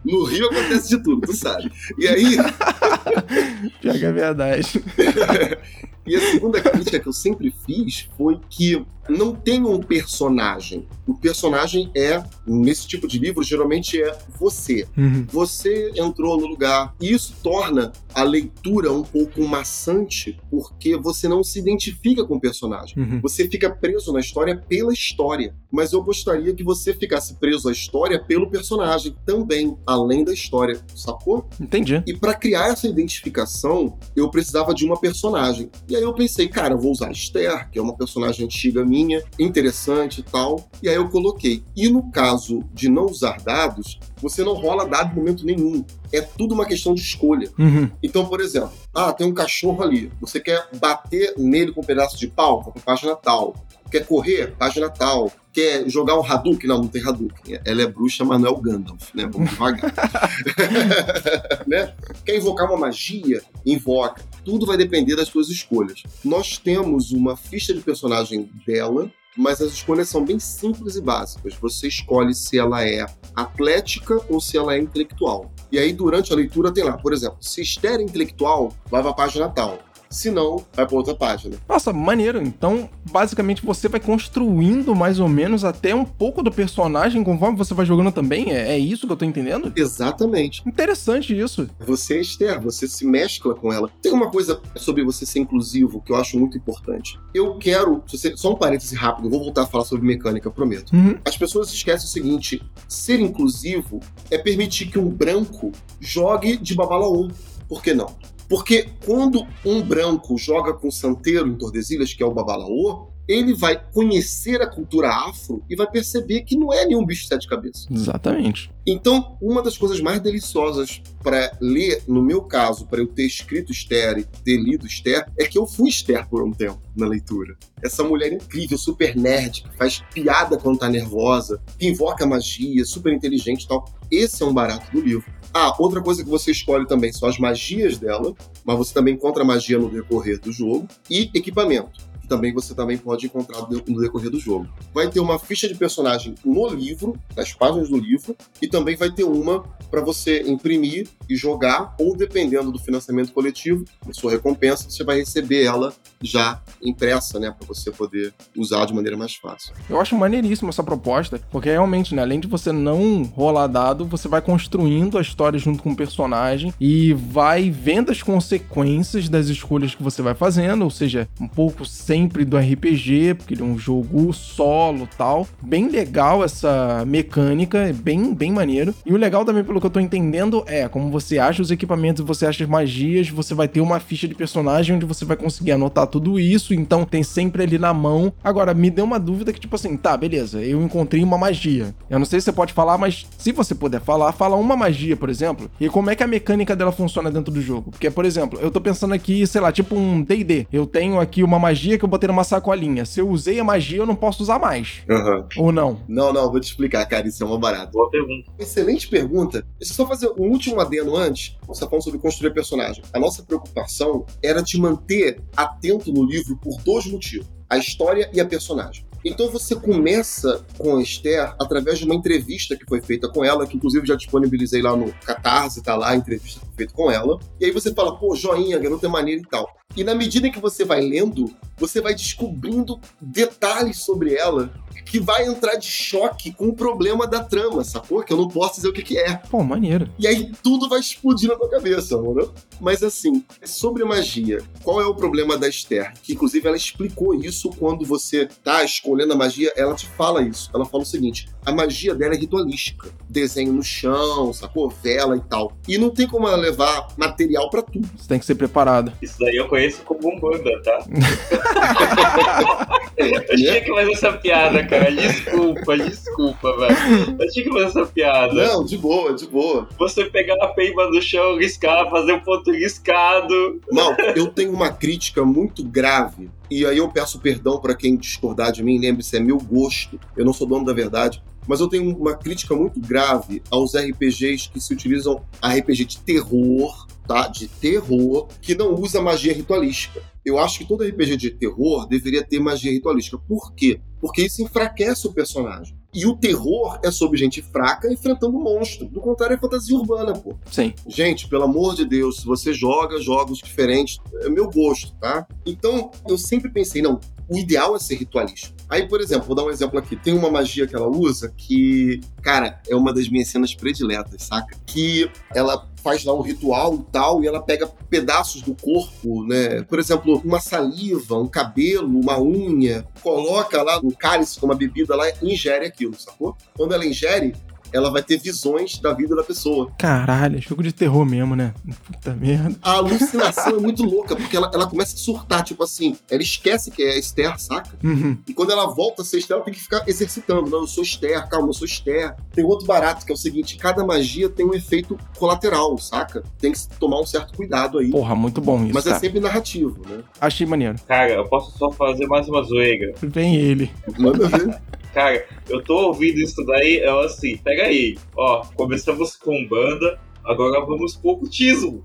no 0.03 0.23
Rio 0.25 0.45
acontece 0.47 0.89
de 0.89 1.03
tudo, 1.03 1.21
tu 1.21 1.33
sabe. 1.33 1.71
E 1.97 2.07
aí. 2.07 2.37
Já 3.81 3.93
que 3.93 4.05
é 4.05 4.11
verdade. 4.11 4.83
e 6.09 6.15
a 6.15 6.31
segunda 6.31 6.59
crítica 6.61 6.99
que 6.99 7.07
eu 7.07 7.13
sempre 7.13 7.53
fiz 7.65 8.09
foi 8.17 8.39
que 8.49 8.83
não 9.09 9.33
tem 9.33 9.65
um 9.65 9.79
personagem. 9.81 10.87
O 11.07 11.15
personagem 11.15 11.91
é, 11.95 12.23
nesse 12.45 12.87
tipo 12.87 13.07
de 13.07 13.17
livro, 13.17 13.43
geralmente 13.43 14.01
é 14.01 14.17
você. 14.39 14.87
Uhum. 14.95 15.25
Você 15.29 15.91
entrou 15.95 16.39
no 16.39 16.45
lugar. 16.45 16.93
E 17.01 17.11
isso 17.11 17.35
torna 17.41 17.91
a 18.13 18.23
leitura 18.23 18.91
um 18.91 19.03
pouco 19.03 19.41
maçante, 19.43 20.37
porque 20.49 20.95
você 20.95 21.27
não 21.27 21.43
se 21.43 21.59
identifica 21.59 22.23
com 22.23 22.35
o 22.35 22.39
personagem. 22.39 22.97
Uhum. 22.97 23.21
Você 23.21 23.49
fica 23.49 23.69
preso 23.69 24.13
na 24.13 24.19
história 24.19 24.55
pela 24.55 24.93
história. 24.93 25.55
Mas 25.71 25.93
eu 25.93 26.03
gostaria 26.03 26.53
que 26.53 26.63
você 26.63 26.93
ficasse 26.93 27.35
preso 27.35 27.69
à 27.69 27.71
história 27.71 28.19
pelo 28.23 28.49
personagem 28.49 29.15
também, 29.25 29.77
além 29.85 30.23
da 30.23 30.33
história, 30.33 30.79
sacou? 30.95 31.47
Entendi. 31.59 32.03
E 32.05 32.13
para 32.13 32.33
criar 32.33 32.67
essa 32.69 32.87
identificação, 32.87 33.97
eu 34.15 34.29
precisava 34.29 34.73
de 34.73 34.85
uma 34.85 34.99
personagem. 34.99 35.69
E 35.87 35.95
aí 35.99 36.05
eu 36.05 36.13
pensei, 36.13 36.47
cara, 36.47 36.73
eu 36.73 36.79
vou 36.79 36.91
usar 36.91 37.11
Esther, 37.11 37.69
que 37.69 37.77
é 37.77 37.81
uma 37.81 37.95
personagem 37.95 38.45
antiga 38.45 38.83
minha 38.85 39.21
interessante 39.37 40.19
e 40.19 40.23
tal. 40.23 40.69
E 40.81 40.89
aí 40.89 40.95
eu 40.95 41.09
coloquei. 41.09 41.63
E 41.75 41.89
no 41.89 42.09
caso 42.11 42.63
de 42.73 42.89
não 42.89 43.05
usar 43.05 43.41
dados, 43.41 43.99
você 44.21 44.43
não 44.43 44.53
rola 44.53 44.87
dado 44.87 45.11
em 45.11 45.15
momento 45.15 45.45
nenhum. 45.45 45.85
É 46.11 46.21
tudo 46.21 46.53
uma 46.53 46.65
questão 46.65 46.93
de 46.93 47.01
escolha. 47.01 47.49
Uhum. 47.57 47.89
Então, 48.01 48.25
por 48.25 48.41
exemplo, 48.41 48.71
ah, 48.93 49.13
tem 49.13 49.27
um 49.27 49.33
cachorro 49.33 49.83
ali. 49.83 50.11
Você 50.21 50.39
quer 50.39 50.67
bater 50.79 51.33
nele 51.37 51.71
com 51.71 51.81
um 51.81 51.83
pedaço 51.83 52.17
de 52.17 52.27
pau? 52.27 52.63
Pra 52.63 52.81
página 52.81 53.15
tal. 53.15 53.55
Quer 53.91 54.05
correr? 54.05 54.55
Página 54.57 54.89
tal. 54.89 55.31
Quer 55.51 55.89
jogar 55.89 56.19
um 56.19 56.23
Hadouken? 56.23 56.69
Não, 56.69 56.77
não 56.77 56.87
tem 56.87 57.03
Hadouken. 57.03 57.59
Ela 57.65 57.81
é 57.81 57.87
bruxa, 57.87 58.23
mas 58.23 58.39
não 58.39 58.47
é 58.47 58.51
o 58.51 58.57
Gandalf, 58.57 59.13
né? 59.15 59.27
Vamos 59.31 59.49
devagar. 59.49 59.91
né? 61.67 61.93
Quer 62.23 62.37
invocar 62.37 62.67
uma 62.67 62.77
magia? 62.77 63.41
Invoca. 63.65 64.21
Tudo 64.45 64.65
vai 64.65 64.77
depender 64.77 65.15
das 65.15 65.27
suas 65.27 65.49
escolhas. 65.49 66.03
Nós 66.23 66.57
temos 66.57 67.11
uma 67.11 67.35
ficha 67.35 67.73
de 67.73 67.81
personagem 67.81 68.49
dela, 68.65 69.11
mas 69.39 69.61
as 69.61 69.71
escolhas 69.71 70.09
são 70.09 70.25
bem 70.25 70.37
simples 70.37 70.97
e 70.97 71.01
básicas. 71.01 71.53
Você 71.55 71.87
escolhe 71.87 72.35
se 72.35 72.59
ela 72.59 72.85
é 72.85 73.05
atlética 73.33 74.19
ou 74.27 74.41
se 74.41 74.57
ela 74.57 74.75
é 74.75 74.77
intelectual. 74.77 75.49
E 75.71 75.79
aí, 75.79 75.93
durante 75.93 76.33
a 76.33 76.35
leitura, 76.35 76.73
tem 76.73 76.83
lá, 76.83 76.97
por 76.97 77.13
exemplo, 77.13 77.37
se 77.39 77.61
Esther 77.61 78.01
é 78.01 78.03
intelectual, 78.03 78.73
vai 78.91 79.01
para 79.01 79.11
a 79.11 79.13
página 79.13 79.47
tal. 79.47 79.79
Se 80.09 80.31
não, 80.31 80.65
vai 80.73 80.87
para 80.87 80.97
outra 80.97 81.15
página. 81.15 81.57
Nossa, 81.67 81.93
maneiro. 81.93 82.41
Então, 82.41 82.89
basicamente, 83.11 83.63
você 83.63 83.87
vai 83.87 83.99
construindo 83.99 84.95
mais 84.95 85.19
ou 85.19 85.29
menos 85.29 85.63
até 85.63 85.93
um 85.93 86.03
pouco 86.03 86.41
do 86.41 86.51
personagem 86.51 87.23
conforme 87.23 87.57
você 87.57 87.73
vai 87.73 87.85
jogando 87.85 88.11
também. 88.11 88.51
É, 88.51 88.69
é 88.69 88.79
isso 88.79 89.05
que 89.05 89.13
eu 89.13 89.17
tô 89.17 89.25
entendendo? 89.25 89.71
Exatamente. 89.75 90.67
Interessante 90.67 91.37
isso. 91.37 91.69
Você 91.79 92.17
é 92.17 92.21
Esther, 92.21 92.59
você 92.59 92.87
se 92.87 93.05
mescla 93.05 93.53
com 93.53 93.71
ela. 93.71 93.89
Tem 94.01 94.11
uma 94.11 94.31
coisa 94.31 94.59
sobre 94.75 95.03
você 95.03 95.25
ser 95.25 95.39
inclusivo 95.39 96.01
que 96.01 96.11
eu 96.11 96.15
acho 96.15 96.39
muito 96.39 96.57
importante. 96.57 97.19
Eu 97.33 97.57
quero, 97.57 98.03
você, 98.07 98.35
só 98.35 98.53
um 98.53 98.55
parêntese 98.55 98.95
rápido, 98.95 99.27
eu 99.27 99.31
vou 99.31 99.39
voltar 99.39 99.63
a 99.63 99.67
falar 99.67 99.85
sobre 99.85 100.05
mecânica, 100.05 100.49
prometo. 100.49 100.95
Uhum. 100.95 101.17
As 101.23 101.37
pessoas 101.37 101.71
esquecem 101.71 102.07
o 102.07 102.09
seguinte: 102.09 102.61
ser 102.87 103.19
inclusivo 103.19 103.99
é 104.31 104.37
permitir 104.37 104.87
que 104.87 104.97
um 104.97 105.09
branco 105.09 105.71
jogue 105.99 106.57
de 106.57 106.73
babalaú. 106.73 107.29
Por 107.67 107.83
que 107.83 107.93
não? 107.93 108.15
Porque 108.49 108.89
quando 109.05 109.47
um 109.63 109.81
branco 109.81 110.37
joga 110.37 110.73
com 110.73 110.89
santeiro 110.89 111.47
em 111.47 111.55
Tordesilhas, 111.55 112.13
que 112.13 112.23
é 112.23 112.25
o 112.25 112.33
babalaô, 112.33 113.09
ele 113.29 113.53
vai 113.53 113.79
conhecer 113.93 114.59
a 114.59 114.65
cultura 114.65 115.07
afro 115.07 115.63
e 115.69 115.75
vai 115.75 115.87
perceber 115.87 116.41
que 116.41 116.57
não 116.57 116.73
é 116.73 116.83
nenhum 116.83 117.05
bicho 117.05 117.21
de 117.21 117.27
sete 117.27 117.47
cabeças. 117.47 117.85
Exatamente. 117.91 118.71
Então, 118.87 119.37
uma 119.39 119.61
das 119.61 119.77
coisas 119.77 120.01
mais 120.01 120.19
deliciosas 120.19 120.99
para 121.21 121.55
ler, 121.61 122.01
no 122.07 122.23
meu 122.23 122.41
caso, 122.41 122.87
para 122.87 123.01
eu 123.01 123.05
ter 123.05 123.27
escrito 123.27 123.71
Esther 123.71 124.17
e 124.17 124.23
ter 124.23 124.57
lido 124.57 124.87
Esther, 124.87 125.27
é 125.37 125.45
que 125.45 125.59
eu 125.59 125.67
fui 125.67 125.89
Esther 125.89 126.27
por 126.27 126.43
um 126.43 126.51
tempo 126.51 126.81
na 126.97 127.05
leitura. 127.05 127.55
Essa 127.83 128.03
mulher 128.03 128.33
incrível, 128.33 128.79
super 128.79 129.15
nerd, 129.15 129.61
que 129.61 129.77
faz 129.77 130.03
piada 130.11 130.57
quando 130.57 130.79
tá 130.79 130.89
nervosa, 130.89 131.61
que 131.77 131.87
invoca 131.87 132.25
magia, 132.25 132.83
super 132.83 133.13
inteligente 133.13 133.65
e 133.65 133.67
tal. 133.67 133.85
Esse 134.09 134.41
é 134.41 134.45
um 134.47 134.53
barato 134.53 134.91
do 134.91 135.01
livro. 135.01 135.31
Ah, 135.53 135.75
outra 135.79 136.01
coisa 136.01 136.23
que 136.23 136.29
você 136.29 136.51
escolhe 136.51 136.87
também 136.87 137.11
são 137.11 137.27
as 137.27 137.39
magias 137.39 137.97
dela, 137.97 138.33
mas 138.63 138.77
você 138.77 138.93
também 138.93 139.15
encontra 139.15 139.43
magia 139.43 139.79
no 139.79 139.89
decorrer 139.89 140.39
do 140.39 140.51
jogo 140.51 140.87
e 141.09 141.29
equipamento 141.33 142.09
também 142.29 142.53
você 142.53 142.75
também 142.75 142.97
pode 142.97 143.25
encontrar 143.25 143.67
no 143.67 143.99
decorrer 143.99 144.29
do 144.29 144.39
jogo. 144.39 144.69
Vai 144.93 145.09
ter 145.09 145.19
uma 145.19 145.39
ficha 145.39 145.67
de 145.67 145.73
personagem 145.73 146.35
no 146.45 146.67
livro, 146.67 147.19
nas 147.35 147.51
páginas 147.51 147.89
do 147.89 147.97
livro, 147.97 148.37
e 148.61 148.67
também 148.67 148.95
vai 148.95 149.11
ter 149.11 149.23
uma 149.23 149.63
para 149.89 149.99
você 149.99 150.43
imprimir 150.43 151.07
e 151.27 151.35
jogar, 151.35 151.95
ou 151.99 152.15
dependendo 152.15 152.71
do 152.71 152.77
financiamento 152.77 153.33
coletivo, 153.33 153.83
sua 154.11 154.31
recompensa, 154.31 154.87
você 154.87 155.03
vai 155.03 155.17
receber 155.17 155.63
ela 155.63 155.91
já 156.21 156.61
impressa, 156.83 157.39
né, 157.39 157.51
para 157.51 157.67
você 157.67 157.91
poder 157.91 158.33
usar 158.55 158.85
de 158.85 158.93
maneira 158.93 159.17
mais 159.17 159.35
fácil. 159.35 159.73
Eu 159.89 159.99
acho 159.99 160.15
maneiríssima 160.15 160.69
essa 160.69 160.83
proposta, 160.83 161.39
porque 161.51 161.69
realmente, 161.69 162.13
né, 162.13 162.21
além 162.21 162.39
de 162.39 162.47
você 162.47 162.71
não 162.71 163.23
rolar 163.23 163.67
dado, 163.67 164.05
você 164.05 164.27
vai 164.27 164.41
construindo 164.41 165.17
a 165.17 165.21
história 165.21 165.59
junto 165.59 165.81
com 165.81 165.91
o 165.91 165.95
personagem 165.95 166.73
e 166.79 167.13
vai 167.13 167.69
vendo 167.69 168.11
as 168.11 168.21
consequências 168.21 169.27
das 169.29 169.47
escolhas 169.47 169.95
que 169.95 170.03
você 170.03 170.21
vai 170.21 170.35
fazendo, 170.35 170.83
ou 170.83 170.91
seja, 170.91 171.27
um 171.39 171.47
pouco 171.47 171.85
sem 171.85 172.19
sempre 172.19 172.43
do 172.43 172.57
RPG, 172.57 173.35
porque 173.35 173.53
ele 173.53 173.61
é 173.61 173.65
um 173.65 173.77
jogo 173.77 174.33
solo 174.33 175.07
tal. 175.17 175.47
Bem 175.61 175.87
legal 175.87 176.43
essa 176.43 177.05
mecânica, 177.07 177.77
é 177.77 177.93
bem, 177.93 178.33
bem 178.33 178.51
maneiro. 178.51 178.93
E 179.05 179.13
o 179.13 179.17
legal 179.17 179.45
também, 179.45 179.63
pelo 179.63 179.79
que 179.79 179.85
eu 179.85 179.89
tô 179.89 180.01
entendendo, 180.01 180.65
é 180.67 180.87
como 180.89 181.09
você 181.09 181.39
acha 181.39 181.61
os 181.61 181.71
equipamentos, 181.71 182.25
você 182.25 182.45
acha 182.45 182.63
as 182.63 182.69
magias, 182.69 183.29
você 183.29 183.53
vai 183.53 183.69
ter 183.69 183.79
uma 183.79 184.01
ficha 184.01 184.27
de 184.27 184.35
personagem 184.35 184.97
onde 184.97 185.05
você 185.05 185.23
vai 185.23 185.37
conseguir 185.37 185.71
anotar 185.71 186.07
tudo 186.07 186.37
isso, 186.37 186.68
então 186.73 187.05
tem 187.05 187.23
sempre 187.23 187.63
ali 187.63 187.77
na 187.77 187.93
mão. 187.93 188.33
Agora, 188.43 188.73
me 188.73 188.89
deu 188.89 189.05
uma 189.05 189.19
dúvida 189.19 189.53
que, 189.53 189.59
tipo 189.59 189.75
assim, 189.75 189.95
tá, 189.97 190.15
beleza, 190.15 190.61
eu 190.61 190.81
encontrei 190.81 191.23
uma 191.23 191.37
magia. 191.37 191.93
Eu 192.09 192.19
não 192.19 192.25
sei 192.25 192.39
se 192.39 192.45
você 192.45 192.51
pode 192.51 192.73
falar, 192.73 192.97
mas 192.97 193.25
se 193.37 193.51
você 193.51 193.75
puder 193.75 194.01
falar, 194.01 194.31
fala 194.31 194.55
uma 194.55 194.75
magia, 194.75 195.15
por 195.15 195.29
exemplo, 195.29 195.69
e 195.79 195.89
como 195.89 196.09
é 196.09 196.15
que 196.15 196.23
a 196.23 196.27
mecânica 196.27 196.75
dela 196.75 196.91
funciona 196.91 197.31
dentro 197.31 197.53
do 197.53 197.61
jogo. 197.61 197.91
Porque, 197.91 198.09
por 198.09 198.25
exemplo, 198.25 198.59
eu 198.61 198.71
tô 198.71 198.81
pensando 198.81 199.13
aqui, 199.13 199.45
sei 199.45 199.61
lá, 199.61 199.71
tipo 199.71 199.95
um 199.95 200.21
DD. 200.21 200.67
Eu 200.71 200.85
tenho 200.85 201.19
aqui 201.19 201.43
uma 201.43 201.59
magia 201.59 201.97
que 201.97 202.05
eu 202.05 202.09
botei 202.09 202.27
numa 202.27 202.43
sacolinha. 202.43 203.05
Se 203.05 203.19
eu 203.19 203.29
usei 203.29 203.59
a 203.59 203.63
magia, 203.63 203.99
eu 203.99 204.05
não 204.05 204.15
posso 204.15 204.43
usar 204.43 204.59
mais. 204.59 205.03
Uhum. 205.09 205.45
Ou 205.57 205.71
não? 205.71 205.99
Não, 206.07 206.33
não, 206.33 206.49
vou 206.51 206.59
te 206.59 206.67
explicar, 206.67 207.05
cara, 207.05 207.27
isso 207.27 207.43
é 207.43 207.45
uma 207.45 207.57
barata. 207.57 207.91
Boa 207.91 208.09
pergunta. 208.09 208.51
Excelente 208.57 209.07
pergunta. 209.07 209.65
Deixa 209.77 209.93
eu 209.93 209.95
só 209.95 210.07
fazer 210.07 210.27
um 210.37 210.49
último 210.49 210.79
adendo 210.79 211.15
antes. 211.15 211.57
Você 211.67 211.81
tá 211.81 211.87
falando 211.87 212.03
sobre 212.03 212.19
construir 212.19 212.53
personagem. 212.53 213.03
A 213.13 213.19
nossa 213.19 213.43
preocupação 213.43 214.25
era 214.43 214.63
te 214.63 214.79
manter 214.79 215.41
atento 215.55 216.11
no 216.11 216.25
livro 216.25 216.58
por 216.61 216.81
dois 216.81 217.05
motivos: 217.05 217.47
a 217.69 217.77
história 217.77 218.29
e 218.33 218.39
a 218.39 218.45
personagem. 218.45 219.05
Então 219.23 219.49
você 219.49 219.75
começa 219.75 220.65
com 220.77 220.95
a 220.95 221.01
Esther 221.01 221.53
através 221.59 221.99
de 221.99 222.05
uma 222.05 222.15
entrevista 222.15 222.75
que 222.77 222.85
foi 222.85 223.01
feita 223.01 223.27
com 223.27 223.43
ela, 223.43 223.67
que 223.67 223.75
inclusive 223.75 224.07
já 224.07 224.15
disponibilizei 224.15 224.81
lá 224.81 224.95
no 224.95 225.11
Catarse, 225.25 225.83
tá 225.83 225.95
lá 225.95 226.11
a 226.11 226.15
entrevista 226.15 226.61
feita 226.79 226.93
com 226.93 227.11
ela. 227.11 227.39
E 227.59 227.65
aí 227.65 227.71
você 227.71 227.93
fala, 227.93 228.15
pô, 228.15 228.35
joinha, 228.35 228.79
garota 228.79 229.05
é 229.05 229.09
maneira 229.09 229.41
e 229.41 229.45
tal. 229.45 229.69
E 229.95 230.03
na 230.03 230.15
medida 230.15 230.49
que 230.49 230.59
você 230.59 230.85
vai 230.85 231.01
lendo, 231.01 231.53
você 231.77 231.99
vai 231.99 232.13
descobrindo 232.13 232.99
detalhes 233.21 233.97
sobre 233.97 234.35
ela 234.35 234.71
que 235.09 235.19
vai 235.19 235.45
entrar 235.45 235.75
de 235.75 235.87
choque 235.87 236.53
com 236.53 236.67
o 236.67 236.75
problema 236.75 237.25
da 237.25 237.43
trama, 237.43 237.83
sacou? 237.83 238.23
Que 238.23 238.31
eu 238.31 238.37
não 238.37 238.47
posso 238.47 238.75
dizer 238.75 238.89
o 238.89 238.93
que, 238.93 239.01
que 239.01 239.17
é. 239.17 239.37
Pô, 239.49 239.63
maneiro. 239.63 240.09
E 240.19 240.27
aí 240.27 240.51
tudo 240.61 240.87
vai 240.87 240.99
explodir 240.99 241.49
na 241.49 241.55
tua 241.55 241.69
cabeça, 241.69 242.15
mano. 242.15 242.53
Mas 242.79 243.01
assim, 243.01 243.43
sobre 243.65 244.03
magia, 244.03 244.61
qual 244.83 245.01
é 245.01 245.05
o 245.05 245.15
problema 245.15 245.57
da 245.57 245.67
Esther? 245.67 246.13
Que 246.21 246.33
inclusive 246.33 246.67
ela 246.67 246.77
explicou 246.77 247.33
isso 247.33 247.69
quando 247.71 248.05
você 248.05 248.47
tá 248.63 248.83
escolhendo 248.83 249.33
a 249.33 249.35
magia, 249.35 249.73
ela 249.75 249.95
te 249.95 250.05
fala 250.05 250.43
isso. 250.43 250.69
Ela 250.73 250.85
fala 250.85 251.03
o 251.03 251.07
seguinte: 251.07 251.49
a 251.65 251.71
magia 251.71 252.13
dela 252.13 252.35
é 252.35 252.37
ritualística. 252.37 253.09
Desenho 253.27 253.73
no 253.73 253.83
chão, 253.83 254.53
sacou? 254.53 254.89
Vela 254.89 255.35
e 255.35 255.41
tal. 255.41 255.73
E 255.87 255.97
não 255.97 256.11
tem 256.11 256.27
como 256.27 256.47
ela 256.47 256.67
levar 256.69 257.07
material 257.17 257.69
para 257.69 257.81
tudo. 257.81 258.07
Você 258.15 258.27
tem 258.27 258.39
que 258.39 258.45
ser 258.45 258.55
preparado. 258.55 259.11
Isso 259.21 259.35
daí 259.39 259.55
eu 259.55 259.67
conheço 259.67 260.01
como 260.03 260.29
Umbanda, 260.29 260.81
tá? 260.81 260.99
eu 263.17 263.45
tinha 263.55 263.81
que 263.81 263.93
fazer 263.93 264.11
essa 264.11 264.33
piada, 264.33 264.85
cara. 264.85 265.11
Desculpa, 265.11 265.97
desculpa, 265.97 266.77
velho. 266.77 267.37
Eu 267.39 267.49
tinha 267.49 267.65
que 267.65 267.71
fazer 267.71 267.85
essa 267.85 268.05
piada. 268.05 268.53
Não, 268.53 268.85
de 268.85 268.97
boa, 268.97 269.33
de 269.33 269.47
boa. 269.47 269.87
Você 269.97 270.25
pegar 270.25 270.63
a 270.63 270.67
peiba 270.67 271.07
do 271.07 271.21
chão, 271.21 271.57
riscar, 271.57 272.09
fazer 272.09 272.33
um 272.33 272.39
ponto 272.39 272.71
riscado. 272.71 273.81
Não, 273.91 274.15
eu 274.35 274.47
tenho 274.47 274.71
uma 274.71 274.91
crítica 274.91 275.43
muito 275.43 275.83
grave. 275.83 276.49
E 276.69 276.85
aí 276.85 276.97
eu 276.97 277.09
peço 277.09 277.39
perdão 277.39 277.79
para 277.79 277.95
quem 277.95 278.15
discordar 278.15 278.71
de 278.71 278.83
mim. 278.83 278.99
Lembre-se, 278.99 279.35
é 279.35 279.39
meu 279.39 279.57
gosto. 279.57 280.19
Eu 280.37 280.45
não 280.45 280.53
sou 280.53 280.67
dono 280.67 280.85
da 280.85 280.93
verdade. 280.93 281.41
Mas 281.67 281.79
eu 281.79 281.87
tenho 281.87 282.17
uma 282.17 282.35
crítica 282.35 282.75
muito 282.75 282.99
grave 282.99 283.61
aos 283.69 283.95
RPGs 283.95 284.69
que 284.69 284.79
se 284.79 284.93
utilizam 284.93 285.43
RPG 285.63 286.05
de 286.05 286.17
terror, 286.19 287.07
tá? 287.27 287.47
De 287.47 287.67
terror, 287.67 288.47
que 288.61 288.73
não 288.73 288.95
usa 288.95 289.21
magia 289.21 289.53
ritualística. 289.53 290.21
Eu 290.43 290.57
acho 290.57 290.79
que 290.79 290.85
todo 290.85 291.03
RPG 291.03 291.37
de 291.37 291.51
terror 291.51 292.07
deveria 292.07 292.43
ter 292.43 292.59
magia 292.59 292.91
ritualística. 292.91 293.37
Por 293.37 293.73
quê? 293.73 293.99
Porque 294.19 294.43
isso 294.43 294.61
enfraquece 294.63 295.27
o 295.27 295.33
personagem. 295.33 295.98
E 296.13 296.25
o 296.25 296.35
terror 296.35 296.99
é 297.03 297.11
sobre 297.11 297.37
gente 297.37 297.61
fraca 297.61 298.11
enfrentando 298.11 298.59
monstro. 298.59 299.07
Do 299.07 299.21
contrário, 299.21 299.55
é 299.55 299.57
fantasia 299.57 299.95
urbana, 299.95 300.33
pô. 300.33 300.55
Sim. 300.71 300.93
Gente, 301.07 301.47
pelo 301.47 301.63
amor 301.63 301.95
de 301.95 302.05
Deus, 302.05 302.37
se 302.37 302.45
você 302.45 302.73
joga 302.73 303.21
jogos 303.21 303.59
diferentes, 303.59 304.17
é 304.41 304.49
meu 304.49 304.69
gosto, 304.69 305.13
tá? 305.19 305.47
Então, 305.65 306.09
eu 306.27 306.37
sempre 306.37 306.69
pensei, 306.71 307.01
não, 307.01 307.19
o 307.47 307.57
ideal 307.57 307.95
é 307.95 307.99
ser 307.99 308.15
ritualista. 308.15 308.73
Aí, 308.89 309.07
por 309.07 309.21
exemplo, 309.21 309.45
vou 309.45 309.55
dar 309.55 309.63
um 309.63 309.69
exemplo 309.69 309.99
aqui. 309.99 310.15
Tem 310.15 310.33
uma 310.33 310.49
magia 310.49 310.87
que 310.87 310.95
ela 310.95 311.07
usa 311.07 311.53
que, 311.55 312.21
cara, 312.41 312.81
é 312.87 312.95
uma 312.95 313.13
das 313.13 313.29
minhas 313.29 313.47
cenas 313.47 313.75
prediletas, 313.75 314.43
saca? 314.43 314.75
Que 314.85 315.29
ela 315.53 315.87
faz 315.99 316.23
lá 316.23 316.33
um 316.33 316.41
ritual 316.41 316.95
e 316.95 317.11
tal, 317.11 317.43
e 317.43 317.47
ela 317.47 317.61
pega 317.61 317.87
pedaços 318.09 318.61
do 318.61 318.75
corpo, 318.75 319.43
né? 319.45 319.83
Por 319.83 319.99
exemplo, 319.99 320.41
uma 320.43 320.59
saliva, 320.59 321.37
um 321.37 321.47
cabelo, 321.47 322.19
uma 322.19 322.39
unha, 322.39 323.05
coloca 323.21 323.81
lá 323.83 324.01
no 324.01 324.15
cálice 324.15 324.59
com 324.59 324.65
uma 324.65 324.75
bebida 324.75 325.15
lá 325.15 325.29
e 325.29 325.53
ingere 325.53 325.85
aquilo, 325.85 326.19
sacou? 326.19 326.55
Quando 326.75 326.93
ela 326.93 327.05
ingere, 327.05 327.55
ela 327.93 328.11
vai 328.11 328.21
ter 328.21 328.37
visões 328.37 328.97
da 328.99 329.13
vida 329.13 329.35
da 329.35 329.43
pessoa. 329.43 329.91
Caralho, 329.97 330.57
é 330.57 330.61
jogo 330.61 330.83
de 330.83 330.91
terror 330.91 331.25
mesmo, 331.25 331.55
né? 331.55 331.73
Puta 332.05 332.33
merda. 332.33 332.75
A 332.81 332.93
alucinação 332.93 333.77
é 333.77 333.79
muito 333.79 334.03
louca, 334.03 334.35
porque 334.35 334.55
ela, 334.55 334.69
ela 334.73 334.87
começa 334.87 335.15
a 335.15 335.17
surtar, 335.17 335.63
tipo 335.63 335.83
assim, 335.83 336.15
ela 336.29 336.41
esquece 336.41 336.91
que 336.91 337.01
é 337.03 337.17
Esther, 337.17 337.59
saca? 337.59 337.97
Uhum. 338.03 338.37
E 338.47 338.53
quando 338.53 338.71
ela 338.71 338.87
volta 338.87 339.21
a 339.21 339.25
ser 339.25 339.37
Esther, 339.37 339.57
ela 339.57 339.65
tem 339.65 339.73
que 339.73 339.81
ficar 339.81 340.03
exercitando. 340.07 340.69
Não, 340.69 340.81
eu 340.81 340.87
sou 340.87 341.03
Esther, 341.03 341.47
calma, 341.49 341.69
eu 341.69 341.73
sou 341.73 341.85
Esther. 341.85 342.35
Tem 342.53 342.63
outro 342.63 342.85
barato, 342.85 343.25
que 343.25 343.31
é 343.31 343.35
o 343.35 343.37
seguinte, 343.37 343.77
cada 343.77 344.05
magia 344.05 344.49
tem 344.49 344.65
um 344.65 344.73
efeito 344.73 345.17
colateral, 345.37 345.97
saca? 345.97 346.43
Tem 346.59 346.71
que 346.71 346.79
tomar 346.99 347.19
um 347.19 347.25
certo 347.25 347.55
cuidado 347.55 347.99
aí. 347.99 348.09
Porra, 348.09 348.35
muito 348.35 348.61
bom 348.61 348.83
isso, 348.83 348.93
Mas 348.93 349.05
é 349.05 349.09
cara. 349.09 349.21
sempre 349.21 349.39
narrativo, 349.39 350.01
né? 350.07 350.23
Achei 350.39 350.65
maneiro. 350.65 350.95
Cara, 351.07 351.31
eu 351.31 351.45
posso 351.47 351.77
só 351.77 351.91
fazer 351.91 352.27
mais 352.27 352.47
uma 352.47 352.63
zoeira. 352.63 353.13
Vem 353.21 353.55
ele. 353.55 353.91
Manda 354.17 354.47
ver. 354.47 354.79
Cara, 355.19 355.45
eu 355.67 355.83
tô 355.83 356.07
ouvindo 356.07 356.39
isso 356.39 356.63
daí, 356.63 357.01
eu 357.03 357.19
assim, 357.19 357.57
pega 357.57 357.83
aí. 357.83 358.17
Ó, 358.37 358.63
começamos 358.73 359.35
com 359.35 359.67
banda, 359.67 360.17
agora 360.45 360.79
vamos 360.85 361.17
pro 361.17 361.31
ocultismo. 361.31 362.01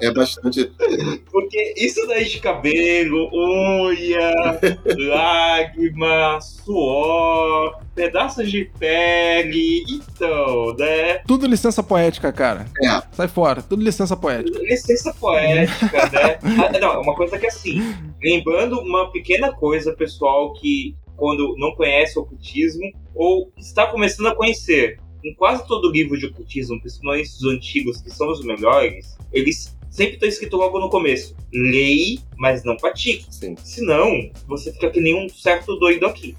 É, 0.00 0.06
é 0.08 0.12
bastante. 0.12 0.68
Porque 1.30 1.74
isso 1.76 2.04
daí 2.08 2.24
de 2.24 2.40
cabelo, 2.40 3.30
unha, 3.32 4.32
lágrima, 4.98 6.40
suor, 6.40 7.78
pedaços 7.94 8.50
de 8.50 8.64
pele, 8.80 9.84
então, 9.88 10.74
né? 10.76 11.18
Tudo 11.28 11.46
licença 11.46 11.84
poética, 11.84 12.32
cara. 12.32 12.66
É. 12.82 13.00
Sai 13.12 13.28
fora. 13.28 13.62
Tudo 13.62 13.80
licença 13.80 14.16
poética. 14.16 14.58
Licença 14.58 15.14
poética, 15.14 16.10
né? 16.10 16.38
Ah, 16.60 16.78
não, 16.78 17.02
uma 17.02 17.14
coisa 17.14 17.38
que 17.38 17.46
assim, 17.46 17.80
lembrando 18.22 18.80
uma 18.80 19.10
pequena 19.12 19.52
coisa, 19.52 19.92
pessoal, 19.92 20.52
que 20.54 20.96
quando 21.20 21.54
não 21.58 21.72
conhece 21.72 22.18
o 22.18 22.22
ocultismo 22.22 22.90
ou 23.14 23.52
está 23.58 23.86
começando 23.86 24.28
a 24.28 24.34
conhecer, 24.34 24.98
em 25.22 25.34
quase 25.34 25.68
todo 25.68 25.92
livro 25.92 26.18
de 26.18 26.24
ocultismo, 26.24 26.80
principalmente 26.80 27.28
os 27.28 27.44
antigos, 27.44 28.00
que 28.00 28.10
são 28.10 28.32
os 28.32 28.42
melhores, 28.42 29.18
eles 29.30 29.76
sempre 29.90 30.14
estão 30.14 30.26
escrito 30.26 30.56
logo 30.56 30.80
no 30.80 30.88
começo: 30.88 31.36
leia, 31.52 32.18
mas 32.38 32.64
não 32.64 32.74
pratique. 32.74 33.26
Sim. 33.28 33.54
Senão, 33.62 34.30
você 34.48 34.72
fica 34.72 34.88
que 34.88 34.98
nem 34.98 35.14
um 35.14 35.28
certo 35.28 35.76
doido 35.76 36.06
aqui. 36.06 36.34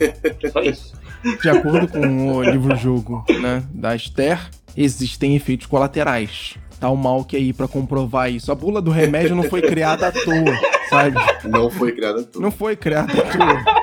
Só 0.52 0.62
isso. 0.66 1.00
De 1.40 1.50
acordo 1.50 1.88
com 1.88 2.38
o 2.38 2.44
livro-jogo 2.44 3.24
né, 3.40 3.64
da 3.72 3.96
Esther, 3.96 4.50
existem 4.76 5.36
efeitos 5.36 5.68
colaterais. 5.68 6.58
Tá 6.80 6.90
o 6.90 6.98
mal 6.98 7.24
que 7.24 7.38
aí 7.38 7.54
pra 7.54 7.68
comprovar 7.68 8.32
isso. 8.32 8.52
A 8.52 8.56
bula 8.56 8.82
do 8.82 8.90
remédio 8.90 9.36
não 9.36 9.44
foi 9.44 9.62
criada 9.62 10.08
à 10.08 10.12
toa, 10.12 10.60
sabe? 10.90 11.16
Não 11.48 11.70
foi 11.70 11.92
criada 11.92 12.24
tudo. 12.24 12.42
Não 12.42 12.50
foi 12.50 12.76
criada 12.76 13.14
à 13.14 13.22
toa. 13.22 13.81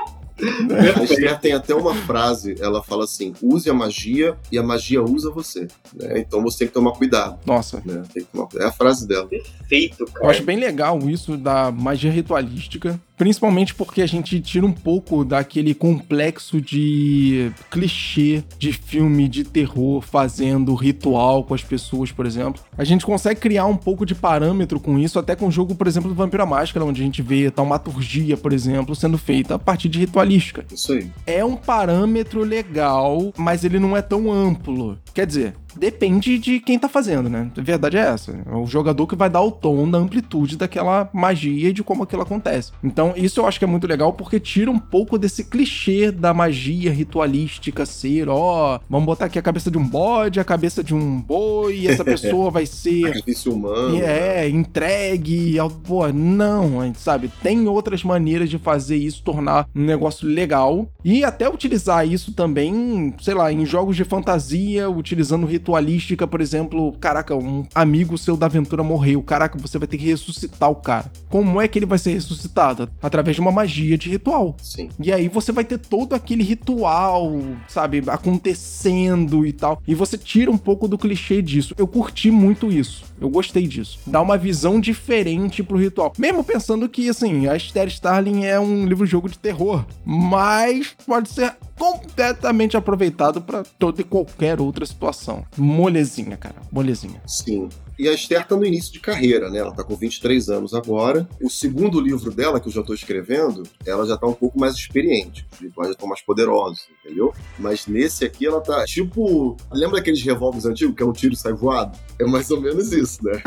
A 0.98 1.02
Esther 1.04 1.38
tem 1.40 1.52
até 1.52 1.74
uma 1.74 1.94
frase, 1.94 2.56
ela 2.60 2.82
fala 2.82 3.04
assim: 3.04 3.34
use 3.42 3.68
a 3.68 3.74
magia 3.74 4.36
e 4.52 4.58
a 4.58 4.62
magia 4.62 5.02
usa 5.02 5.30
você. 5.30 5.66
né? 5.94 6.18
Então 6.18 6.42
você 6.42 6.58
tem 6.60 6.68
que 6.68 6.74
tomar 6.74 6.92
cuidado. 6.92 7.38
Nossa, 7.44 7.82
Né? 7.84 8.02
Tem 8.12 8.22
que 8.24 8.30
tomar... 8.30 8.48
É 8.56 8.64
a 8.66 8.72
frase 8.72 9.06
dela. 9.06 9.26
Perfeito, 9.26 9.96
eu 10.02 10.06
cara. 10.06 10.30
acho 10.30 10.42
bem 10.44 10.58
legal 10.58 10.98
isso 11.08 11.36
da 11.36 11.70
magia 11.72 12.10
ritualística. 12.10 13.00
Principalmente 13.18 13.74
porque 13.74 14.00
a 14.00 14.06
gente 14.06 14.40
tira 14.40 14.64
um 14.64 14.72
pouco 14.72 15.24
daquele 15.24 15.74
complexo 15.74 16.60
de 16.60 17.50
clichê 17.70 18.44
de 18.58 18.72
filme 18.72 19.28
de 19.28 19.44
terror 19.44 20.00
fazendo 20.00 20.74
ritual 20.74 21.42
com 21.42 21.52
as 21.52 21.62
pessoas, 21.62 22.12
por 22.12 22.24
exemplo. 22.24 22.62
A 22.76 22.84
gente 22.84 23.04
consegue 23.04 23.40
criar 23.40 23.66
um 23.66 23.76
pouco 23.76 24.06
de 24.06 24.14
parâmetro 24.14 24.78
com 24.78 24.98
isso, 24.98 25.18
até 25.18 25.34
com 25.34 25.48
o 25.48 25.50
jogo, 25.50 25.74
por 25.74 25.86
exemplo, 25.86 26.08
do 26.08 26.14
Vampiro 26.14 26.42
à 26.42 26.46
Máscara, 26.46 26.84
onde 26.84 27.02
a 27.02 27.04
gente 27.04 27.20
vê 27.20 27.50
taumaturgia, 27.50 28.36
por 28.36 28.52
exemplo, 28.52 28.94
sendo 28.94 29.18
feita 29.18 29.56
a 29.56 29.58
partir 29.58 29.88
de 29.88 29.98
ritualística. 29.98 30.64
Isso 30.72 30.92
aí. 30.92 31.10
É 31.26 31.44
um 31.44 31.56
parâmetro 31.56 32.42
legal, 32.42 33.32
mas 33.36 33.64
ele 33.64 33.80
não 33.80 33.96
é 33.96 34.02
tão 34.02 34.32
amplo. 34.32 34.96
Quer 35.12 35.26
dizer, 35.26 35.54
depende 35.78 36.38
de 36.38 36.60
quem 36.60 36.78
tá 36.78 36.88
fazendo, 36.88 37.28
né? 37.28 37.50
A 37.56 37.60
verdade 37.60 37.96
é 37.96 38.00
essa. 38.00 38.32
É 38.32 38.54
o 38.54 38.66
jogador 38.66 39.06
que 39.06 39.16
vai 39.16 39.30
dar 39.30 39.42
o 39.42 39.50
tom 39.50 39.88
da 39.90 39.98
amplitude 39.98 40.56
daquela 40.56 41.08
magia 41.12 41.70
e 41.70 41.72
de 41.72 41.82
como 41.82 42.02
aquilo 42.02 42.22
acontece. 42.22 42.72
Então, 42.82 43.14
isso 43.16 43.40
eu 43.40 43.46
acho 43.46 43.58
que 43.58 43.64
é 43.64 43.68
muito 43.68 43.86
legal 43.86 44.12
porque 44.12 44.40
tira 44.40 44.70
um 44.70 44.78
pouco 44.78 45.18
desse 45.18 45.44
clichê 45.44 46.10
da 46.10 46.34
magia 46.34 46.92
ritualística 46.92 47.86
ser, 47.86 48.28
ó, 48.28 48.76
oh, 48.76 48.80
vamos 48.88 49.06
botar 49.06 49.26
aqui 49.26 49.38
a 49.38 49.42
cabeça 49.42 49.70
de 49.70 49.78
um 49.78 49.86
bode, 49.86 50.40
a 50.40 50.44
cabeça 50.44 50.82
de 50.82 50.94
um 50.94 51.20
boi, 51.20 51.78
e 51.78 51.88
essa 51.88 52.04
pessoa 52.04 52.50
vai 52.50 52.66
ser. 52.66 53.06
Sacrifício 53.06 53.52
humano. 53.52 53.96
É, 53.96 54.42
né? 54.42 54.48
entregue. 54.48 55.58
Ao... 55.58 55.70
Pô, 55.70 56.08
não, 56.08 56.92
sabe? 56.94 57.30
Tem 57.42 57.66
outras 57.68 58.02
maneiras 58.02 58.50
de 58.50 58.58
fazer 58.58 58.96
isso 58.96 59.22
tornar 59.22 59.68
um 59.74 59.84
negócio 59.84 60.26
legal 60.26 60.88
e 61.04 61.24
até 61.24 61.48
utilizar 61.48 62.06
isso 62.06 62.32
também, 62.32 63.14
sei 63.20 63.34
lá, 63.34 63.52
em 63.52 63.64
jogos 63.64 63.96
de 63.96 64.04
fantasia, 64.04 64.88
utilizando 64.90 65.46
ritualística, 65.68 66.26
por 66.26 66.40
exemplo, 66.40 66.92
caraca, 66.98 67.36
um 67.36 67.66
amigo 67.74 68.16
seu 68.16 68.36
da 68.36 68.46
aventura 68.46 68.82
morreu, 68.82 69.22
caraca, 69.22 69.58
você 69.58 69.78
vai 69.78 69.86
ter 69.86 69.98
que 69.98 70.06
ressuscitar 70.06 70.70
o 70.70 70.76
cara. 70.76 71.12
Como 71.28 71.60
é 71.60 71.68
que 71.68 71.78
ele 71.78 71.86
vai 71.86 71.98
ser 71.98 72.14
ressuscitado? 72.14 72.88
Através 73.02 73.36
de 73.36 73.40
uma 73.40 73.52
magia 73.52 73.98
de 73.98 74.08
ritual. 74.08 74.56
Sim. 74.62 74.88
E 74.98 75.12
aí 75.12 75.28
você 75.28 75.52
vai 75.52 75.64
ter 75.64 75.78
todo 75.78 76.14
aquele 76.14 76.42
ritual, 76.42 77.32
sabe, 77.68 78.02
acontecendo 78.06 79.44
e 79.46 79.52
tal. 79.52 79.82
E 79.86 79.94
você 79.94 80.16
tira 80.16 80.50
um 80.50 80.58
pouco 80.58 80.88
do 80.88 80.96
clichê 80.96 81.42
disso. 81.42 81.74
Eu 81.76 81.86
curti 81.86 82.30
muito 82.30 82.72
isso. 82.72 83.04
Eu 83.20 83.28
gostei 83.28 83.66
disso. 83.66 83.98
Dá 84.06 84.22
uma 84.22 84.38
visão 84.38 84.80
diferente 84.80 85.62
pro 85.62 85.76
ritual. 85.76 86.12
Mesmo 86.16 86.42
pensando 86.42 86.88
que, 86.88 87.08
assim, 87.08 87.46
a 87.46 87.56
Esther 87.56 87.88
Starling 87.88 88.44
é 88.44 88.58
um 88.58 88.86
livro-jogo 88.86 89.28
de 89.28 89.38
terror. 89.38 89.84
Mas 90.04 90.94
pode 91.06 91.28
ser 91.28 91.54
completamente 91.78 92.76
aproveitado 92.76 93.40
para 93.40 93.62
toda 93.78 94.00
e 94.00 94.04
qualquer 94.04 94.60
outra 94.60 94.84
situação. 94.84 95.44
Molezinha, 95.56 96.36
cara, 96.36 96.56
molezinha. 96.70 97.20
Sim. 97.26 97.68
E 97.98 98.08
a 98.08 98.12
Esther 98.12 98.46
tá 98.46 98.56
no 98.56 98.64
início 98.64 98.92
de 98.92 99.00
carreira, 99.00 99.50
né? 99.50 99.58
Ela 99.58 99.74
tá 99.74 99.82
com 99.82 99.96
23 99.96 100.48
anos 100.50 100.72
agora. 100.72 101.28
O 101.42 101.50
segundo 101.50 102.00
livro 102.00 102.30
dela, 102.30 102.60
que 102.60 102.68
eu 102.68 102.72
já 102.72 102.82
tô 102.82 102.94
escrevendo, 102.94 103.64
ela 103.84 104.06
já 104.06 104.16
tá 104.16 104.26
um 104.26 104.32
pouco 104.32 104.58
mais 104.58 104.74
experiente. 104.74 105.44
Os 105.52 105.58
rituais 105.58 105.88
já 105.88 105.94
estão 105.94 106.08
mais 106.08 106.22
poderosos, 106.22 106.88
entendeu? 107.04 107.34
Mas 107.58 107.88
nesse 107.88 108.24
aqui 108.24 108.46
ela 108.46 108.60
tá 108.60 108.84
tipo. 108.84 109.56
Lembra 109.72 109.98
aqueles 109.98 110.22
revólveres 110.22 110.64
antigos 110.64 110.94
que 110.94 111.02
é 111.02 111.06
um 111.06 111.12
tiro 111.12 111.34
e 111.34 111.36
sai 111.36 111.52
voado? 111.52 111.98
É 112.20 112.24
mais 112.24 112.50
ou 112.52 112.60
menos 112.60 112.92
isso, 112.92 113.18
né? 113.24 113.42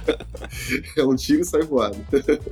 é 0.96 1.04
um 1.04 1.14
tiro 1.14 1.42
e 1.42 1.44
sai 1.44 1.62
voado. 1.62 1.98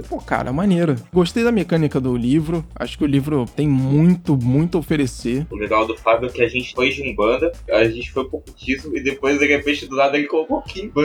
Pô, 0.08 0.18
cara, 0.18 0.52
maneiro. 0.52 0.96
Gostei 1.10 1.42
da 1.42 1.52
mecânica 1.52 1.98
do 1.98 2.14
livro. 2.14 2.62
Acho 2.74 2.98
que 2.98 3.04
o 3.04 3.06
livro 3.06 3.46
tem 3.56 3.66
muito, 3.66 4.36
muito 4.36 4.76
a 4.76 4.80
oferecer. 4.80 5.46
O 5.50 5.56
legal 5.56 5.86
do 5.86 5.96
Fábio 5.96 6.28
é 6.28 6.32
que 6.32 6.42
a 6.42 6.48
gente 6.48 6.74
foi 6.74 6.90
de 6.90 7.02
um 7.02 7.14
banda, 7.14 7.50
a 7.70 7.84
gente 7.84 8.12
foi 8.12 8.28
pro 8.28 8.40
cultismo 8.40 8.94
e 8.94 9.02
depois, 9.02 9.38
de 9.38 9.46
repente, 9.46 9.86
do 9.86 9.96
lado 9.96 10.16
ele 10.16 10.26
colocou 10.26 10.58
um 10.58 10.62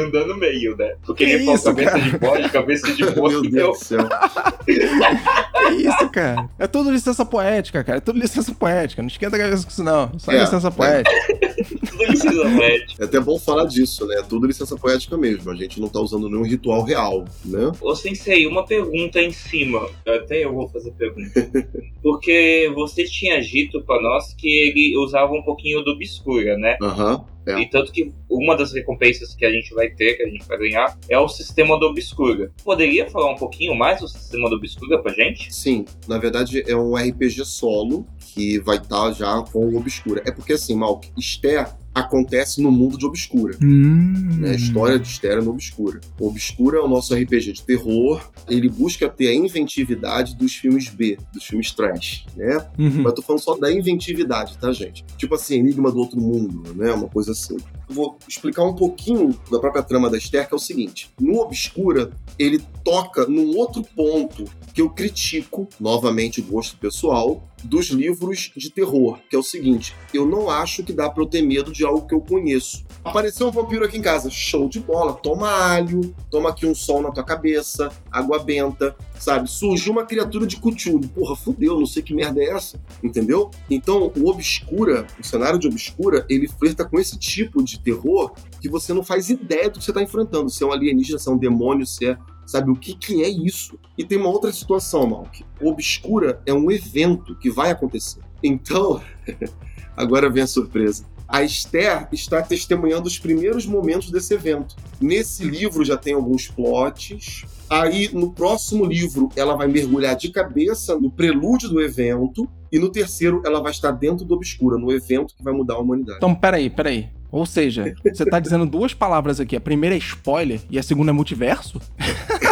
banda 0.10 0.28
no 0.28 0.38
meio, 0.38 0.76
né? 0.78 0.94
Porque 1.06 1.26
que 1.26 1.32
ele 1.32 1.46
falou 1.46 1.64
cabeça 1.64 1.92
cara? 1.92 2.04
de 2.04 2.18
bode, 2.18 2.50
cabeça 2.50 2.94
de 2.94 3.06
porco. 3.06 3.42
Meu 3.42 3.52
Deus 3.52 3.80
do 3.80 3.86
céu. 3.86 4.10
que 4.66 5.74
isso, 5.74 6.10
cara? 6.10 6.50
É 6.58 6.68
tudo 6.68 6.92
licença 6.92 7.26
poética, 7.26 7.84
cara. 7.84 7.98
É 7.98 8.02
tudo 8.02 8.20
licença 8.20 8.54
poética. 8.54 9.02
Não 9.02 9.08
esquenta 9.08 9.36
a 9.36 9.40
cabeça 9.40 9.64
com 9.64 9.70
isso, 9.70 9.84
não. 9.84 10.12
Só 10.18 10.32
é, 10.32 10.40
licença 10.40 10.72
poética. 10.72 11.12
tudo 11.64 12.04
licença 12.06 12.50
poética. 12.58 13.04
É 13.04 13.06
até 13.06 13.20
bom 13.20 13.40
falar 13.40 13.66
disso, 13.66 14.06
né? 14.06 14.16
É 14.20 14.24
tudo 14.24 14.48
licença 14.48 14.76
poética 14.76 15.18
mesmo. 15.18 15.52
A 15.52 15.56
gente 15.56 15.80
não 15.80 15.90
tá 15.90 16.00
usando 16.00 16.30
nenhum 16.30 16.44
ritual 16.44 16.84
real, 16.84 17.26
né? 17.46 17.72
Ô, 17.82 17.96
Sensei, 17.96 18.46
uma 18.48 18.66
pergunta 18.66 19.22
em 19.22 19.32
cima. 19.32 19.90
Até 20.06 20.44
eu 20.46 20.54
vou 20.54 20.68
fazer 20.70 20.92
pergunta. 20.92 21.50
Porque 22.02 22.72
você 22.74 23.04
tinha 23.04 23.42
dito 23.42 23.82
pra 23.82 24.02
nós 24.02 24.34
que 24.34 24.48
ele 24.48 24.98
usava 24.98 25.34
um 25.34 25.44
pouquinho 25.44 25.84
do 25.84 25.92
obscura, 25.92 26.58
né? 26.58 26.78
Aham. 26.82 27.16
Uhum. 27.16 27.40
É. 27.50 27.62
E 27.62 27.70
tanto 27.70 27.92
que 27.92 28.12
uma 28.30 28.56
das 28.56 28.74
recompensas 28.74 29.34
que 29.34 29.46
a 29.46 29.52
gente 29.52 29.74
vai 29.74 29.90
ter, 29.90 30.16
que 30.16 30.24
a 30.24 30.30
gente 30.30 30.46
vai 30.48 30.58
ganhar, 30.58 30.98
é 31.10 31.18
o 31.18 31.28
sistema 31.28 31.80
do 31.80 31.88
Obscura. 31.88 32.52
Poderia 32.64 33.10
falar 33.10 33.32
um 33.32 33.36
pouquinho 33.36 33.76
mais 33.76 34.02
do 34.02 34.08
sistema 34.08 34.50
do 34.50 34.56
Obscura 34.56 35.02
pra 35.02 35.12
gente? 35.14 35.54
Sim, 35.54 35.86
na 36.08 36.18
verdade 36.18 36.64
é 36.68 36.76
um 36.76 36.96
RPG 36.96 37.46
solo 37.46 38.06
que 38.34 38.60
vai 38.60 38.78
estar 38.78 39.06
tá 39.06 39.12
já 39.12 39.42
com 39.52 39.66
o 39.66 39.78
Obscura. 39.78 40.22
É 40.26 40.32
porque 40.32 40.54
assim, 40.54 40.76
Malk, 40.76 41.10
Esther 41.50 41.80
acontece 41.94 42.62
no 42.62 42.72
mundo 42.72 42.98
de 42.98 43.06
Obscura. 43.06 43.58
Hum. 43.62 44.38
Né? 44.40 44.52
A 44.52 44.54
história 44.54 45.00
de 45.00 45.08
Esther 45.08 45.44
no 45.44 45.52
Obscura. 45.52 46.00
O 46.20 46.28
Obscura 46.28 46.78
é 46.78 46.82
o 46.82 46.88
nosso 46.88 47.14
RPG 47.14 47.54
de 47.54 47.64
terror. 47.64 48.22
Ele 48.48 48.70
busca 48.70 49.10
ter 49.10 49.28
a 49.28 49.34
inventividade 49.34 50.36
dos 50.36 50.56
filmes 50.56 50.88
B, 50.88 51.18
dos 51.34 51.44
filmes 51.44 51.72
trash, 51.72 52.26
né? 52.36 52.58
Uhum. 52.78 52.98
Mas 52.98 53.06
eu 53.06 53.14
tô 53.14 53.22
falando 53.22 53.42
só 53.42 53.58
da 53.58 53.72
inventividade, 53.72 54.58
tá, 54.58 54.72
gente? 54.72 55.04
Tipo 55.18 55.36
assim, 55.36 55.58
Enigma 55.58 55.92
do 55.92 56.00
Outro 56.00 56.20
Mundo, 56.20 56.74
né? 56.76 56.92
Uma 56.94 57.08
coisa 57.08 57.32
assim. 57.32 57.58
Eu 57.90 57.96
vou 57.96 58.18
explicar 58.28 58.64
um 58.64 58.76
pouquinho 58.76 59.36
da 59.52 59.60
própria 59.60 59.84
trama 59.84 60.10
da 60.10 60.18
Esther, 60.18 60.48
que 60.48 60.54
é 60.54 60.58
o 60.58 60.60
seguinte. 60.60 61.12
No 61.20 61.40
Obscura, 61.40 62.12
ele 62.38 62.62
toca 62.84 63.26
num 63.26 63.58
outro 63.58 63.84
ponto 63.96 64.46
que 64.74 64.82
eu 64.82 64.90
critico, 64.90 65.68
novamente, 65.80 66.42
gosto 66.42 66.78
pessoal, 66.78 67.44
dos 67.64 67.88
livros 67.88 68.52
de 68.56 68.70
terror, 68.70 69.20
que 69.30 69.36
é 69.36 69.40
o 69.40 69.44
seguinte: 69.44 69.96
eu 70.14 70.26
não 70.26 70.50
acho 70.50 70.84
que 70.84 70.94
dá 70.94 71.10
pra 71.10 71.24
eu 71.24 71.28
ter 71.28 71.42
medo 71.42 71.72
de 71.72 71.86
algo 71.86 72.06
que 72.08 72.14
eu 72.14 72.22
conheço. 72.22 72.86
Apareceu 73.04 73.48
um 73.48 73.52
vampiro 73.52 73.86
aqui 73.86 73.98
em 73.98 74.02
casa, 74.02 74.30
show 74.30 74.68
de 74.68 74.80
bola, 74.80 75.14
toma 75.14 75.50
alho, 75.50 76.14
toma 76.30 76.50
aqui 76.50 76.66
um 76.66 76.76
sol 76.76 77.02
na 77.02 77.12
tua 77.12 77.24
cabeça, 77.24 77.90
água 78.12 78.40
benta, 78.40 78.96
sabe? 79.18 79.50
Surgiu 79.50 79.94
uma 79.94 80.06
criatura 80.06 80.46
de 80.46 80.58
Cthulhu, 80.58 81.08
porra, 81.10 81.36
fudeu, 81.36 81.80
não 81.80 81.86
sei 81.86 82.04
que 82.04 82.14
merda 82.14 82.42
é 82.42 82.50
essa, 82.50 82.82
entendeu? 83.02 83.50
Então, 83.70 84.12
o 84.18 84.30
Obscura, 84.30 85.08
o 85.20 85.26
cenário 85.26 85.58
de 85.58 85.68
Obscura, 85.68 86.26
ele 86.30 86.48
flerta 86.48 86.84
com 86.84 87.00
esse 87.00 87.18
tipo 87.18 87.64
de 87.64 87.80
terror 87.80 88.34
que 88.62 88.70
você 88.70 88.94
não 88.94 89.04
faz 89.04 89.30
ideia 89.30 89.70
do 89.70 89.80
que 89.80 89.86
você 89.86 89.94
tá 89.94 90.02
enfrentando, 90.02 90.50
se 90.50 90.64
é 90.64 90.68
um 90.68 90.72
alienígena, 90.72 91.18
se 91.18 91.30
é 91.30 91.32
um 91.32 91.38
demônio, 91.38 91.86
se 91.86 92.06
é 92.06 92.18
sabe? 92.50 92.72
O 92.72 92.76
que, 92.76 92.96
que 92.96 93.24
é 93.24 93.30
isso? 93.30 93.78
E 93.98 94.04
tem 94.04 94.18
uma 94.18 94.30
outra 94.30 94.52
situação, 94.52 95.08
Malk. 95.08 95.46
Obscura 95.62 96.42
é 96.46 96.54
um 96.54 96.72
evento 96.72 97.36
que 97.36 97.50
vai 97.50 97.70
acontecer. 97.70 98.22
Então, 98.44 99.02
agora 99.96 100.30
vem 100.30 100.44
a 100.44 100.48
surpresa. 100.48 101.06
A 101.28 101.44
Esther 101.44 102.08
está 102.12 102.42
testemunhando 102.42 103.08
os 103.08 103.20
primeiros 103.20 103.68
momentos 103.68 104.10
desse 104.10 104.34
evento. 104.34 104.76
Nesse 105.00 105.44
livro 105.44 105.86
já 105.86 105.96
tem 105.96 106.14
alguns 106.14 106.48
plots. 106.48 107.46
Aí, 107.70 108.10
no 108.12 108.34
próximo 108.34 108.84
livro, 108.84 109.30
ela 109.36 109.56
vai 109.56 109.68
mergulhar 109.68 110.16
de 110.16 110.32
cabeça 110.32 111.00
no 111.00 111.12
prelúdio 111.12 111.70
do 111.70 111.80
evento. 111.80 112.50
E 112.72 112.80
no 112.80 112.90
terceiro, 112.90 113.44
ela 113.46 113.62
vai 113.62 113.72
estar 113.72 113.92
dentro 113.92 114.26
do 114.26 114.34
Obscura, 114.34 114.80
no 114.80 114.92
evento 114.92 115.36
que 115.36 115.44
vai 115.44 115.54
mudar 115.54 115.76
a 115.76 115.80
humanidade. 115.80 116.18
Então, 116.18 116.34
peraí, 116.34 116.68
peraí. 116.68 117.10
Ou 117.32 117.46
seja, 117.46 117.94
você 118.04 118.26
tá 118.26 118.40
dizendo 118.40 118.66
duas 118.66 118.94
palavras 118.94 119.40
aqui. 119.40 119.56
A 119.56 119.62
primeira 119.62 119.96
é 119.96 120.00
spoiler 120.00 120.60
e 120.70 120.80
a 120.80 120.84
segunda 120.84 121.12
é 121.12 121.14
multiverso? 121.14 121.80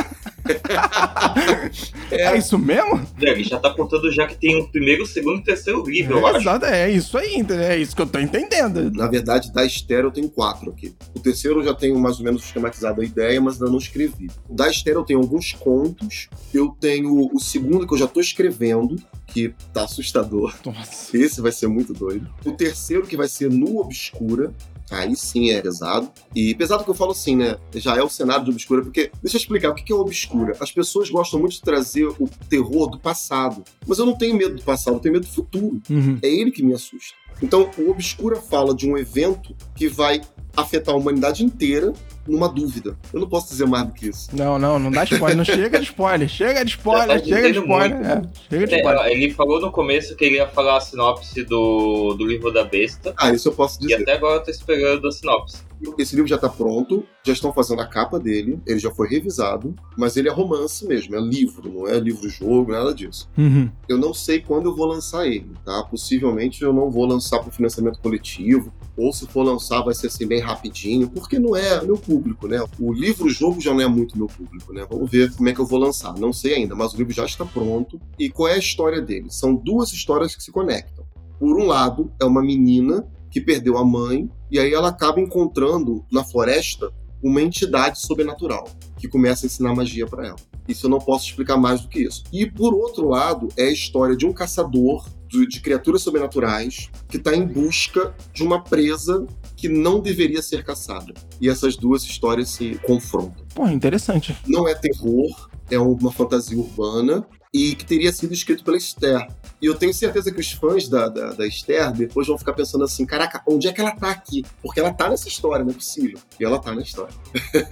é. 2.12 2.22
é. 2.22 2.38
isso 2.38 2.58
mesmo? 2.58 3.02
Ele 3.20 3.44
já 3.44 3.60
tá 3.60 3.74
contando 3.74 4.12
já 4.12 4.26
que 4.28 4.36
tem 4.36 4.56
o 4.60 4.68
primeiro, 4.68 5.04
o 5.04 5.08
segundo 5.08 5.38
e 5.38 5.42
o 5.42 5.44
terceiro 5.44 5.84
livro, 5.84 6.18
é, 6.18 6.22
eu 6.22 6.28
acho. 6.28 6.66
É 6.66 6.90
isso 6.90 7.18
aí, 7.18 7.46
é 7.50 7.78
isso 7.78 7.96
que 7.96 8.02
eu 8.02 8.08
tô 8.08 8.20
entendendo. 8.20 8.92
Na 8.92 9.08
verdade, 9.08 9.52
da 9.52 9.66
Estéreo 9.66 10.08
eu 10.08 10.12
tenho 10.12 10.30
quatro 10.30 10.72
aqui. 10.72 10.96
O 11.16 11.20
terceiro 11.20 11.60
eu 11.60 11.66
já 11.66 11.74
tenho 11.74 11.98
mais 12.00 12.18
ou 12.20 12.26
menos 12.26 12.44
sistematizado 12.44 13.02
a 13.02 13.06
ideia, 13.06 13.40
mas 13.42 13.56
ainda 13.56 13.72
não 13.72 13.78
escrevi. 13.78 14.30
Da 14.50 14.70
Estéreo 14.70 15.02
eu 15.02 15.06
tenho 15.06 15.20
alguns 15.20 15.54
contos. 15.54 16.30
Eu 16.54 16.76
tenho 16.80 17.30
o 17.34 17.40
segundo 17.40 17.88
que 17.88 17.94
eu 17.94 17.98
já 17.98 18.08
tô 18.08 18.20
escrevendo, 18.20 18.96
que 19.28 19.54
tá 19.74 19.84
assustador. 19.84 20.54
Nossa. 20.66 21.18
Esse 21.18 21.42
vai 21.42 21.52
ser 21.52 21.68
muito 21.68 21.94
doido. 21.94 22.28
O 22.46 22.52
terceiro 22.52 23.06
que 23.06 23.18
vai 23.18 23.28
ser 23.28 23.50
no 23.50 23.80
Obscura, 23.80 24.54
Aí 24.90 25.16
sim 25.16 25.50
é 25.50 25.62
pesado. 25.62 26.12
E 26.36 26.56
pesado 26.56 26.84
que 26.84 26.90
eu 26.90 26.96
falo 26.96 27.12
assim, 27.12 27.36
né? 27.36 27.58
Já 27.76 27.98
é 27.98 28.02
o 28.02 28.10
cenário 28.10 28.46
de 28.46 28.52
Obscura, 28.52 28.82
porque 28.82 29.12
deixa 29.22 29.38
eu 29.38 29.42
explicar 29.42 29.70
o 29.70 29.76
que 29.76 29.92
é 29.92 29.96
Obscura. 29.96 30.56
As 30.60 30.72
pessoas 30.72 31.10
gostam 31.10 31.40
muito 31.40 31.54
de 31.54 31.62
trazer 31.62 32.06
o 32.06 32.30
terror 32.50 32.90
do 32.90 33.00
passado. 33.00 33.64
Mas 33.86 34.00
eu 34.00 34.06
não 34.06 34.18
tenho 34.18 34.36
medo 34.36 34.56
do 34.56 34.64
passado, 34.64 34.96
eu 34.96 35.00
tenho 35.00 35.14
medo 35.14 35.26
do 35.26 35.32
futuro. 35.32 35.82
Uhum. 35.90 36.20
É 36.22 36.28
ele 36.28 36.52
que 36.52 36.64
me 36.64 36.74
assusta. 36.74 37.16
Então, 37.42 37.70
o 37.78 37.92
Obscura 37.92 38.38
fala 38.38 38.74
de 38.74 38.90
um 38.90 38.98
evento 38.98 39.56
que 39.76 39.88
vai 39.88 40.22
afetar 40.56 40.96
a 40.96 40.98
humanidade 40.98 41.44
inteira 41.44 41.94
numa 42.28 42.50
dúvida. 42.50 42.98
Eu 43.14 43.20
não 43.20 43.30
posso 43.30 43.50
dizer 43.50 43.66
mais 43.66 43.86
do 43.88 43.94
que 43.94 44.10
isso. 44.10 44.30
Não, 44.34 44.60
não, 44.60 44.78
não 44.78 44.92
dá 44.92 45.04
spoiler. 45.04 45.38
não 45.38 45.46
chega 45.46 45.80
de 45.80 45.86
spoiler. 45.86 46.28
Chega 46.28 46.64
de 46.64 46.72
spoiler, 46.72 47.24
chega 47.24 47.52
de 47.52 47.60
spoiler. 47.60 47.98
É, 47.98 48.22
chega 48.50 48.68
de 48.68 48.74
é, 48.76 48.78
spoiler. 48.78 49.06
Ele 49.08 49.32
falou 49.32 49.60
no 49.62 49.72
começo 49.72 50.16
que 50.16 50.26
ele 50.26 50.36
ia 50.36 50.48
falar 50.48 50.78
a 50.78 50.82
sinopse 50.82 51.44
do, 51.44 52.14
do 52.14 52.26
livro 52.26 52.52
da 52.52 52.64
besta. 52.64 53.14
Ah, 53.18 53.32
isso 53.32 53.48
eu 53.50 53.54
posso 53.54 53.80
dizer. 53.80 54.00
E 54.00 54.02
até 54.02 54.14
agora 54.14 54.36
eu 54.36 54.44
tô 54.44 54.52
esperando 54.52 55.08
a 55.08 55.12
sinopse. 55.12 55.68
Esse 55.98 56.16
livro 56.16 56.28
já 56.28 56.38
tá 56.38 56.50
pronto, 56.50 57.06
já 57.24 57.34
estão 57.34 57.54
fazendo 57.54 57.82
a 57.82 57.86
capa 57.86 58.20
dele, 58.20 58.60
ele 58.66 58.80
já 58.80 58.90
foi 58.90 59.08
revisado, 59.08 59.76
mas 59.96 60.18
ele 60.18 60.28
é 60.28 60.32
romance 60.32 60.86
mesmo, 60.88 61.16
é 61.16 61.20
livro, 61.20 61.72
não 61.72 61.88
é 61.88 62.00
livro-jogo, 62.00 62.72
nada 62.72 62.94
disso. 62.94 63.30
Uhum. 63.38 63.70
Eu 63.88 63.98
não 63.98 64.14
sei 64.14 64.40
quando 64.40 64.70
eu 64.70 64.76
vou 64.76 64.88
lançar 64.88 65.28
ele, 65.28 65.52
tá? 65.64 65.84
Possivelmente 65.84 66.64
eu 66.64 66.74
não 66.74 66.90
vou 66.90 67.06
lançar 67.06 67.40
para 67.40 67.52
financiamento 67.52 68.00
coletivo, 68.00 68.74
ou 68.96 69.14
se 69.14 69.28
for 69.28 69.44
lançar 69.44 69.82
vai 69.82 69.94
ser 69.94 70.08
assim 70.08 70.26
bem 70.26 70.40
rapidinho, 70.40 71.10
porque 71.10 71.38
não 71.38 71.56
é 71.56 71.84
meu 71.84 71.98
público, 72.18 72.48
né? 72.48 72.64
O 72.80 72.92
livro-jogo 72.92 73.62
já 73.62 73.74
não 73.74 73.82
é 73.82 73.88
muito 73.88 74.18
meu 74.18 74.28
público, 74.28 74.74
né? 74.74 74.86
Vamos 74.90 75.10
ver 75.10 75.32
como 75.36 75.48
é 75.50 75.54
que 75.54 75.60
eu 75.60 75.66
vou 75.66 75.80
lançar. 75.80 76.18
Não 76.18 76.34
sei 76.34 76.56
ainda, 76.56 76.76
mas 76.76 76.94
o 76.94 76.98
livro 76.98 77.14
já 77.14 77.26
está 77.26 77.46
pronto. 77.46 78.00
E 78.18 78.30
qual 78.30 78.50
é 78.50 78.54
a 78.54 78.60
história 78.60 79.02
dele? 79.02 79.28
São 79.30 79.54
duas 79.54 79.92
histórias 79.92 80.36
que 80.36 80.44
se 80.44 80.52
conectam. 80.52 81.06
Por 81.40 81.60
um 81.60 81.66
lado, 81.66 82.12
é 82.20 82.26
uma 82.26 82.42
menina 82.42 83.08
que 83.30 83.42
perdeu 83.42 83.78
a 83.78 83.86
mãe 83.86 84.30
E 84.50 84.58
aí 84.58 84.74
ela 84.74 84.88
acaba 84.88 85.20
encontrando 85.20 86.04
na 86.12 86.24
floresta 86.24 86.92
uma 87.22 87.42
entidade 87.42 88.00
sobrenatural 88.00 88.68
que 88.98 89.08
começa 89.08 89.46
a 89.46 89.48
ensinar 89.48 89.76
magia 89.76 90.08
para 90.08 90.28
ela. 90.28 90.38
Isso 90.68 90.86
eu 90.86 90.90
não 90.90 91.00
posso 91.00 91.26
explicar 91.26 91.58
mais 91.58 91.82
do 91.82 91.88
que 91.88 92.00
isso. 92.00 92.24
E 92.32 92.46
por 92.46 92.74
outro 92.74 93.10
lado, 93.10 93.48
é 93.58 93.66
a 93.66 93.72
história 93.72 94.16
de 94.16 94.26
um 94.26 94.34
caçador 94.34 95.06
de 95.28 95.60
criaturas 95.60 96.02
sobrenaturais 96.02 96.90
que 97.08 97.18
está 97.18 97.36
em 97.36 97.46
busca 97.46 98.16
de 98.34 98.44
uma 98.44 98.64
presa 98.64 99.26
que 99.58 99.68
não 99.68 100.00
deveria 100.00 100.42
ser 100.42 100.64
caçada. 100.64 101.14
E 101.42 101.50
essas 101.50 101.76
duas 101.76 102.04
histórias 102.04 102.50
se 102.50 102.76
confrontam. 102.86 103.44
Pô, 103.54 103.68
interessante. 103.68 104.38
Não 104.48 104.68
é 104.68 104.76
terror, 104.76 105.50
é 105.70 105.80
uma 105.80 106.12
fantasia 106.12 106.58
urbana 106.58 107.28
e 107.54 107.76
que 107.76 107.86
teria 107.86 108.12
sido 108.12 108.34
escrito 108.34 108.64
pela 108.64 108.78
Esther. 108.78 109.28
E 109.62 109.66
eu 109.66 109.76
tenho 109.76 109.94
certeza 109.94 110.32
que 110.32 110.40
os 110.40 110.52
fãs 110.52 110.88
da, 110.88 111.08
da, 111.08 111.34
da, 111.34 111.48
Esther 111.48 111.92
depois 111.92 112.28
vão 112.28 112.38
ficar 112.38 112.54
pensando 112.54 112.84
assim: 112.84 113.06
caraca, 113.06 113.42
onde 113.48 113.68
é 113.68 113.74
que 113.74 113.82
ela 113.82 113.92
tá 113.92 114.12
aqui? 114.12 114.46
Porque 114.62 114.80
ela 114.80 114.94
tá 114.94 115.10
nessa 115.10 115.28
história, 115.28 115.64
não 115.64 115.72
é 115.72 115.76
possível. 115.76 116.20
E 116.40 116.46
ela 116.46 116.60
tá 116.60 116.74
na 116.74 116.82
história. 116.82 117.14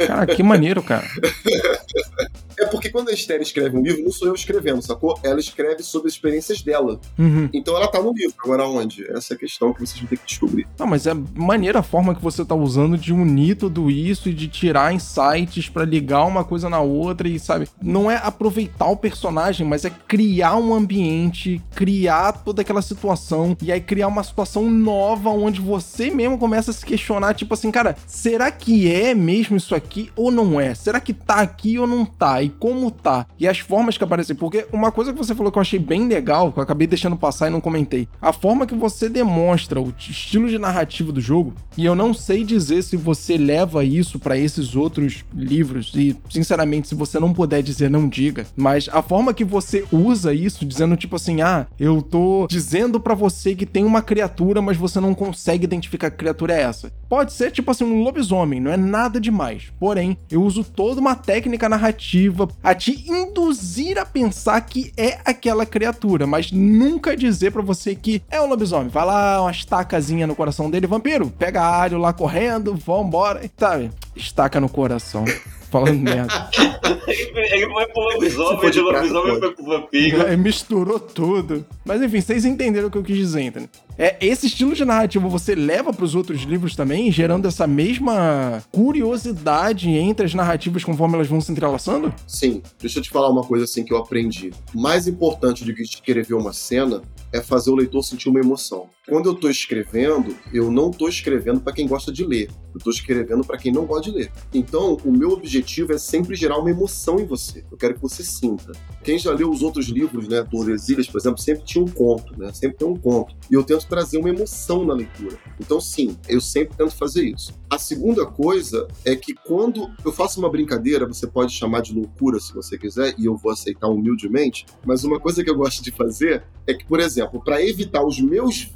Cara, 0.07 0.25
que 0.25 0.41
maneiro, 0.41 0.81
cara. 0.81 1.07
É 2.57 2.65
porque 2.65 2.89
quando 2.89 3.09
a 3.09 3.13
Esther 3.13 3.41
escreve 3.41 3.77
um 3.77 3.81
livro, 3.81 4.03
não 4.03 4.11
sou 4.11 4.27
eu 4.27 4.33
escrevendo, 4.33 4.81
sacou? 4.81 5.19
Ela 5.23 5.39
escreve 5.39 5.83
sobre 5.83 6.07
as 6.07 6.13
experiências 6.13 6.61
dela. 6.61 6.99
Uhum. 7.17 7.49
Então 7.53 7.75
ela 7.75 7.87
tá 7.87 8.01
no 8.01 8.13
livro. 8.13 8.35
Agora 8.43 8.67
onde? 8.67 9.03
Essa 9.11 9.33
é 9.33 9.35
a 9.35 9.39
questão 9.39 9.73
que 9.73 9.81
vocês 9.81 9.99
vão 9.99 10.07
ter 10.07 10.17
que 10.17 10.25
descobrir. 10.25 10.67
Não, 10.79 10.87
mas 10.87 11.05
é 11.05 11.13
maneira 11.13 11.79
a 11.79 11.83
forma 11.83 12.15
que 12.15 12.21
você 12.21 12.45
tá 12.45 12.55
usando 12.55 12.97
de 12.97 13.11
unir 13.11 13.57
tudo 13.57 13.91
isso 13.91 14.29
e 14.29 14.33
de 14.33 14.47
tirar 14.47 14.93
insights 14.93 15.67
para 15.67 15.83
ligar 15.83 16.25
uma 16.25 16.43
coisa 16.43 16.69
na 16.69 16.79
outra 16.79 17.27
e, 17.27 17.37
sabe? 17.39 17.67
Não 17.81 18.09
é 18.09 18.15
aproveitar 18.15 18.87
o 18.87 18.97
personagem, 18.97 19.64
mas 19.65 19.85
é 19.85 19.89
criar 19.89 20.55
um 20.57 20.73
ambiente, 20.73 21.61
criar 21.73 22.31
toda 22.31 22.61
aquela 22.61 22.81
situação 22.81 23.55
e 23.61 23.71
aí 23.71 23.81
criar 23.81 24.07
uma 24.07 24.23
situação 24.23 24.69
nova 24.69 25.29
onde 25.29 25.59
você 25.59 26.09
mesmo 26.11 26.37
começa 26.37 26.71
a 26.71 26.73
se 26.73 26.85
questionar, 26.85 27.33
tipo 27.33 27.53
assim, 27.53 27.71
cara, 27.71 27.95
será 28.05 28.51
que 28.51 28.91
é 28.91 29.13
mesmo 29.13 29.57
isso 29.57 29.75
aqui 29.75 30.09
ou 30.15 30.31
não 30.31 30.59
é? 30.59 30.73
Será 30.73 30.99
que 30.99 31.13
tá 31.13 31.35
aqui 31.35 31.77
ou 31.79 31.87
não 31.87 32.05
tá? 32.05 32.41
E 32.41 32.49
como 32.49 32.91
tá? 32.91 33.25
E 33.39 33.47
as 33.47 33.59
formas 33.59 33.97
que 33.97 34.03
aparecem. 34.03 34.35
Porque 34.35 34.67
uma 34.71 34.91
coisa 34.91 35.11
que 35.11 35.17
você 35.17 35.33
falou 35.33 35.51
que 35.51 35.57
eu 35.57 35.61
achei 35.61 35.79
bem 35.79 36.07
legal, 36.07 36.51
que 36.51 36.59
eu 36.59 36.63
acabei 36.63 36.87
deixando 36.87 37.17
passar 37.17 37.47
e 37.47 37.51
não 37.51 37.61
comentei. 37.61 38.07
A 38.21 38.31
forma 38.31 38.67
que 38.67 38.75
você 38.75 39.09
demonstra 39.09 39.81
o 39.81 39.93
estilo 39.97 40.49
de 40.49 40.59
narrativa 40.59 41.11
do 41.11 41.21
jogo, 41.21 41.53
e 41.77 41.85
eu 41.85 41.95
não 41.95 42.13
sei 42.13 42.43
dizer 42.43 42.83
se 42.83 42.95
você 42.95 43.37
leva 43.37 43.83
isso 43.83 44.19
para 44.19 44.37
esses 44.37 44.75
outros 44.75 45.25
livros, 45.33 45.91
e 45.95 46.15
sinceramente, 46.29 46.87
se 46.87 46.95
você 46.95 47.19
não 47.19 47.33
puder 47.33 47.61
dizer, 47.61 47.89
não 47.89 48.07
diga. 48.07 48.45
Mas 48.55 48.89
a 48.91 49.01
forma 49.01 49.33
que 49.33 49.43
você 49.43 49.54
usa 49.91 50.33
isso, 50.33 50.65
dizendo 50.65 50.95
tipo 50.97 51.15
assim, 51.15 51.41
ah, 51.41 51.67
eu 51.79 52.01
tô 52.01 52.47
dizendo 52.49 52.99
para 52.99 53.13
você 53.13 53.55
que 53.55 53.65
tem 53.65 53.83
uma 53.83 54.01
criatura, 54.01 54.61
mas 54.61 54.77
você 54.77 54.99
não 54.99 55.13
consegue 55.13 55.63
identificar 55.63 56.09
que 56.09 56.17
criatura 56.17 56.53
é 56.53 56.61
essa. 56.61 56.91
Pode 57.07 57.33
ser 57.33 57.51
tipo 57.51 57.71
assim, 57.71 57.83
um 57.83 58.03
lobisomem, 58.03 58.59
não 58.59 58.71
é 58.71 58.77
nada 58.77 59.19
demais. 59.19 59.71
Porém, 59.79 60.17
eu 60.29 60.41
uso 60.41 60.63
toda 60.63 60.99
uma 60.99 61.15
técnica 61.15 61.69
narrativa 61.69 62.47
a 62.63 62.73
te 62.73 63.09
induzir 63.09 63.97
a 63.97 64.05
pensar 64.05 64.59
que 64.61 64.91
é 64.97 65.19
aquela 65.25 65.65
criatura, 65.65 66.25
mas 66.25 66.51
nunca 66.51 67.15
dizer 67.15 67.51
para 67.51 67.61
você 67.61 67.95
que 67.95 68.21
é 68.29 68.41
um 68.41 68.47
lobisomem. 68.47 68.89
Vai 68.89 69.05
lá, 69.05 69.41
uma 69.41 69.51
estacazinha 69.51 70.27
no 70.27 70.35
coração 70.35 70.69
dele, 70.69 70.87
vampiro, 70.87 71.29
pega 71.29 71.61
alho 71.61 71.97
lá 71.97 72.13
correndo, 72.13 72.75
vambora, 72.75 73.49
sabe? 73.57 73.91
Estaca 74.15 74.59
no 74.59 74.69
coração. 74.69 75.25
Falando 75.75 75.99
merda. 75.99 76.49
Ele 77.35 77.69
foi 77.69 77.85
pro 77.87 78.01
lobisomem, 78.01 78.71
de 78.71 78.79
lobisomem 78.79 79.39
foi 79.39 79.53
pro 79.53 79.65
vampiro. 79.65 80.21
É, 80.21 80.37
misturou 80.37 80.97
tudo. 80.97 81.65
Mas 81.83 82.01
enfim, 82.01 82.21
vocês 82.21 82.45
entenderam 82.45 82.87
o 82.87 82.91
que 82.91 82.97
eu 82.97 83.03
quis 83.03 83.17
dizer, 83.17 83.41
entendeu? 83.41 83.67
É, 83.97 84.15
esse 84.21 84.47
estilo 84.47 84.73
de 84.73 84.85
narrativa 84.85 85.27
você 85.27 85.53
leva 85.53 85.91
para 85.91 86.05
os 86.05 86.15
outros 86.15 86.43
livros 86.43 86.77
também, 86.77 87.11
gerando 87.11 87.45
essa 87.45 87.67
mesma 87.67 88.63
curiosidade 88.71 89.89
entre 89.89 90.25
as 90.25 90.33
narrativas 90.33 90.81
conforme 90.81 91.15
elas 91.15 91.27
vão 91.27 91.41
se 91.41 91.51
entrelaçando? 91.51 92.13
Sim. 92.25 92.63
Deixa 92.79 92.99
eu 92.99 93.03
te 93.03 93.09
falar 93.09 93.29
uma 93.29 93.43
coisa 93.43 93.65
assim 93.65 93.83
que 93.83 93.93
eu 93.93 93.97
aprendi. 93.97 94.53
Mais 94.73 95.09
importante 95.09 95.65
do 95.65 95.75
que 95.75 95.81
escrever 95.81 96.35
uma 96.35 96.53
cena 96.53 97.01
é 97.33 97.41
fazer 97.41 97.69
o 97.69 97.75
leitor 97.75 98.01
sentir 98.01 98.29
uma 98.29 98.39
emoção. 98.39 98.89
Quando 99.07 99.27
eu 99.27 99.33
estou 99.33 99.51
escrevendo, 99.51 100.35
eu 100.51 100.71
não 100.71 100.89
estou 100.89 101.07
escrevendo 101.07 101.59
para 101.59 101.73
quem 101.73 101.87
gosta 101.87 102.11
de 102.11 102.25
ler. 102.25 102.49
Eu 102.73 102.79
estou 102.79 102.91
escrevendo 102.91 103.43
para 103.43 103.57
quem 103.57 103.71
não 103.71 103.85
gosta 103.85 104.09
de 104.09 104.17
ler. 104.17 104.31
Então, 104.51 104.97
o 105.05 105.11
meu 105.11 105.29
objetivo 105.29 105.93
é 105.93 105.97
sempre 105.97 106.35
gerar 106.35 106.57
uma 106.57 106.71
emoção 106.71 107.19
em 107.19 107.25
você. 107.25 107.63
Eu 107.71 107.77
quero 107.77 107.93
que 107.93 108.01
você 108.01 108.23
sinta. 108.23 108.71
Quem 109.03 109.19
já 109.19 109.31
leu 109.31 109.51
os 109.51 109.61
outros 109.61 109.87
livros, 109.87 110.27
né, 110.27 110.43
Tordesilhas, 110.43 111.07
por 111.07 111.19
exemplo, 111.19 111.39
sempre 111.39 111.63
tinha 111.63 111.83
um 111.83 111.87
conto, 111.87 112.37
né? 112.37 112.51
Sempre 112.51 112.77
tem 112.77 112.87
um 112.87 112.95
conto. 112.95 113.35
E 113.49 113.53
eu 113.53 113.63
tento 113.63 113.87
trazer 113.87 114.17
uma 114.17 114.29
emoção 114.29 114.83
na 114.83 114.95
leitura. 114.95 115.37
Então, 115.59 115.79
sim, 115.79 116.17
eu 116.27 116.41
sempre 116.41 116.75
tento 116.75 116.95
fazer 116.95 117.23
isso. 117.23 117.53
A 117.69 117.77
segunda 117.77 118.25
coisa 118.25 118.87
é 119.05 119.15
que 119.15 119.33
quando 119.33 119.89
eu 120.03 120.11
faço 120.11 120.39
uma 120.39 120.49
brincadeira, 120.49 121.07
você 121.07 121.27
pode 121.27 121.53
chamar 121.53 121.81
de 121.81 121.93
loucura 121.93 122.39
se 122.39 122.53
você 122.53 122.77
quiser, 122.77 123.13
e 123.17 123.25
eu 123.25 123.37
vou 123.37 123.51
aceitar 123.51 123.87
humildemente, 123.87 124.65
mas 124.83 125.03
uma 125.03 125.19
coisa 125.19 125.43
que 125.43 125.49
eu 125.49 125.55
gosto 125.55 125.83
de 125.83 125.91
fazer 125.91 126.43
é 126.67 126.73
que, 126.73 126.85
por 126.85 126.99
exemplo, 126.99 127.41
para 127.43 127.63
evitar 127.63 128.03
os 128.03 128.19
meus 128.19 128.71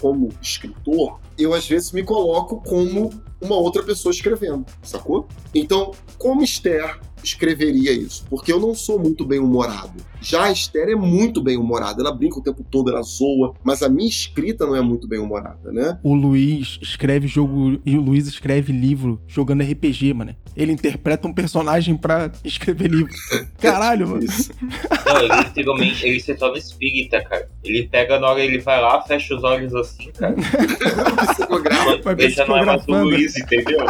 como 0.00 0.28
escritor, 0.40 1.18
eu 1.38 1.54
às 1.54 1.66
vezes 1.68 1.92
me 1.92 2.02
coloco 2.02 2.62
como 2.62 3.10
uma 3.40 3.56
outra 3.56 3.82
pessoa 3.82 4.12
escrevendo, 4.12 4.64
sacou? 4.82 5.28
Então, 5.54 5.92
como 6.18 6.42
Esther 6.42 6.98
escreveria 7.22 7.92
isso? 7.92 8.24
Porque 8.30 8.52
eu 8.52 8.60
não 8.60 8.74
sou 8.74 8.98
muito 8.98 9.24
bem 9.24 9.38
humorado. 9.38 9.94
Já 10.20 10.44
a 10.44 10.52
Esther 10.52 10.88
é 10.88 10.94
muito 10.94 11.42
bem 11.42 11.56
humorada, 11.56 12.00
ela 12.00 12.12
brinca 12.12 12.38
o 12.38 12.42
tempo 12.42 12.64
todo, 12.68 12.90
ela 12.90 13.02
zoa, 13.02 13.54
mas 13.62 13.82
a 13.82 13.88
minha 13.88 14.08
escrita 14.08 14.66
não 14.66 14.74
é 14.74 14.80
muito 14.80 15.06
bem 15.06 15.18
humorada, 15.18 15.72
né? 15.72 15.98
O 16.02 16.14
Luiz 16.14 16.78
escreve 16.80 17.26
jogo 17.26 17.80
e 17.84 17.96
o 17.96 18.00
Luiz 18.00 18.26
escreve 18.26 18.72
livro 18.72 19.20
jogando 19.26 19.62
RPG, 19.62 20.14
mano. 20.14 20.34
Ele 20.56 20.72
interpreta 20.72 21.28
um 21.28 21.34
personagem 21.34 21.96
para 21.96 22.32
escrever 22.44 22.88
livro. 22.88 23.12
Caralho, 23.60 24.08
mano. 24.08 24.24
Isso. 24.24 24.50
Não, 25.04 25.18
ele 25.18 25.36
literalmente 25.44 26.06
ele 26.06 26.18
se 26.18 26.34
torna 26.34 26.58
espírita, 26.58 27.22
cara. 27.22 27.48
Ele 27.62 27.86
pega 27.86 28.18
na 28.18 28.28
hora, 28.28 28.42
ele 28.42 28.58
vai 28.58 28.80
lá, 28.80 29.02
fecha 29.02 29.34
os 29.34 29.44
olhos 29.44 29.74
assim, 29.74 30.10
cara. 30.12 30.34
Vai 32.02 32.14
Deixa 32.14 32.44
não 32.46 32.56
é 32.56 32.64
mais 32.64 32.86
o 32.86 32.92
Luiz, 32.92 33.36
entendeu? 33.36 33.78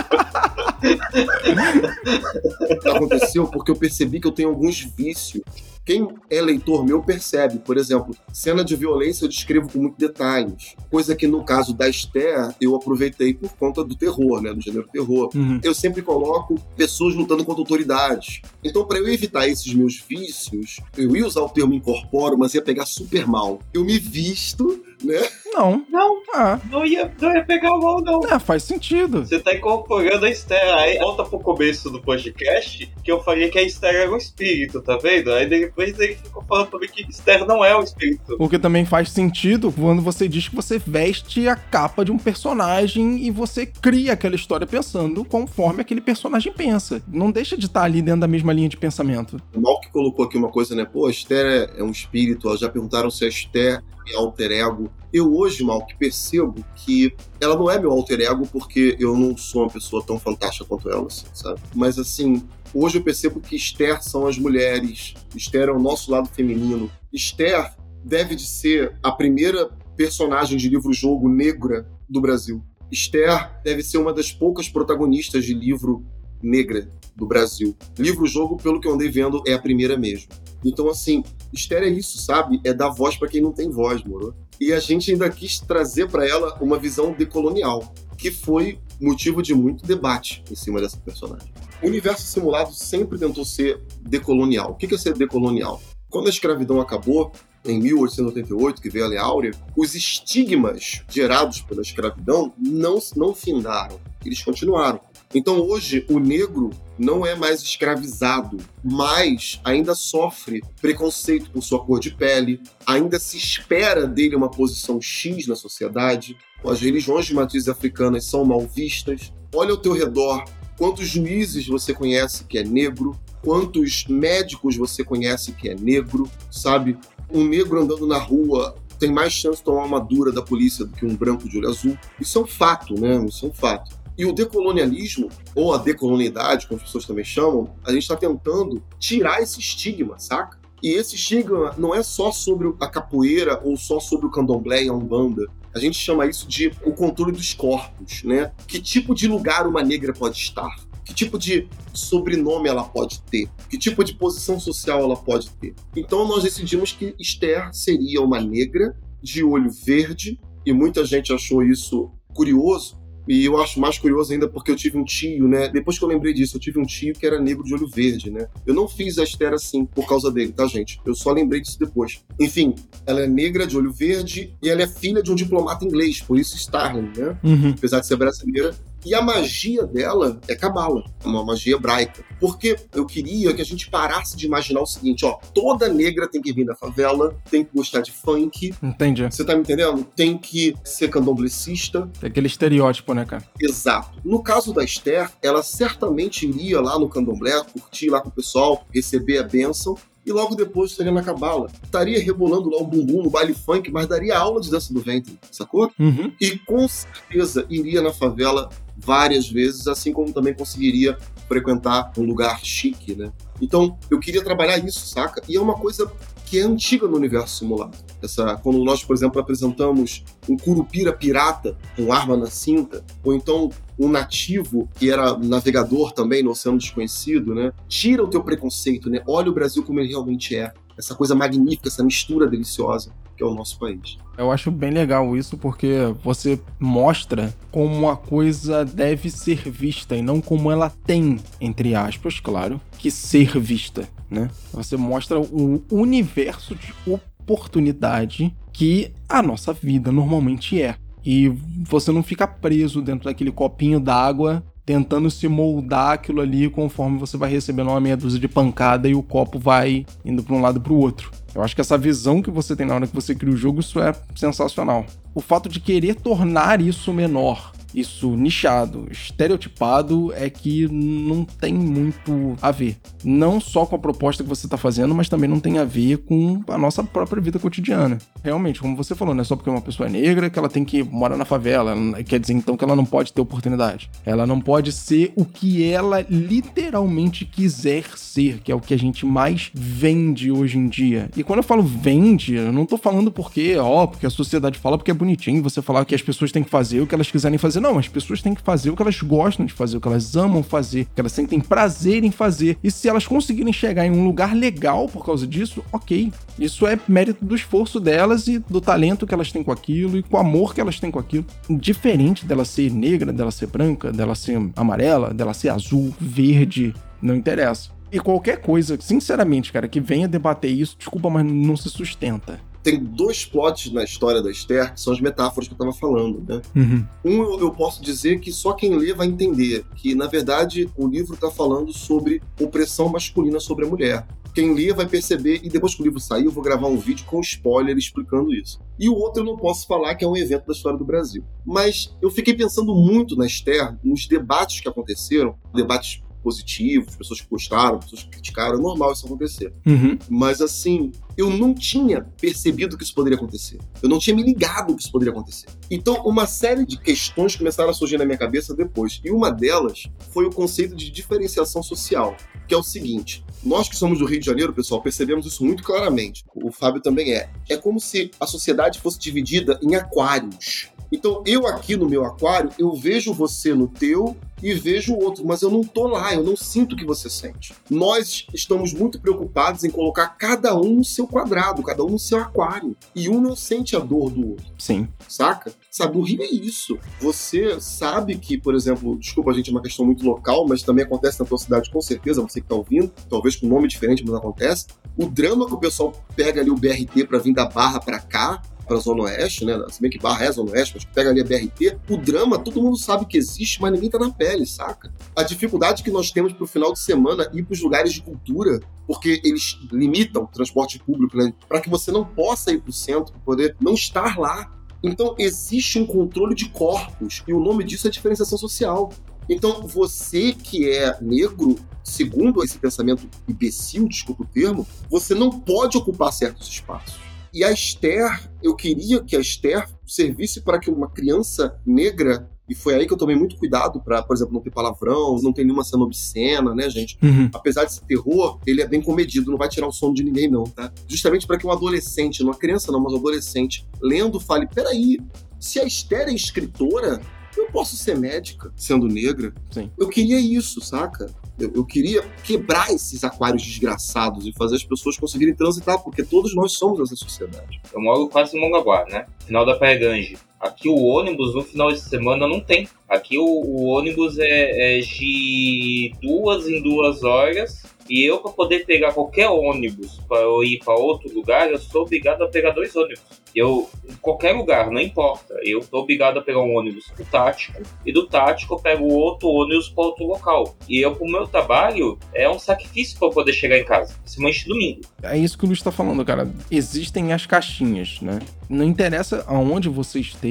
Aconteceu 2.95 3.47
porque 3.47 3.71
eu 3.71 3.77
percebi 3.77 4.21
que 4.21 4.27
eu 4.27 4.33
tenho 4.33 4.49
alguns 4.49 4.81
vícios 4.81 5.43
quem 5.87 6.09
é 6.29 6.43
leitor 6.43 6.85
meu 6.85 7.01
percebe, 7.01 7.61
por 7.61 7.77
exemplo, 7.77 8.13
cena 8.33 8.65
de 8.65 8.75
violência 8.75 9.25
eu 9.25 9.29
descrevo 9.29 9.71
com 9.71 9.79
muitos 9.79 9.99
detalhes, 9.99 10.75
coisa 10.91 11.15
que 11.15 11.29
no 11.29 11.45
caso 11.45 11.73
da 11.73 11.89
Esther 11.89 12.53
eu 12.61 12.75
aproveitei 12.75 13.33
por 13.33 13.51
conta 13.51 13.85
do 13.85 13.95
terror, 13.95 14.43
né, 14.43 14.53
do 14.53 14.61
gênero 14.61 14.89
terror. 14.93 15.31
Uhum. 15.33 15.61
Eu 15.63 15.73
sempre 15.73 16.03
coloco 16.03 16.61
pessoas 16.77 17.15
lutando 17.15 17.45
contra 17.45 17.63
autoridades. 17.63 18.43
Então, 18.65 18.85
para 18.85 18.99
eu 18.99 19.07
evitar 19.09 19.47
esses 19.47 19.73
meus 19.73 20.01
vícios, 20.01 20.81
eu 20.99 21.17
ia 21.17 21.25
usar 21.25 21.43
o 21.43 21.49
termo 21.49 21.73
incorporo, 21.73 22.37
mas 22.37 22.53
ia 22.53 22.63
pegar 22.63 22.85
super 22.85 23.25
mal. 23.25 23.61
Eu 23.73 23.85
me 23.85 23.97
visto 23.97 24.83
né? 25.05 25.29
Não. 25.57 25.87
Não. 25.91 26.23
Ah. 26.35 26.61
Não 26.71 26.85
ia, 26.85 27.11
não 27.19 27.35
ia 27.35 27.45
pegar 27.45 27.71
mal, 27.79 28.03
não. 28.03 28.21
É, 28.29 28.39
faz 28.39 28.63
sentido. 28.63 29.25
Você 29.25 29.41
tá 29.41 29.55
incorporando 29.55 30.27
a 30.27 30.31
Esther. 30.31 30.75
Aí 30.75 30.99
volta 30.99 31.25
pro 31.25 31.41
começo 31.41 31.89
do 31.89 32.01
podcast 32.03 32.93
que 33.03 33.11
eu 33.11 33.23
falei 33.23 33.49
que 33.49 33.59
a 33.59 33.63
Esther 33.63 33.95
era 33.95 34.13
um 34.13 34.17
espírito, 34.19 34.83
tá 34.83 34.99
vendo? 34.99 35.33
Aí 35.33 35.49
depois 35.49 35.99
ele 35.99 36.17
ficou 36.17 36.45
falando 36.45 36.69
pra 36.69 36.79
mim 36.79 36.89
que 36.89 37.09
Esther 37.09 37.47
não 37.47 37.65
é 37.65 37.75
um 37.75 37.83
espírito. 37.83 38.37
O 38.39 38.49
que 38.49 38.59
também 38.59 38.85
faz 38.85 39.11
sentido 39.11 39.73
quando 39.73 40.03
você 40.03 40.29
diz 40.29 40.49
que 40.49 40.55
você 40.55 40.79
veste 40.79 41.49
a 41.49 41.57
capa 41.57 42.05
de 42.05 42.13
um 42.13 42.19
personagem 42.19 43.25
e 43.25 43.31
você 43.31 43.65
cria 43.65 44.13
aquela 44.13 44.35
história 44.35 44.67
pensando 44.67 45.25
conforme 45.25 45.81
aquele 45.81 46.03
personagem 46.03 46.53
pensa. 46.53 47.03
Não 47.09 47.31
deixa 47.31 47.57
de 47.57 47.65
estar 47.65 47.85
ali 47.85 48.03
dentro 48.03 48.21
da 48.21 48.29
mesma 48.29 48.53
linha 48.53 48.69
de 48.69 48.77
pensamento. 48.77 49.41
O 49.55 49.61
Mal 49.61 49.81
que 49.81 49.91
colocou 49.91 50.27
aqui 50.27 50.37
uma 50.37 50.51
coisa, 50.51 50.75
né? 50.75 50.85
Pô, 50.85 51.07
a 51.07 51.11
Esther 51.11 51.73
é 51.77 51.83
um 51.83 51.91
espírito. 51.91 52.49
Elas 52.49 52.61
já 52.61 52.69
perguntaram 52.69 53.11
se 53.11 53.25
a 53.25 53.29
Esther 53.29 53.83
é 54.13 54.17
alter 54.17 54.53
ego. 54.53 54.91
Eu 55.17 55.35
hoje, 55.35 55.65
mal, 55.65 55.87
que 55.87 55.97
percebo 55.97 56.63
que 56.75 57.17
ela 57.41 57.57
não 57.57 57.71
é 57.71 57.81
meu 57.81 57.91
alter 57.91 58.21
ego 58.21 58.47
porque 58.53 58.99
eu 59.01 59.17
não 59.17 59.35
sou 59.35 59.63
uma 59.63 59.71
pessoa 59.71 60.05
tão 60.05 60.19
fantástica 60.19 60.67
quanto 60.67 60.91
ela, 60.91 61.07
assim, 61.07 61.25
sabe? 61.33 61.59
Mas 61.75 61.99
assim, 61.99 62.47
hoje 62.75 62.99
eu 62.99 63.03
percebo 63.03 63.41
que 63.41 63.57
Esther 63.57 64.03
são 64.03 64.27
as 64.27 64.37
mulheres, 64.37 65.15
Esther 65.35 65.71
é 65.71 65.73
o 65.73 65.79
nosso 65.79 66.11
lado 66.11 66.29
feminino. 66.29 66.91
Esther 67.11 67.75
deve 68.05 68.35
de 68.35 68.47
ser 68.47 68.95
a 69.03 69.11
primeira 69.11 69.71
personagem 69.97 70.59
de 70.59 70.69
livro-jogo 70.69 71.31
negra 71.31 71.89
do 72.07 72.21
Brasil. 72.21 72.63
Esther 72.93 73.59
deve 73.65 73.83
ser 73.83 73.97
uma 73.97 74.13
das 74.13 74.31
poucas 74.31 74.69
protagonistas 74.69 75.47
de 75.47 75.55
livro 75.55 76.05
negra 76.43 76.91
do 77.17 77.27
Brasil. 77.27 77.75
Livro-jogo, 77.99 78.59
pelo 78.59 78.83
que 78.83 78.87
eu 78.87 78.93
andei 78.93 79.09
vendo, 79.09 79.43
é 79.47 79.55
a 79.55 79.59
primeira 79.59 79.97
mesmo. 79.97 80.29
Então, 80.63 80.91
assim, 80.91 81.25
Esther 81.53 81.83
é 81.83 81.89
isso, 81.89 82.19
sabe? 82.19 82.61
É 82.65 82.73
dar 82.73 82.91
voz 82.91 83.17
para 83.17 83.29
quem 83.29 83.41
não 83.41 83.53
tem 83.53 83.71
voz, 83.71 84.03
moro? 84.05 84.35
E 84.61 84.73
a 84.73 84.81
gente 84.81 85.13
ainda 85.13 85.29
quis 85.31 85.59
trazer 85.59 86.09
para 86.09 86.27
ela 86.27 86.57
uma 86.61 86.79
visão 86.79 87.13
decolonial, 87.13 87.93
que 88.17 88.31
foi 88.31 88.79
motivo 89.01 89.43
de 89.43 89.55
muito 89.55 89.87
debate 89.87 90.43
em 90.51 90.55
cima 90.55 90.81
dessa 90.81 90.97
personagem. 90.99 91.53
O 91.83 91.87
universo 91.87 92.27
simulado 92.27 92.73
sempre 92.73 93.19
tentou 93.19 93.45
ser 93.45 93.83
decolonial. 94.01 94.73
O 94.73 94.75
que 94.75 94.95
é 94.95 94.99
ser 94.99 95.15
decolonial? 95.15 95.81
Quando 96.09 96.29
a 96.29 96.31
escravidão 96.31 96.81
acabou, 96.81 97.33
em 97.65 97.81
1888, 97.81 98.81
que 98.81 98.89
veio 98.89 99.05
a 99.05 99.09
Lei 99.09 99.19
Áurea, 99.19 99.51
os 99.77 99.95
estigmas 99.95 101.03
gerados 101.09 101.61
pela 101.61 101.83
escravidão 101.83 102.53
não, 102.57 102.99
não 103.17 103.35
findaram, 103.35 104.01
eles 104.25 104.43
continuaram. 104.43 105.01
Então 105.35 105.61
hoje 105.61 106.07
o 106.09 106.19
negro 106.19 106.71
não 106.99 107.27
é 107.27 107.35
mais 107.35 107.61
escravizado, 107.61 108.57
mas 108.83 109.61
ainda 109.65 109.95
sofre 109.95 110.63
preconceito 110.81 111.51
por 111.51 111.63
sua 111.63 111.85
cor 111.85 112.01
de 112.01 112.11
pele, 112.11 112.61
ainda 112.87 113.19
se 113.19 113.37
espera 113.37 114.07
dele 114.07 114.37
uma 114.37 114.51
posição 114.51 115.01
X 115.01 115.47
na 115.47 115.57
sociedade. 115.57 116.37
As 116.65 116.81
religiões 116.81 117.27
de 117.27 117.35
matriz 117.35 117.69
africanas 117.69 118.25
são 118.25 118.45
mal 118.45 118.61
vistas. 118.61 119.33
Olha 119.55 119.73
ao 119.73 119.77
teu 119.77 119.93
redor, 119.93 120.45
quantos 120.79 121.07
juízes 121.09 121.67
você 121.67 121.93
conhece 121.93 122.45
que 122.45 122.59
é 122.59 122.65
negro, 122.65 123.19
quantos 123.43 124.07
médicos 124.09 124.77
você 124.77 125.05
conhece 125.05 125.53
que 125.53 125.69
é 125.69 125.75
negro, 125.75 126.31
sabe? 126.51 126.99
Um 127.33 127.45
negro 127.47 127.81
andando 127.81 128.07
na 128.07 128.19
rua 128.19 128.77
tem 128.99 129.13
mais 129.13 129.33
chance 129.33 129.59
de 129.59 129.65
tomar 129.65 129.85
uma 129.85 130.01
dura 130.01 130.33
da 130.33 130.43
polícia 130.43 130.85
do 130.85 130.93
que 130.93 131.05
um 131.05 131.15
branco 131.15 131.49
de 131.49 131.59
olho 131.59 131.69
azul. 131.69 131.99
Isso 132.19 132.39
é 132.39 132.43
um 132.43 132.47
fato, 132.47 132.99
né? 132.99 133.25
Isso 133.27 133.45
é 133.45 133.49
um 133.49 133.53
fato. 133.53 133.96
E 134.19 134.25
o 134.25 134.33
decolonialismo, 134.33 135.29
ou 135.55 135.75
a 135.75 135.79
decolonialidade, 135.79 136.67
como 136.67 136.79
as 136.79 136.87
pessoas 136.87 137.05
também 137.05 137.25
chamam, 137.25 137.75
a 137.85 137.93
gente 137.93 138.03
está 138.03 138.17
tentando 138.17 138.83
tirar 138.99 139.43
esse 139.43 139.61
estigma, 139.61 140.19
saca? 140.19 140.59
E 140.83 140.91
esse 140.91 141.17
estigma 141.17 141.75
não 141.77 141.95
é 141.95 142.03
só 142.03 142.31
sobre 142.31 142.73
a 142.81 142.89
capoeira 142.89 143.61
ou 143.65 143.77
só 143.77 143.99
sobre 143.99 144.27
o 144.27 144.31
candomblé 144.31 144.85
e 144.85 144.89
a 144.89 144.93
umbanda. 144.93 145.47
A 145.75 145.79
gente 145.79 145.99
chama 145.99 146.27
isso 146.27 146.47
de 146.49 146.73
o 146.85 146.93
controle 146.93 147.33
dos 147.33 147.53
corpos, 147.53 148.23
né? 148.23 148.53
Que 148.67 148.81
tipo 148.81 149.15
de 149.15 149.27
lugar 149.27 149.67
uma 149.67 149.83
negra 149.83 150.13
pode 150.13 150.39
estar? 150.39 150.75
Que 151.05 151.15
tipo 151.15 151.39
de 151.39 151.69
sobrenome 151.95 152.69
ela 152.69 152.85
pode 152.85 153.23
ter? 153.23 153.49
Que 153.69 153.79
tipo 153.79 154.03
de 154.03 154.15
posição 154.15 154.59
social 154.59 155.01
ela 155.03 155.17
pode 155.17 155.51
ter? 155.51 155.75
Então 155.95 156.27
nós 156.27 156.43
decidimos 156.43 156.93
que 156.93 157.15
Esther 157.19 157.73
seria 157.73 158.21
uma 158.21 158.41
negra 158.41 158.97
de 159.23 159.45
olho 159.45 159.71
verde, 159.71 160.39
e 160.65 160.73
muita 160.73 161.05
gente 161.05 161.33
achou 161.33 161.63
isso 161.63 162.11
curioso, 162.35 162.99
e 163.27 163.45
eu 163.45 163.61
acho 163.61 163.81
mais 163.81 163.99
curioso 163.99 164.33
ainda 164.33 164.49
porque 164.49 164.71
eu 164.71 164.77
tive 164.77 164.97
um 164.99 165.05
tio, 165.05 165.49
né? 165.49 165.69
Depois 165.69 165.99
que 165.99 166.05
eu 166.05 166.09
lembrei 166.09 166.33
disso, 166.33 166.57
eu 166.57 166.61
tive 166.61 166.79
um 166.79 166.85
tio 166.85 167.15
que 167.15 167.27
era 167.27 167.41
negro 167.41 167.65
de 167.65 167.75
olho 167.75 167.89
verde, 167.89 168.31
né? 168.31 168.47
Eu 168.67 168.75
não 168.75 168.89
fiz 168.89 169.19
a 169.19 169.25
Esther 169.25 169.53
assim 169.53 169.85
por 169.85 170.07
causa 170.07 170.31
dele, 170.31 170.53
tá, 170.53 170.67
gente? 170.67 171.01
Eu 171.05 171.15
só 171.15 171.33
lembrei 171.33 171.61
disso 171.61 171.79
depois. 171.79 172.25
Enfim, 172.41 172.75
ela 173.07 173.21
é 173.21 173.27
negra 173.27 173.67
de 173.67 173.77
olho 173.77 173.93
verde 173.93 174.55
e 174.63 174.69
ela 174.69 174.83
é 174.83 174.87
filha 174.87 175.23
de 175.23 175.31
um 175.31 175.35
diplomata 175.35 175.85
inglês, 175.85 176.21
por 176.21 176.39
isso 176.39 176.57
Starling, 176.57 177.11
né? 177.17 177.39
Uhum. 177.43 177.71
Apesar 177.71 178.01
de 178.01 178.07
ser 178.07 178.17
brasileira, 178.17 178.75
e 179.07 179.15
a 179.15 179.23
magia 179.23 179.87
dela 179.87 180.41
é 180.49 180.57
cabala, 180.57 181.05
uma 181.25 181.45
magia 181.45 181.77
hebraica. 181.77 182.25
Porque 182.41 182.77
eu 182.93 183.07
queria 183.07 183.55
que 183.55 183.63
a 183.63 183.65
gente 183.65 183.89
parasse 183.89 184.37
de 184.37 184.47
imaginar 184.47 184.81
o 184.81 184.87
seguinte, 184.87 185.25
ó, 185.25 185.39
toda 185.55 185.89
negra 185.89 186.29
tem 186.29 186.43
que 186.43 186.53
vir 186.53 186.67
da 186.67 186.75
favela, 186.75 187.37
tem 187.49 187.65
que 187.65 187.71
gostar 187.73 188.01
de 188.01 188.11
funk. 188.11 188.75
Entendi. 188.83 189.23
Você 189.23 189.45
tá 189.45 189.55
me 189.55 189.61
entendendo? 189.61 190.03
Tem 190.17 190.37
que 190.37 190.75
ser 190.83 191.09
candomblecista. 191.09 192.11
É 192.21 192.27
aquele 192.27 192.49
estereótipo, 192.49 193.15
né, 193.15 193.25
cara? 193.25 193.45
Exato. 193.61 194.19
No 194.25 194.43
caso 194.43 194.75
da 194.75 194.83
Esther, 194.83 195.31
ela 195.41 195.63
certamente 195.63 196.45
iria 196.45 196.81
lá 196.81 196.99
no 196.99 197.09
candomblé, 197.09 197.53
curtir 197.73 198.11
lá 198.11 198.21
com 198.21 198.29
o 198.29 198.33
pessoal, 198.33 198.85
receber 198.93 199.39
a 199.39 199.45
bênção, 199.45 199.97
e 200.27 200.33
logo 200.33 200.57
depois 200.57 200.91
estaria 200.91 201.13
na 201.13 201.23
cabala. 201.23 201.69
Estaria 201.85 202.21
rebolando 202.21 202.69
lá 202.69 202.79
o 202.79 202.87
bumbum 202.87 203.23
no 203.23 203.31
baile 203.31 203.55
funk, 203.55 203.91
mas 203.93 204.09
daria 204.09 204.37
aula 204.37 204.61
de 204.61 204.69
dança 204.69 204.93
do 204.93 205.01
ventre, 205.01 205.39
sacou? 205.53 205.91
Uhum. 205.99 206.33
E 206.41 206.59
com 206.59 206.87
certeza 206.89 207.65
iria 207.71 208.03
na 208.03 208.13
favela 208.13 208.69
várias 208.97 209.49
vezes, 209.49 209.87
assim 209.87 210.13
como 210.13 210.33
também 210.33 210.53
conseguiria 210.53 211.17
frequentar 211.47 212.13
um 212.19 212.23
lugar 212.23 212.59
chique, 212.65 213.15
né? 213.15 213.31
Então, 213.61 213.97
eu 214.11 214.19
queria 214.19 214.43
trabalhar 214.43 214.79
isso, 214.79 215.07
saca? 215.07 215.41
E 215.49 215.57
é 215.57 215.61
uma 215.61 215.75
coisa 215.75 216.11
que 216.47 216.61
é 216.61 216.63
antiga 216.63 217.07
no 217.07 217.17
universo 217.17 217.57
simulado. 217.57 217.99
Essa, 218.23 218.57
quando 218.57 218.83
nós, 218.83 219.05
por 219.05 219.15
exemplo, 219.15 219.41
apresentamos 219.41 220.25
um 220.49 220.57
curupira 220.57 221.13
pirata 221.13 221.77
com 221.95 222.13
arma 222.13 222.37
na 222.37 222.47
cinta, 222.47 223.05
ou 223.23 223.35
então 223.35 223.71
um 223.99 224.09
nativo 224.09 224.89
que 224.95 225.11
era 225.11 225.37
navegador 225.37 226.13
também 226.13 226.43
no 226.43 226.51
Oceano 226.51 226.79
Desconhecido, 226.79 227.55
né? 227.55 227.73
Tira 227.89 228.23
o 228.23 228.29
teu 228.29 228.43
preconceito, 228.43 229.11
né? 229.11 229.23
Olha 229.27 229.51
o 229.51 229.55
Brasil 229.55 229.83
como 229.83 230.01
ele 230.01 230.11
realmente 230.11 230.55
é. 230.57 230.73
Essa 230.97 231.15
coisa 231.15 231.35
magnífica, 231.35 231.89
essa 231.89 232.03
mistura 232.03 232.47
deliciosa 232.47 233.13
que 233.37 233.43
é 233.43 233.47
o 233.47 233.55
nosso 233.55 233.79
país. 233.79 234.17
Eu 234.39 234.51
acho 234.51 234.71
bem 234.71 234.91
legal 234.91 235.37
isso 235.37 235.57
porque 235.59 236.15
você 236.25 236.59
mostra 236.81 237.55
como 237.71 238.09
a 238.09 238.17
coisa 238.17 238.85
deve 238.85 239.31
ser 239.31 239.71
vista 239.71 240.17
e 240.17 240.23
não 240.23 240.41
como 240.41 240.71
ela 240.71 240.91
tem, 241.05 241.39
entre 241.61 241.95
aspas, 241.95 242.41
claro, 242.41 242.81
que 242.99 243.11
ser 243.11 243.59
vista, 243.59 244.09
né? 244.31 244.51
Você 244.73 244.97
mostra 244.97 245.39
o 245.39 245.83
universo 245.91 246.75
de 246.75 246.93
oportunidade 247.07 248.55
que 248.73 249.13
a 249.29 249.43
nossa 249.43 249.73
vida 249.73 250.11
normalmente 250.13 250.81
é. 250.81 250.97
E 251.25 251.49
você 251.89 252.13
não 252.13 252.23
fica 252.23 252.47
preso 252.47 253.03
dentro 253.03 253.25
daquele 253.25 253.51
copinho 253.51 253.99
d'água 253.99 254.63
tentando 254.87 255.29
se 255.29 255.49
moldar 255.49 256.13
aquilo 256.13 256.41
ali 256.41 256.71
conforme 256.71 257.19
você 257.19 257.37
vai 257.37 257.51
recebendo 257.51 257.89
uma 257.89 258.01
meia 258.01 258.17
dúzia 258.17 258.39
de 258.39 258.47
pancada 258.47 259.09
e 259.09 259.17
o 259.17 259.23
copo 259.23 259.59
vai 259.59 260.07
indo 260.25 260.45
para 260.45 260.55
um 260.55 260.61
lado 260.61 260.81
para 260.81 260.93
o 260.93 260.99
outro. 260.99 261.33
Eu 261.53 261.63
acho 261.63 261.75
que 261.75 261.81
essa 261.81 261.99
visão 261.99 262.41
que 262.41 262.53
você 262.53 262.77
tem 262.77 262.87
na 262.87 262.95
hora 262.95 263.07
que 263.07 263.15
você 263.15 263.35
cria 263.35 263.53
o 263.53 263.57
jogo, 263.57 263.81
isso 263.81 263.99
é 263.99 264.13
sensacional. 264.37 265.05
O 265.35 265.41
fato 265.41 265.69
de 265.69 265.81
querer 265.81 266.15
tornar 266.15 266.81
isso 266.81 267.13
menor, 267.13 267.73
isso 267.97 268.37
nichado, 268.37 269.09
estereotipado, 269.11 270.31
é 270.35 270.51
que 270.51 270.87
não 270.87 271.45
tem 271.45 271.73
muito 271.73 272.55
a 272.61 272.71
ver. 272.71 272.99
Não 273.25 273.59
só 273.59 273.87
com 273.87 273.97
a 273.97 273.99
proposta 273.99 274.43
que 274.43 274.49
você 274.49 274.67
está 274.67 274.77
fazendo, 274.77 275.15
mas 275.15 275.31
também 275.31 275.49
não 275.49 275.59
tem 275.59 275.79
a 275.79 275.85
ver 275.85 276.19
com 276.19 276.63
a 276.69 276.77
nossa 276.77 277.03
própria 277.03 277.41
vida 277.41 277.59
cotidiana. 277.59 278.19
Realmente, 278.45 278.81
como 278.81 278.95
você 278.95 279.15
falou, 279.15 279.35
não 279.35 279.41
é 279.41 279.45
só 279.45 279.57
porque 279.57 279.71
uma 279.71 279.81
pessoa 279.81 280.09
é 280.09 280.13
negra 280.13 280.51
que 280.51 280.59
ela 280.59 280.69
tem 280.69 280.85
que 280.85 281.03
morar 281.03 281.39
na 281.39 281.47
favela. 281.47 281.95
Quer 282.25 282.39
dizer, 282.39 282.53
então, 282.53 282.77
que 282.77 282.85
ela 282.85 282.95
não 282.95 283.07
pode 283.07 283.33
ter 283.33 283.41
oportunidade. 283.41 284.11
Ela 284.27 284.47
não 284.47 284.61
pode 284.61 284.93
ser 284.93 285.33
o 285.35 285.45
que 285.45 285.83
ela 285.91 286.21
literalmente 286.29 287.47
quiser 287.47 288.05
ser, 288.17 288.61
que 288.61 288.71
é 288.71 288.75
o 288.75 288.81
que 288.81 288.93
a 288.93 288.99
gente 288.99 289.25
mais 289.25 289.71
vende 289.73 290.53
hoje 290.53 290.77
em 290.77 290.87
dia. 290.87 291.31
E 291.35 291.43
quando 291.43 291.61
eu 291.61 291.63
falo 291.63 291.83
vende, 291.83 292.55
eu 292.55 292.73
não 292.73 292.85
tô 292.85 292.99
falando 292.99 293.31
porque, 293.31 293.77
ó, 293.79 294.07
porque 294.07 294.27
a 294.27 294.31
sociedade 294.31 294.79
fala 294.79 294.99
porque 294.99 295.11
é 295.11 295.15
bonitinho 295.15 295.63
você 295.63 295.81
falar 295.81 296.05
que 296.05 296.15
as 296.15 296.23
pessoas 296.23 296.53
têm 296.53 296.63
que 296.63 296.69
fazer 296.69 297.01
o 297.01 297.07
que 297.07 297.15
elas 297.15 297.31
quiserem 297.31 297.57
fazer. 297.57 297.86
Não, 297.87 298.01
as 298.01 298.09
pessoas 298.09 298.43
têm 298.43 298.53
que 298.53 298.63
fazer 298.63 298.91
o 298.91 298.97
que 298.97 299.03
elas 299.03 299.23
gostam 299.23 299.65
de 299.65 299.73
fazer, 299.73 299.97
o 299.97 300.01
que 300.01 300.09
elas 300.09 300.37
amam 300.37 300.61
fazer, 300.61 301.03
o 301.03 301.15
que 301.15 301.21
elas 301.21 301.31
sentem 301.31 301.61
prazer 301.61 302.25
em 302.25 302.33
fazer. 302.33 302.77
E 302.83 302.91
se 302.91 303.09
elas 303.09 303.29
conseguirem 303.29 303.73
chegar 303.73 304.05
em 304.05 304.11
um 304.11 304.25
lugar 304.25 304.57
legal 304.57 305.09
por 305.09 305.25
causa 305.25 305.47
disso, 305.47 305.85
ok. 305.93 306.33
Isso 306.59 306.85
é 306.85 306.99
mérito 307.07 307.45
do 307.45 307.55
esforço 307.55 308.01
delas 308.01 308.49
e 308.49 308.59
do 308.59 308.81
talento 308.81 309.25
que 309.25 309.33
elas 309.33 309.53
têm 309.53 309.63
com 309.63 309.71
aquilo 309.71 310.19
e 310.19 310.23
com 310.25 310.37
o 310.37 310.41
amor 310.41 310.75
que 310.75 310.81
elas 310.81 310.99
têm 310.99 311.13
com 311.13 311.21
aquilo. 311.21 311.47
Diferente 311.71 312.45
dela 312.45 312.65
ser 312.65 312.91
negra, 312.91 313.33
dela 313.33 313.53
ser 313.53 313.69
branca, 313.69 314.11
dela 314.11 314.35
ser 314.35 314.61
amarela, 314.75 315.33
dela 315.33 315.55
ser 315.55 315.69
azul, 315.69 316.13
verde, 316.19 316.93
não 317.23 317.37
interessa. 317.37 317.91
E 318.11 318.19
qualquer 318.19 318.61
coisa, 318.61 318.99
sinceramente, 319.01 319.73
cara, 319.73 319.87
que 319.87 320.01
venha 320.01 320.27
debater 320.27 320.73
isso, 320.73 320.97
desculpa, 320.99 321.31
mas 321.31 321.47
não 321.47 321.77
se 321.77 321.89
sustenta 321.89 322.61
tem 322.87 323.03
dois 323.03 323.45
plots 323.45 323.91
na 323.91 324.05
história 324.05 324.41
da 324.41 324.49
Esther 324.49 324.95
que 324.95 325.01
são 325.01 325.13
as 325.13 325.21
metáforas 325.21 325.67
que 325.67 325.75
eu 325.75 325.77
estava 325.77 325.93
falando, 325.93 326.41
né? 326.47 326.63
Uhum. 326.77 327.05
Um 327.25 327.43
eu, 327.43 327.61
eu, 327.63 327.71
posso 327.73 328.01
dizer 328.01 328.39
que 328.39 328.53
só 328.53 328.75
quem 328.75 328.95
lê 328.97 329.13
vai 329.13 329.27
entender 329.27 329.85
que, 329.97 330.15
na 330.15 330.29
verdade, 330.29 330.89
o 330.97 331.09
livro 331.09 331.35
está 331.35 331.51
falando 331.51 331.93
sobre 331.93 332.41
opressão 332.61 333.09
masculina 333.09 333.59
sobre 333.59 333.85
a 333.85 333.89
mulher. 333.89 334.25
Quem 334.55 334.73
lê 334.73 334.93
vai 334.93 335.05
perceber, 335.05 335.63
e 335.65 335.69
depois 335.69 335.97
que 335.97 336.01
o 336.01 336.05
livro 336.05 336.21
sair, 336.21 336.45
eu 336.45 336.53
vou 336.53 336.63
gravar 336.63 336.87
um 336.87 336.97
vídeo 336.97 337.27
com 337.27 337.41
spoiler 337.41 337.99
explicando 337.99 338.55
isso. 338.55 338.81
E 338.97 339.09
o 339.09 339.15
outro 339.17 339.43
eu 339.43 339.47
não 339.47 339.57
posso 339.57 339.85
falar 339.85 340.15
que 340.15 340.25
é 340.25 340.29
um 340.29 340.37
evento 340.37 340.67
da 340.67 340.73
história 340.73 340.97
do 340.97 341.05
Brasil. 341.05 341.43
Mas 341.67 342.17
eu 342.23 342.31
fiquei 342.31 342.55
pensando 342.55 342.95
muito 342.95 343.35
na 343.35 343.47
Esther, 343.47 343.99
nos 344.05 344.29
debates 344.29 344.81
que 344.81 344.89
aconteceram, 344.89 345.57
debates 345.75 346.23
positivos, 346.41 347.17
pessoas 347.17 347.41
que 347.41 347.49
gostaram, 347.51 347.99
pessoas 347.99 348.23
que 348.23 348.31
criticaram, 348.31 348.79
é 348.79 348.81
normal 348.81 349.13
isso 349.13 349.27
acontecer. 349.27 349.73
Uhum. 349.85 350.17
Mas 350.31 350.61
assim, 350.61 351.11
eu 351.37 351.51
não 351.51 351.75
tinha 351.75 352.23
percebido 352.41 352.97
que 352.97 353.05
isso 353.05 353.15
poderia 353.15 353.37
acontecer. 353.37 353.79
Eu 354.03 354.09
não 354.09 354.19
tinha 354.19 354.35
me 354.35 354.43
ligado 354.43 354.95
que 354.95 355.03
isso 355.03 355.13
poderia 355.13 355.33
acontecer. 355.33 355.67
Então, 355.91 356.23
uma 356.25 356.47
série 356.47 356.87
de 356.87 356.99
questões 356.99 357.55
começaram 357.55 357.91
a 357.91 357.95
surgir 357.95 358.17
na 358.17 358.25
minha 358.25 358.39
cabeça 358.39 358.75
depois. 358.75 359.21
E 359.23 359.31
uma 359.31 359.51
delas 359.51 360.05
foi 360.31 360.47
o 360.47 360.51
conceito 360.51 360.97
de 360.97 361.11
diferenciação 361.11 361.83
social, 361.83 362.37
que 362.67 362.75
é 362.75 362.77
o 362.77 362.83
seguinte: 362.83 363.45
nós 363.63 363.89
que 363.89 363.97
somos 363.97 364.19
do 364.19 364.25
Rio 364.25 364.41
de 364.41 364.47
Janeiro, 364.47 364.73
pessoal, 364.73 365.03
percebemos 365.03 365.45
isso 365.45 365.65
muito 365.65 365.83
claramente. 365.83 366.45
O 366.55 366.73
Fábio 366.73 367.03
também 367.03 367.33
é. 367.35 367.51
É 367.69 367.77
como 367.77 368.01
se 368.01 368.31
a 368.41 368.47
sociedade 368.47 369.01
fosse 369.01 369.19
dividida 369.19 369.79
em 369.83 369.95
aquários. 369.95 370.89
Então, 371.13 371.43
eu 371.47 371.67
aqui 371.67 371.97
no 371.97 372.09
meu 372.09 372.25
aquário, 372.25 372.71
eu 372.79 372.93
vejo 372.93 373.33
você 373.33 373.73
no 373.73 373.87
teu, 373.87 374.37
e 374.63 374.73
vejo 374.75 375.15
o 375.15 375.23
outro, 375.23 375.47
mas 375.47 375.63
eu 375.63 375.71
não 375.71 375.83
tô 375.83 376.07
lá, 376.07 376.35
eu 376.35 376.43
não 376.43 376.57
sinto 376.57 376.95
o 376.95 376.97
que 376.97 377.05
você 377.05 377.29
sente. 377.29 377.75
Nós 377.91 378.47
estamos 378.55 378.93
muito 378.93 379.21
preocupados 379.21 379.85
em 379.85 379.91
colocar 379.91 380.29
cada 380.29 380.75
um 380.75 380.97
no 380.97 381.05
seu 381.05 381.26
quadrado, 381.27 381.83
cada 381.83 382.05
um 382.05 382.11
no 382.11 382.19
seu 382.19 382.39
aquário. 382.39 382.97
E 383.15 383.29
um 383.29 383.41
não 383.41 383.57
sente 383.57 383.97
a 383.97 383.99
dor 383.99 384.31
do 384.31 384.51
outro. 384.51 384.67
Sim. 384.79 385.09
Saca? 385.29 385.73
Sabe, 385.91 386.19
o 386.19 386.23
Rio 386.23 386.43
é 386.43 386.47
isso. 386.47 386.99
Você 387.21 387.81
sabe 387.81 388.37
que, 388.37 388.59
por 388.59 388.75
exemplo, 388.75 389.19
desculpa, 389.19 389.51
a 389.51 389.55
gente 389.55 389.71
é 389.71 389.73
uma 389.73 389.83
questão 389.83 390.05
muito 390.05 390.25
local, 390.25 390.67
mas 390.69 390.83
também 390.83 391.05
acontece 391.05 391.41
na 391.41 391.47
tua 391.47 391.59
cidade 391.59 391.91
com 391.91 392.01
certeza, 392.01 392.43
você 392.43 392.61
que 392.61 392.69
tá 392.69 392.75
ouvindo, 392.75 393.11
talvez 393.29 393.57
com 393.57 393.67
nome 393.67 393.89
diferente, 393.89 394.25
mas 394.25 394.35
acontece. 394.35 394.87
O 395.17 395.27
drama 395.27 395.67
que 395.67 395.75
o 395.75 395.79
pessoal 395.79 396.13
pega 396.35 396.61
ali 396.61 396.71
o 396.71 396.77
BRT 396.77 397.25
para 397.27 397.39
vir 397.39 397.55
da 397.55 397.67
Barra 397.67 398.01
para 398.01 398.19
cá, 398.19 398.61
para 398.87 398.97
a 398.97 399.01
Zona 399.01 399.25
Oeste, 399.25 399.65
né? 399.65 399.79
Se 399.91 400.01
bem 400.01 400.11
que 400.11 400.19
Barra 400.19 400.45
é 400.45 400.53
Zona 400.53 400.71
Oeste, 400.71 400.95
mas 400.95 401.05
pega 401.05 401.31
ali 401.31 401.41
a 401.41 401.45
BRT. 401.45 401.99
O 402.09 402.17
drama, 402.17 402.59
todo 402.59 402.81
mundo 402.81 402.97
sabe 402.97 403.27
que 403.27 403.37
existe, 403.37 403.81
mas 403.81 403.93
ninguém 403.93 404.09
tá 404.09 404.19
na 404.19 404.31
pele, 404.31 404.65
saca? 404.65 405.13
A 405.35 405.43
dificuldade 405.43 406.03
que 406.03 406.11
nós 406.11 406.31
temos 406.31 406.53
pro 406.53 406.67
final 406.67 406.93
de 406.93 407.01
semana 407.01 407.51
ir 407.53 407.65
pros 407.65 407.81
lugares 407.81 408.13
de 408.13 408.23
cultura, 408.23 408.81
porque 409.07 409.41
eles 409.45 409.79
limitam 409.93 410.45
o 410.45 410.47
transporte 410.47 410.99
público, 410.99 411.37
né? 411.37 411.53
Para 411.69 411.81
que 411.81 411.91
você 411.91 412.13
não 412.13 412.25
possa 412.25 412.73
ir 412.73 412.81
pro 412.81 412.93
centro, 412.93 413.35
poder 413.45 413.77
não 413.81 413.95
estar 413.95 414.39
lá. 414.39 414.73
Então, 415.03 415.35
existe 415.39 415.99
um 415.99 416.07
controle 416.07 416.55
de 416.55 416.69
corpos, 416.69 417.43
e 417.47 417.53
o 417.53 417.61
nome 417.61 417.85
disso 417.85 418.07
é 418.07 418.11
diferenciação 418.11 418.57
social. 418.57 419.13
Então, 419.49 419.87
você 419.87 420.53
que 420.53 420.91
é 420.91 421.17
negro, 421.21 421.77
segundo 422.03 422.65
esse 422.65 422.79
pensamento 422.79 423.29
imbecil, 423.49 424.09
desculpa 424.09 424.43
o 424.43 424.47
termo, 424.47 424.87
você 425.09 425.35
não 425.35 425.51
pode 425.51 425.97
ocupar 425.97 426.33
certos 426.33 426.69
espaços. 426.69 427.27
E 427.53 427.65
a 427.65 427.73
Esther, 427.73 428.51
eu 428.63 428.75
queria 428.75 429.23
que 429.23 429.37
a 429.37 429.41
Esther 429.41 429.89
servisse 430.07 430.61
para 430.61 430.79
que 430.79 430.91
uma 430.91 431.09
criança 431.09 431.79
negra 431.85 432.49
e 432.69 432.75
foi 432.75 432.95
aí 432.95 433.07
que 433.07 433.13
eu 433.13 433.17
tomei 433.17 433.37
muito 433.37 433.57
cuidado 433.57 434.01
para, 434.01 434.23
por 434.23 434.35
exemplo, 434.35 434.53
não 434.53 434.61
ter 434.61 434.71
palavrão, 434.71 435.39
não 435.41 435.53
ter 435.53 435.63
nenhuma 435.63 435.85
cena 435.85 436.03
obscena, 436.03 436.75
né, 436.75 436.91
gente? 436.91 437.17
Uhum. 437.23 437.49
Apesar 437.55 437.85
de 437.85 437.95
ser 437.95 438.01
terror, 438.01 438.59
ele 438.67 438.83
é 438.83 438.89
bem 438.89 439.01
comedido, 439.01 439.51
não 439.51 439.59
vai 439.59 439.69
tirar 439.69 439.87
o 439.87 439.93
sono 439.93 440.15
de 440.15 440.25
ninguém, 440.25 440.51
não, 440.51 440.65
tá? 440.65 440.93
Justamente 441.07 441.47
para 441.47 441.59
que 441.59 441.67
um 441.67 441.71
adolescente, 441.71 442.41
não 442.41 442.51
uma 442.51 442.59
criança 442.59 442.91
não, 442.91 443.01
mas 443.01 443.13
um 443.13 443.19
adolescente, 443.19 443.87
lendo, 444.03 444.41
fale: 444.41 444.67
peraí, 444.67 445.19
se 445.61 445.79
a 445.79 445.85
Esther 445.85 446.29
é 446.29 446.35
escritora, 446.35 447.21
eu 447.57 447.67
posso 447.67 447.97
ser 447.97 448.19
médica 448.19 448.73
sendo 448.77 449.07
negra? 449.07 449.55
Sim. 449.71 449.91
Eu 449.97 450.09
queria 450.09 450.41
isso, 450.41 450.81
saca? 450.81 451.33
Eu, 451.59 451.73
eu, 451.75 451.85
queria 451.85 452.23
quebrar 452.45 452.91
esses 452.91 453.25
aquários 453.25 453.63
desgraçados 453.63 454.47
e 454.47 454.53
fazer 454.53 454.77
as 454.77 454.85
pessoas 454.85 455.17
conseguirem 455.17 455.55
transitar, 455.55 455.99
porque 456.03 456.23
todos 456.23 456.55
nós 456.55 456.73
somos 456.73 457.01
essa 457.01 457.17
sociedade. 457.17 457.81
Eu 457.93 458.01
moro 458.01 458.29
quase 458.29 458.57
em 458.57 458.61
Mongaguá, 458.61 459.07
né? 459.11 459.25
Final 459.47 459.65
da 459.65 459.77
Praia 459.77 459.99
Grande. 459.99 460.37
Aqui 460.61 460.89
o 460.89 461.03
ônibus 461.03 461.55
no 461.55 461.63
final 461.63 461.93
de 461.93 462.01
semana 462.01 462.49
não 462.49 462.61
tem. 462.61 462.89
Aqui 463.09 463.39
o, 463.39 463.45
o 463.45 463.87
ônibus 463.87 464.39
é, 464.39 464.99
é 464.99 465.01
de 465.01 466.13
duas 466.21 466.67
em 466.69 466.83
duas 466.83 467.23
horas 467.23 467.85
e 468.09 468.25
eu, 468.25 468.39
para 468.39 468.53
poder 468.53 468.87
pegar 468.87 469.13
qualquer 469.13 469.49
ônibus 469.49 470.21
para 470.29 470.39
eu 470.39 470.63
ir 470.63 470.79
para 470.79 470.95
outro 470.95 471.33
lugar, 471.35 471.71
eu 471.71 471.79
sou 471.79 472.03
obrigado 472.03 472.43
a 472.43 472.49
pegar 472.49 472.71
dois 472.71 472.95
ônibus. 472.95 473.23
Eu, 473.55 473.89
em 474.09 474.15
qualquer 474.17 474.53
lugar, 474.53 474.91
não 474.91 475.01
importa. 475.01 475.55
Eu 475.63 475.83
sou 475.83 476.01
obrigado 476.01 476.39
a 476.39 476.43
pegar 476.43 476.61
um 476.61 476.77
ônibus 476.77 477.07
pro 477.15 477.25
tático 477.25 477.83
e 478.05 478.13
do 478.13 478.27
tático 478.27 478.75
eu 478.75 478.79
pego 478.79 479.07
outro 479.07 479.49
ônibus 479.49 479.89
para 479.89 480.05
outro 480.05 480.27
local. 480.27 480.77
E 480.89 481.01
eu, 481.01 481.15
pro 481.17 481.27
meu 481.27 481.47
trabalho, 481.47 482.19
é 482.35 482.49
um 482.49 482.59
sacrifício 482.59 483.19
para 483.19 483.31
poder 483.31 483.53
chegar 483.53 483.79
em 483.79 483.85
casa, 483.85 484.15
principalmente 484.21 484.69
domingo. 484.69 485.01
É 485.23 485.37
isso 485.37 485.57
que 485.57 485.65
o 485.65 485.67
Luiz 485.67 485.79
está 485.79 485.91
falando, 485.91 486.25
cara. 486.25 486.49
Existem 486.71 487.33
as 487.33 487.47
caixinhas, 487.47 488.21
né? 488.21 488.39
Não 488.69 488.85
interessa 488.85 489.45
aonde 489.47 489.89
você 489.89 490.21
esteja, 490.21 490.46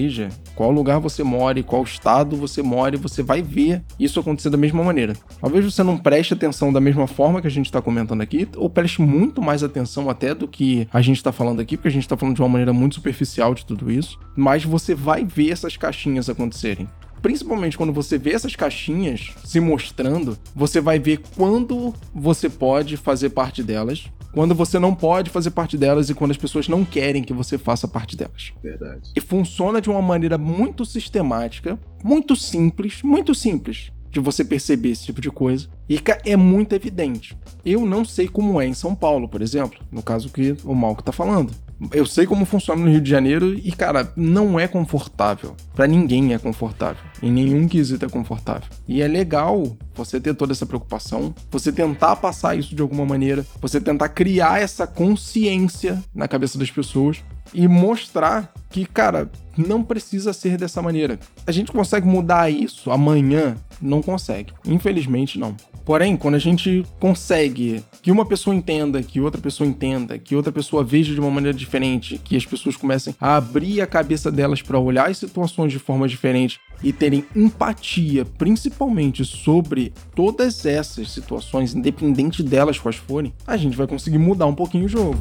qual 0.55 0.71
lugar 0.71 0.99
você 0.99 1.23
mora, 1.23 1.61
qual 1.63 1.83
estado 1.83 2.35
você 2.35 2.61
mora, 2.61 2.97
você 2.97 3.21
vai 3.21 3.41
ver 3.41 3.83
isso 3.99 4.19
acontecer 4.19 4.49
da 4.49 4.57
mesma 4.57 4.83
maneira. 4.83 5.13
Talvez 5.39 5.65
você 5.65 5.83
não 5.83 5.97
preste 5.97 6.33
atenção 6.33 6.71
da 6.71 6.81
mesma 6.81 7.07
forma 7.07 7.41
que 7.41 7.47
a 7.47 7.51
gente 7.51 7.65
está 7.65 7.81
comentando 7.81 8.21
aqui, 8.21 8.47
ou 8.55 8.69
preste 8.69 9.01
muito 9.01 9.41
mais 9.41 9.63
atenção 9.63 10.09
até 10.09 10.33
do 10.33 10.47
que 10.47 10.87
a 10.91 11.01
gente 11.01 11.17
está 11.17 11.31
falando 11.31 11.59
aqui, 11.59 11.77
porque 11.77 11.89
a 11.89 11.91
gente 11.91 12.03
está 12.03 12.17
falando 12.17 12.35
de 12.35 12.41
uma 12.41 12.49
maneira 12.49 12.73
muito 12.73 12.95
superficial 12.95 13.53
de 13.53 13.65
tudo 13.65 13.91
isso, 13.91 14.19
mas 14.35 14.63
você 14.63 14.95
vai 14.95 15.23
ver 15.23 15.51
essas 15.51 15.77
caixinhas 15.77 16.29
acontecerem 16.29 16.87
principalmente 17.21 17.77
quando 17.77 17.93
você 17.93 18.17
vê 18.17 18.33
essas 18.33 18.55
caixinhas 18.55 19.31
se 19.43 19.59
mostrando, 19.59 20.37
você 20.55 20.79
vai 20.79 20.99
ver 20.99 21.21
quando 21.35 21.93
você 22.13 22.49
pode 22.49 22.97
fazer 22.97 23.29
parte 23.29 23.63
delas, 23.63 24.05
quando 24.31 24.53
você 24.53 24.77
não 24.77 24.93
pode 24.93 25.29
fazer 25.29 25.51
parte 25.51 25.77
delas 25.77 26.09
e 26.09 26.13
quando 26.13 26.31
as 26.31 26.37
pessoas 26.37 26.67
não 26.67 26.83
querem 26.83 27.23
que 27.23 27.33
você 27.33 27.57
faça 27.57 27.87
parte 27.87 28.17
delas. 28.17 28.51
Verdade. 28.61 29.11
E 29.15 29.21
funciona 29.21 29.81
de 29.81 29.89
uma 29.89 30.01
maneira 30.01 30.37
muito 30.37 30.85
sistemática, 30.85 31.79
muito 32.03 32.35
simples, 32.35 33.01
muito 33.01 33.33
simples 33.33 33.91
de 34.15 34.19
você 34.21 34.45
perceber 34.45 34.91
esse 34.91 35.05
tipo 35.05 35.19
de 35.19 35.29
coisa. 35.29 35.67
E 35.89 35.99
é 36.25 36.37
muito 36.37 36.73
evidente. 36.73 37.37
Eu 37.65 37.85
não 37.85 38.05
sei 38.05 38.29
como 38.29 38.61
é 38.61 38.65
em 38.65 38.73
São 38.73 38.95
Paulo, 38.95 39.27
por 39.27 39.41
exemplo, 39.41 39.79
no 39.91 40.01
caso 40.01 40.29
que 40.29 40.55
o 40.63 40.73
Malco 40.73 41.03
tá 41.03 41.11
falando. 41.11 41.51
Eu 41.91 42.05
sei 42.05 42.25
como 42.25 42.45
funciona 42.45 42.83
no 42.83 42.89
Rio 42.89 43.01
de 43.01 43.09
Janeiro 43.09 43.53
e, 43.53 43.71
cara, 43.71 44.11
não 44.15 44.59
é 44.59 44.67
confortável. 44.67 45.55
Para 45.73 45.87
ninguém 45.87 46.33
é 46.33 46.37
confortável. 46.37 47.03
Em 47.21 47.31
nenhum 47.31 47.67
quesito 47.67 48.05
é 48.05 48.09
confortável. 48.09 48.69
E 48.87 49.01
é 49.01 49.07
legal 49.07 49.75
você 49.93 50.19
ter 50.19 50.33
toda 50.33 50.53
essa 50.53 50.65
preocupação, 50.65 51.33
você 51.51 51.71
tentar 51.71 52.15
passar 52.17 52.57
isso 52.57 52.75
de 52.75 52.81
alguma 52.81 53.05
maneira, 53.05 53.45
você 53.61 53.79
tentar 53.81 54.09
criar 54.09 54.61
essa 54.61 54.87
consciência 54.87 56.01
na 56.13 56.27
cabeça 56.27 56.57
das 56.57 56.71
pessoas 56.71 57.23
e 57.53 57.67
mostrar 57.67 58.53
que, 58.69 58.85
cara, 58.85 59.29
não 59.57 59.83
precisa 59.83 60.33
ser 60.33 60.57
dessa 60.57 60.81
maneira. 60.81 61.19
A 61.45 61.51
gente 61.51 61.71
consegue 61.71 62.07
mudar 62.07 62.49
isso 62.49 62.91
amanhã? 62.91 63.55
Não 63.81 64.01
consegue. 64.01 64.53
Infelizmente, 64.65 65.39
não. 65.39 65.55
Porém, 65.85 66.17
quando 66.17 66.33
a 66.33 66.39
gente 66.39 66.83
consegue 66.99 67.83
que 68.01 68.11
uma 68.11 68.25
pessoa 68.25 68.55
entenda, 68.55 69.03
que 69.03 69.21
outra 69.21 69.39
pessoa 69.39 69.69
entenda, 69.69 70.17
que 70.17 70.35
outra 70.35 70.51
pessoa 70.51 70.83
veja 70.83 71.13
de 71.13 71.19
uma 71.19 71.29
maneira 71.29 71.55
diferente, 71.55 72.17
que 72.17 72.35
as 72.35 72.43
pessoas 72.43 72.75
comecem 72.75 73.15
a 73.21 73.35
abrir 73.35 73.81
a 73.81 73.87
cabeça 73.87 74.31
delas 74.31 74.63
para 74.63 74.79
olhar 74.79 75.07
as 75.07 75.19
situações 75.19 75.71
de 75.71 75.77
forma 75.77 76.07
diferente 76.07 76.59
e 76.81 76.91
terem 76.91 77.23
empatia, 77.35 78.25
principalmente 78.25 79.23
sobre 79.23 79.93
todas 80.15 80.65
essas 80.65 81.11
situações, 81.11 81.75
independente 81.75 82.41
delas 82.41 82.79
quais 82.79 82.95
forem, 82.95 83.31
a 83.45 83.55
gente 83.55 83.77
vai 83.77 83.85
conseguir 83.85 84.17
mudar 84.17 84.47
um 84.47 84.55
pouquinho 84.55 84.85
o 84.85 84.89
jogo. 84.89 85.17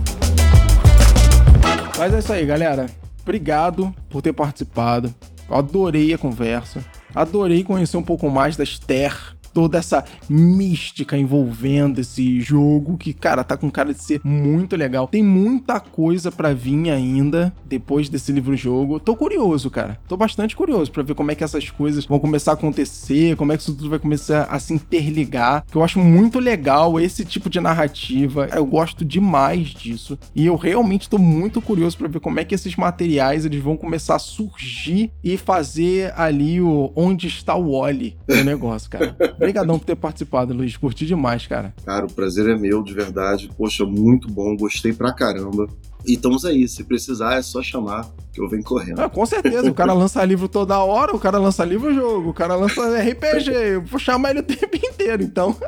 Mas 1.98 2.14
é 2.14 2.18
isso 2.18 2.32
aí, 2.32 2.46
galera. 2.46 2.86
Obrigado 3.22 3.94
por 4.08 4.22
ter 4.22 4.32
participado. 4.32 5.14
Adorei 5.48 6.14
a 6.14 6.18
conversa. 6.18 6.82
Adorei 7.14 7.62
conhecer 7.62 7.96
um 7.96 8.02
pouco 8.02 8.28
mais 8.28 8.56
da 8.56 8.64
Esther, 8.64 9.33
toda 9.54 9.78
essa 9.78 10.04
mística 10.28 11.16
envolvendo 11.16 12.00
esse 12.00 12.40
jogo 12.40 12.98
que, 12.98 13.14
cara, 13.14 13.44
tá 13.44 13.56
com 13.56 13.70
cara 13.70 13.94
de 13.94 14.02
ser 14.02 14.20
muito 14.24 14.74
legal. 14.74 15.06
Tem 15.06 15.22
muita 15.22 15.78
coisa 15.78 16.32
para 16.32 16.52
vir 16.52 16.90
ainda 16.90 17.54
depois 17.64 18.08
desse 18.08 18.32
livro-jogo. 18.32 18.98
Tô 18.98 19.14
curioso, 19.14 19.70
cara. 19.70 19.98
Tô 20.08 20.16
bastante 20.16 20.56
curioso 20.56 20.90
para 20.90 21.04
ver 21.04 21.14
como 21.14 21.30
é 21.30 21.34
que 21.36 21.44
essas 21.44 21.70
coisas 21.70 22.04
vão 22.04 22.18
começar 22.18 22.50
a 22.50 22.54
acontecer, 22.54 23.36
como 23.36 23.52
é 23.52 23.56
que 23.56 23.62
isso 23.62 23.74
tudo 23.74 23.88
vai 23.90 23.98
começar 23.98 24.44
a 24.44 24.58
se 24.58 24.74
interligar. 24.74 25.64
Que 25.70 25.76
eu 25.76 25.84
acho 25.84 26.00
muito 26.00 26.40
legal 26.40 26.98
esse 26.98 27.24
tipo 27.24 27.48
de 27.48 27.60
narrativa. 27.60 28.48
Eu 28.52 28.66
gosto 28.66 29.04
demais 29.04 29.68
disso 29.68 30.18
e 30.34 30.46
eu 30.46 30.56
realmente 30.56 31.08
tô 31.08 31.16
muito 31.16 31.62
curioso 31.62 31.96
para 31.96 32.08
ver 32.08 32.20
como 32.20 32.40
é 32.40 32.44
que 32.44 32.54
esses 32.54 32.74
materiais 32.74 33.44
eles 33.44 33.62
vão 33.62 33.76
começar 33.76 34.16
a 34.16 34.18
surgir 34.18 35.12
e 35.22 35.36
fazer 35.36 36.12
ali 36.16 36.60
o 36.60 36.92
onde 36.96 37.28
está 37.28 37.54
o 37.54 37.78
Wally 37.78 38.16
do 38.26 38.42
negócio, 38.42 38.90
cara. 38.90 39.16
Obrigadão 39.44 39.78
por 39.78 39.84
ter 39.84 39.96
participado, 39.96 40.54
Luiz. 40.54 40.76
Curti 40.76 41.06
demais, 41.06 41.46
cara. 41.46 41.74
Cara, 41.84 42.06
o 42.06 42.12
prazer 42.12 42.48
é 42.48 42.56
meu, 42.56 42.82
de 42.82 42.92
verdade. 42.94 43.50
Poxa, 43.56 43.84
muito 43.84 44.28
bom. 44.28 44.56
Gostei 44.56 44.92
pra 44.92 45.12
caramba. 45.12 45.66
E 46.06 46.14
estamos 46.14 46.44
aí. 46.44 46.66
Se 46.68 46.84
precisar, 46.84 47.36
é 47.36 47.42
só 47.42 47.62
chamar 47.62 48.10
que 48.32 48.40
eu 48.40 48.48
venho 48.48 48.64
correndo. 48.64 49.00
Ah, 49.00 49.08
com 49.08 49.24
certeza. 49.24 49.70
O 49.70 49.74
cara 49.74 49.92
lança 49.94 50.24
livro 50.24 50.48
toda 50.48 50.78
hora, 50.78 51.14
o 51.14 51.18
cara 51.18 51.38
lança 51.38 51.64
livro 51.64 51.94
jogo, 51.94 52.30
o 52.30 52.34
cara 52.34 52.56
lança 52.56 52.82
RPG. 52.98 53.50
Eu 53.50 53.82
vou 53.82 53.98
chamar 53.98 54.30
ele 54.30 54.40
o 54.40 54.42
tempo 54.42 54.76
inteiro, 54.76 55.22
então. 55.22 55.56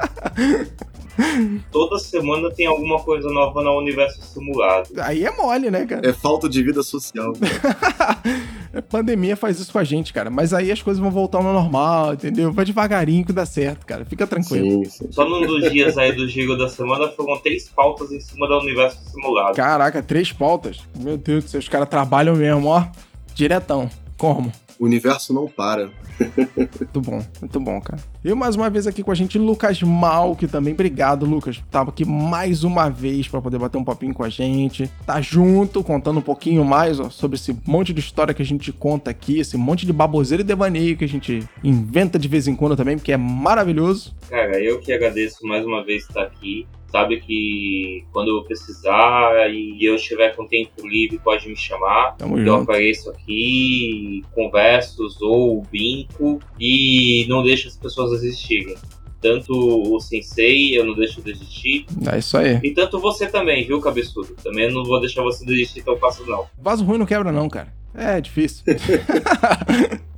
Toda 1.72 1.99
semana 1.99 2.51
tem 2.51 2.66
alguma 2.66 2.99
coisa 3.01 3.28
nova 3.30 3.62
no 3.62 3.78
universo 3.78 4.20
simulado. 4.22 4.91
Aí 4.99 5.24
é 5.24 5.30
mole, 5.30 5.70
né, 5.70 5.87
cara? 5.87 6.07
É 6.07 6.12
falta 6.12 6.49
de 6.49 6.62
vida 6.62 6.82
social. 6.82 7.32
a 8.72 8.82
pandemia 8.82 9.37
faz 9.37 9.59
isso 9.59 9.72
com 9.72 9.78
a 9.78 9.84
gente, 9.84 10.12
cara. 10.12 10.28
Mas 10.28 10.53
aí 10.53 10.70
as 10.70 10.82
coisas 10.82 11.01
vão 11.01 11.11
voltar 11.11 11.39
ao 11.39 11.45
normal, 11.45 12.14
entendeu? 12.14 12.53
Vai 12.53 12.64
devagarinho 12.64 13.24
que 13.24 13.32
dá 13.32 13.47
certo, 13.47 13.87
cara. 13.87 14.05
Fica 14.05 14.26
tranquilo. 14.26 14.84
Sim, 14.84 14.91
sim. 14.91 15.12
Só 15.12 15.26
num 15.26 15.47
dos 15.47 15.70
dias 15.70 15.97
aí 15.97 16.12
do 16.12 16.28
giro 16.28 16.57
da 16.57 16.68
semana 16.68 17.09
foram 17.09 17.39
três 17.39 17.68
pautas 17.68 18.12
em 18.12 18.20
cima 18.20 18.47
do 18.47 18.59
universo 18.59 18.99
simulado. 19.11 19.57
Caraca, 19.57 20.03
três 20.03 20.26
pautas? 20.33 20.81
Meu 20.99 21.16
Deus 21.16 21.45
do 21.45 21.51
céu, 21.51 21.61
os 21.61 21.68
caras 21.68 21.89
trabalham 21.89 22.37
mesmo, 22.37 22.68
ó. 22.68 22.87
Diretão. 23.35 23.91
Como? 24.16 24.53
O 24.79 24.85
universo 24.85 25.33
não 25.33 25.49
para. 25.49 25.91
muito 26.57 27.01
bom, 27.01 27.22
muito 27.41 27.61
bom, 27.61 27.81
cara. 27.81 28.01
E 28.22 28.35
mais 28.35 28.57
uma 28.57 28.68
vez 28.68 28.87
aqui 28.87 29.03
com 29.03 29.11
a 29.11 29.14
gente, 29.14 29.39
Lucas 29.39 29.83
Mal, 29.83 30.37
que 30.37 30.47
também, 30.47 30.74
obrigado, 30.74 31.24
Lucas. 31.24 31.62
Tava 31.70 31.91
aqui 31.91 32.05
mais 32.05 32.62
uma 32.62 32.91
vez 32.91 33.27
para 33.27 33.41
poder 33.41 33.59
bater 33.59 33.79
um 33.79 33.85
papinho 33.85 34.12
com 34.12 34.22
a 34.22 34.29
gente. 34.29 34.91
Tá 35.07 35.20
junto, 35.20 35.83
contando 35.83 36.18
um 36.18 36.22
pouquinho 36.22 36.64
mais 36.64 37.01
ó, 37.01 37.09
sobre 37.09 37.37
esse 37.37 37.57
monte 37.66 37.93
de 37.93 38.01
história 38.01 38.35
que 38.35 38.43
a 38.43 38.47
gente 38.47 38.70
conta 38.70 39.11
aqui, 39.11 39.39
esse 39.39 39.57
monte 39.57 39.87
de 39.87 39.93
baboseira 39.93 40.43
e 40.43 40.47
devaneio 40.47 40.97
que 40.97 41.05
a 41.05 41.09
gente 41.09 41.43
inventa 41.64 42.18
de 42.18 42.29
vez 42.29 42.47
em 42.47 42.55
quando 42.55 42.77
também, 42.77 42.97
porque 42.97 43.12
é 43.12 43.16
maravilhoso. 43.16 44.14
Cara, 44.29 44.61
eu 44.61 44.79
que 44.79 44.93
agradeço 44.93 45.47
mais 45.47 45.64
uma 45.64 45.85
vez 45.85 46.03
estar 46.03 46.22
aqui 46.22 46.66
sabe 46.91 47.20
que 47.20 48.05
quando 48.12 48.28
eu 48.28 48.43
precisar 48.45 49.51
e 49.51 49.78
eu 49.84 49.97
estiver 49.97 50.34
com 50.34 50.47
tempo 50.47 50.87
livre, 50.87 51.18
pode 51.18 51.49
me 51.49 51.57
chamar. 51.57 52.16
Tamo 52.16 52.39
eu 52.39 52.45
junto. 52.45 52.62
apareço 52.62 53.11
aqui, 53.11 54.22
converso, 54.34 55.07
ou 55.22 55.62
brinco 55.62 56.41
e 56.59 57.26
não 57.28 57.43
deixo 57.43 57.68
as 57.68 57.76
pessoas 57.76 58.11
desistirem. 58.12 58.76
Tanto 59.20 59.53
o 59.53 59.99
sensei, 59.99 60.78
eu 60.78 60.84
não 60.84 60.95
deixo 60.95 61.20
desistir. 61.22 61.87
É 62.12 62.18
isso 62.18 62.37
aí. 62.37 62.61
E 62.62 62.70
tanto 62.72 62.99
você 63.01 63.26
também, 63.26 63.66
viu, 63.66 63.80
cabeçudo? 63.80 64.34
Também 64.43 64.70
não 64.70 64.84
vou 64.84 65.01
deixar 65.01 65.22
você 65.22 65.45
desistir 65.45 65.82
tão 65.82 65.97
fácil, 65.97 66.26
não. 66.26 66.47
Vaso 66.59 66.84
ruim 66.84 66.99
não 66.99 67.07
quebra, 67.07 67.32
não, 67.32 67.49
cara. 67.49 67.74
É 67.95 68.20
difícil. 68.20 68.64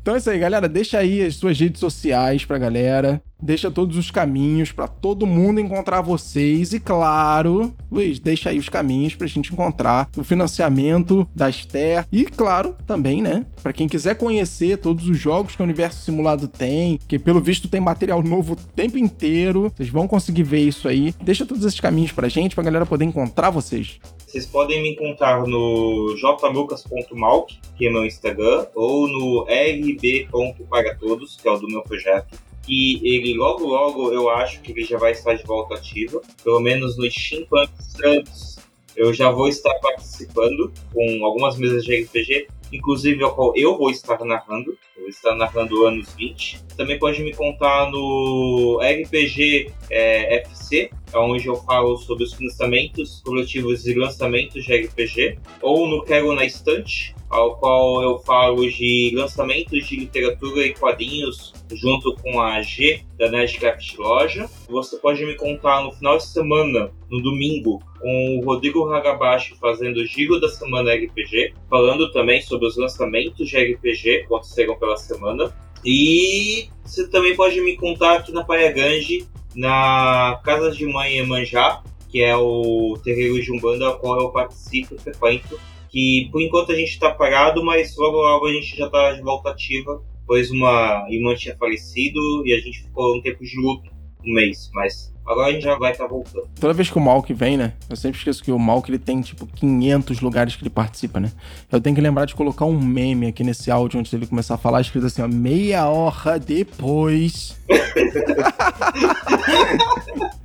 então 0.00 0.14
é 0.14 0.18
isso 0.18 0.30
aí, 0.30 0.38
galera. 0.38 0.68
Deixa 0.68 0.98
aí 0.98 1.24
as 1.24 1.36
suas 1.36 1.58
redes 1.58 1.80
sociais 1.80 2.44
pra 2.44 2.58
galera. 2.58 3.22
Deixa 3.40 3.70
todos 3.70 3.96
os 3.96 4.10
caminhos 4.10 4.72
pra 4.72 4.88
todo 4.88 5.26
mundo 5.26 5.60
encontrar 5.60 6.00
vocês. 6.00 6.72
E 6.72 6.80
claro, 6.80 7.72
Luiz, 7.90 8.18
deixa 8.18 8.50
aí 8.50 8.58
os 8.58 8.68
caminhos 8.68 9.14
pra 9.14 9.28
gente 9.28 9.52
encontrar 9.52 10.08
o 10.16 10.24
financiamento 10.24 11.28
da 11.34 11.48
Esther. 11.48 12.04
E 12.10 12.24
claro, 12.24 12.74
também, 12.86 13.22
né? 13.22 13.46
Pra 13.62 13.72
quem 13.72 13.86
quiser 13.86 14.16
conhecer 14.16 14.78
todos 14.78 15.08
os 15.08 15.16
jogos 15.16 15.54
que 15.54 15.62
o 15.62 15.64
Universo 15.64 16.04
Simulado 16.04 16.48
tem, 16.48 16.98
que 17.06 17.18
pelo 17.18 17.40
visto 17.40 17.68
tem 17.68 17.80
material 17.80 18.22
novo 18.22 18.54
o 18.54 18.56
tempo 18.56 18.98
inteiro. 18.98 19.72
Vocês 19.76 19.88
vão 19.88 20.08
conseguir 20.08 20.42
ver 20.42 20.60
isso 20.60 20.88
aí. 20.88 21.14
Deixa 21.22 21.46
todos 21.46 21.64
esses 21.64 21.78
caminhos 21.78 22.10
pra 22.10 22.28
gente, 22.28 22.56
pra 22.56 22.64
galera 22.64 22.86
poder 22.86 23.04
encontrar 23.04 23.50
vocês. 23.50 24.00
Vocês 24.28 24.44
podem 24.44 24.82
me 24.82 24.90
encontrar 24.90 25.46
no 25.46 26.14
jlucas.malk, 26.14 27.58
que 27.78 27.86
é 27.86 27.90
meu 27.90 28.04
Instagram, 28.04 28.66
ou 28.74 29.08
no 29.08 29.44
rb.paratodos, 29.44 31.36
que 31.36 31.48
é 31.48 31.50
o 31.50 31.56
do 31.56 31.66
meu 31.66 31.80
projeto. 31.80 32.38
E 32.68 33.00
ele 33.08 33.32
logo 33.32 33.64
logo 33.66 34.12
eu 34.12 34.28
acho 34.28 34.60
que 34.60 34.72
ele 34.72 34.84
já 34.84 34.98
vai 34.98 35.12
estar 35.12 35.32
de 35.32 35.44
volta 35.44 35.76
ativa, 35.76 36.20
pelo 36.44 36.60
menos 36.60 36.98
no 36.98 37.10
Steampunk 37.10 37.72
Santos. 37.78 38.58
Eu 38.94 39.14
já 39.14 39.30
vou 39.30 39.48
estar 39.48 39.72
participando 39.76 40.70
com 40.92 41.24
algumas 41.24 41.56
mesas 41.56 41.82
de 41.82 42.02
RPG, 42.02 42.48
inclusive 42.70 43.24
a 43.24 43.30
qual 43.30 43.56
eu 43.56 43.78
vou 43.78 43.90
estar 43.90 44.22
narrando. 44.26 44.76
Eu 44.94 45.04
vou 45.04 45.08
estar 45.08 45.34
narrando 45.36 45.86
anos 45.86 46.12
20. 46.14 46.64
Também 46.76 46.98
pode 46.98 47.22
me 47.22 47.32
contar 47.34 47.90
no 47.90 48.78
RPG 48.82 49.72
é, 49.88 50.40
FC, 50.40 50.90
onde 51.14 51.46
eu 51.46 51.56
falo 51.56 51.96
sobre 51.96 52.24
os 52.24 52.34
financiamentos 52.34 53.22
coletivos 53.24 53.86
e 53.86 53.94
lançamentos 53.94 54.64
de 54.64 54.74
RPG, 54.74 55.38
ou 55.62 55.86
no 55.86 56.02
Quero 56.04 56.32
na 56.34 56.44
Estante, 56.44 57.14
ao 57.30 57.56
qual 57.56 58.02
eu 58.02 58.18
falo 58.20 58.68
de 58.68 59.12
lançamentos 59.14 59.86
de 59.86 59.96
literatura 59.96 60.66
e 60.66 60.74
quadrinhos 60.74 61.52
junto 61.72 62.14
com 62.16 62.40
a 62.40 62.62
G 62.62 63.02
da 63.18 63.30
Nerdcraft 63.30 63.96
Loja. 63.98 64.48
Você 64.68 64.96
pode 64.98 65.24
me 65.24 65.34
contar 65.34 65.82
no 65.82 65.92
final 65.92 66.16
de 66.16 66.26
semana, 66.26 66.90
no 67.10 67.22
domingo, 67.22 67.82
com 68.00 68.38
o 68.38 68.44
Rodrigo 68.44 68.90
Hagabashi 68.92 69.56
fazendo 69.60 69.98
o 69.98 70.06
Giro 70.06 70.40
da 70.40 70.48
Semana 70.48 70.94
RPG, 70.94 71.54
falando 71.68 72.10
também 72.12 72.40
sobre 72.40 72.66
os 72.66 72.76
lançamentos 72.76 73.48
de 73.48 73.56
RPG 73.56 74.02
que 74.02 74.24
aconteceram 74.24 74.78
pela 74.78 74.96
semana. 74.96 75.54
E 75.84 76.68
você 76.84 77.08
também 77.08 77.36
pode 77.36 77.60
me 77.60 77.76
contar 77.76 78.14
aqui 78.14 78.32
na 78.32 78.44
Praia 78.44 78.72
Grande, 78.72 79.26
na 79.58 80.40
Casa 80.44 80.70
de 80.70 80.86
Mãe 80.86 81.18
Emanjá, 81.18 81.82
que 82.08 82.22
é 82.22 82.36
o 82.36 82.96
terreiro 83.02 83.42
de 83.42 83.52
Umbanda 83.52 83.86
ao 83.86 83.98
qual 83.98 84.20
eu 84.20 84.30
participo 84.30 84.94
e 84.94 84.98
frequento. 84.98 85.58
Que 85.90 86.28
por 86.30 86.40
enquanto 86.40 86.70
a 86.70 86.76
gente 86.76 86.90
está 86.90 87.10
parado, 87.10 87.64
mas 87.64 87.96
logo 87.96 88.18
logo 88.18 88.46
a 88.46 88.52
gente 88.52 88.76
já 88.76 88.86
está 88.86 89.12
de 89.14 89.20
volta 89.20 89.50
ativa, 89.50 90.00
pois 90.26 90.52
uma 90.52 91.04
irmã 91.10 91.34
tinha 91.34 91.56
falecido 91.56 92.20
e 92.46 92.52
a 92.52 92.60
gente 92.60 92.82
ficou 92.82 93.16
um 93.16 93.20
tempo 93.20 93.42
de 93.42 93.56
luto, 93.56 93.90
um 94.24 94.32
mês, 94.32 94.70
mas 94.74 95.12
Agora 95.28 95.48
a 95.48 95.52
gente 95.52 95.62
já 95.62 95.76
vai 95.76 95.92
estar 95.92 96.04
tá 96.04 96.10
voltando. 96.10 96.48
Toda 96.58 96.72
vez 96.72 96.88
que 96.90 96.96
o 96.96 97.00
Malk 97.00 97.34
vem, 97.34 97.58
né? 97.58 97.74
Eu 97.90 97.96
sempre 97.96 98.16
esqueço 98.16 98.42
que 98.42 98.50
o 98.50 98.58
Malk 98.58 98.90
ele 98.90 98.98
tem 98.98 99.20
tipo 99.20 99.46
500 99.46 100.22
lugares 100.22 100.56
que 100.56 100.62
ele 100.62 100.70
participa, 100.70 101.20
né? 101.20 101.30
Eu 101.70 101.82
tenho 101.82 101.94
que 101.94 102.00
lembrar 102.00 102.24
de 102.24 102.34
colocar 102.34 102.64
um 102.64 102.80
meme 102.80 103.26
aqui 103.26 103.44
nesse 103.44 103.70
áudio 103.70 104.00
antes 104.00 104.10
dele 104.10 104.26
começar 104.26 104.54
a 104.54 104.58
falar, 104.58 104.80
escrito 104.80 105.06
assim, 105.06 105.20
ó, 105.20 105.28
meia 105.28 105.86
hora 105.86 106.38
depois. 106.38 107.58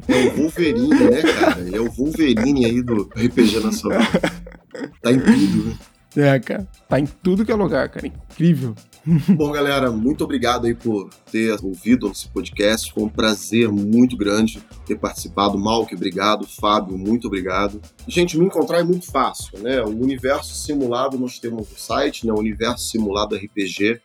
é 0.09 0.15
o 0.27 0.35
Wolverine, 0.35 0.89
né, 0.89 1.21
cara? 1.21 1.61
Ele 1.61 1.77
é 1.77 1.79
o 1.79 1.89
Wolverine 1.89 2.65
aí 2.65 2.81
do 2.81 3.09
RPG 3.15 3.61
Nacional. 3.61 4.01
Tá 5.01 5.11
em 5.11 5.19
tudo, 5.19 5.65
né? 5.65 5.77
É, 6.15 6.39
cara. 6.39 6.67
Tá 6.89 6.99
em 6.99 7.05
tudo 7.05 7.45
que 7.45 7.51
é 7.53 7.55
lugar, 7.55 7.87
cara. 7.87 8.05
Incrível. 8.05 8.75
Bom, 9.35 9.51
galera, 9.51 9.91
muito 9.91 10.23
obrigado 10.23 10.65
aí 10.65 10.73
por 10.73 11.09
ter 11.29 11.57
ouvido 11.61 12.09
esse 12.09 12.27
podcast. 12.29 12.93
Foi 12.93 13.03
um 13.03 13.09
prazer 13.09 13.69
muito 13.69 14.15
grande 14.15 14.63
ter 14.85 14.97
participado. 14.97 15.57
Malk, 15.57 15.93
obrigado. 15.93 16.47
Fábio, 16.47 16.97
muito 16.97 17.27
obrigado. 17.27 17.81
Gente, 18.07 18.37
me 18.37 18.45
encontrar 18.45 18.79
é 18.79 18.83
muito 18.83 19.11
fácil, 19.11 19.59
né? 19.59 19.81
O 19.81 19.89
Universo 19.89 20.55
Simulado, 20.55 21.19
nós 21.19 21.37
temos 21.37 21.69
o 21.69 21.75
site, 21.77 22.25
né? 22.25 22.31
Universo 22.31 22.87
Simulado 22.89 23.35
RPG. 23.35 23.99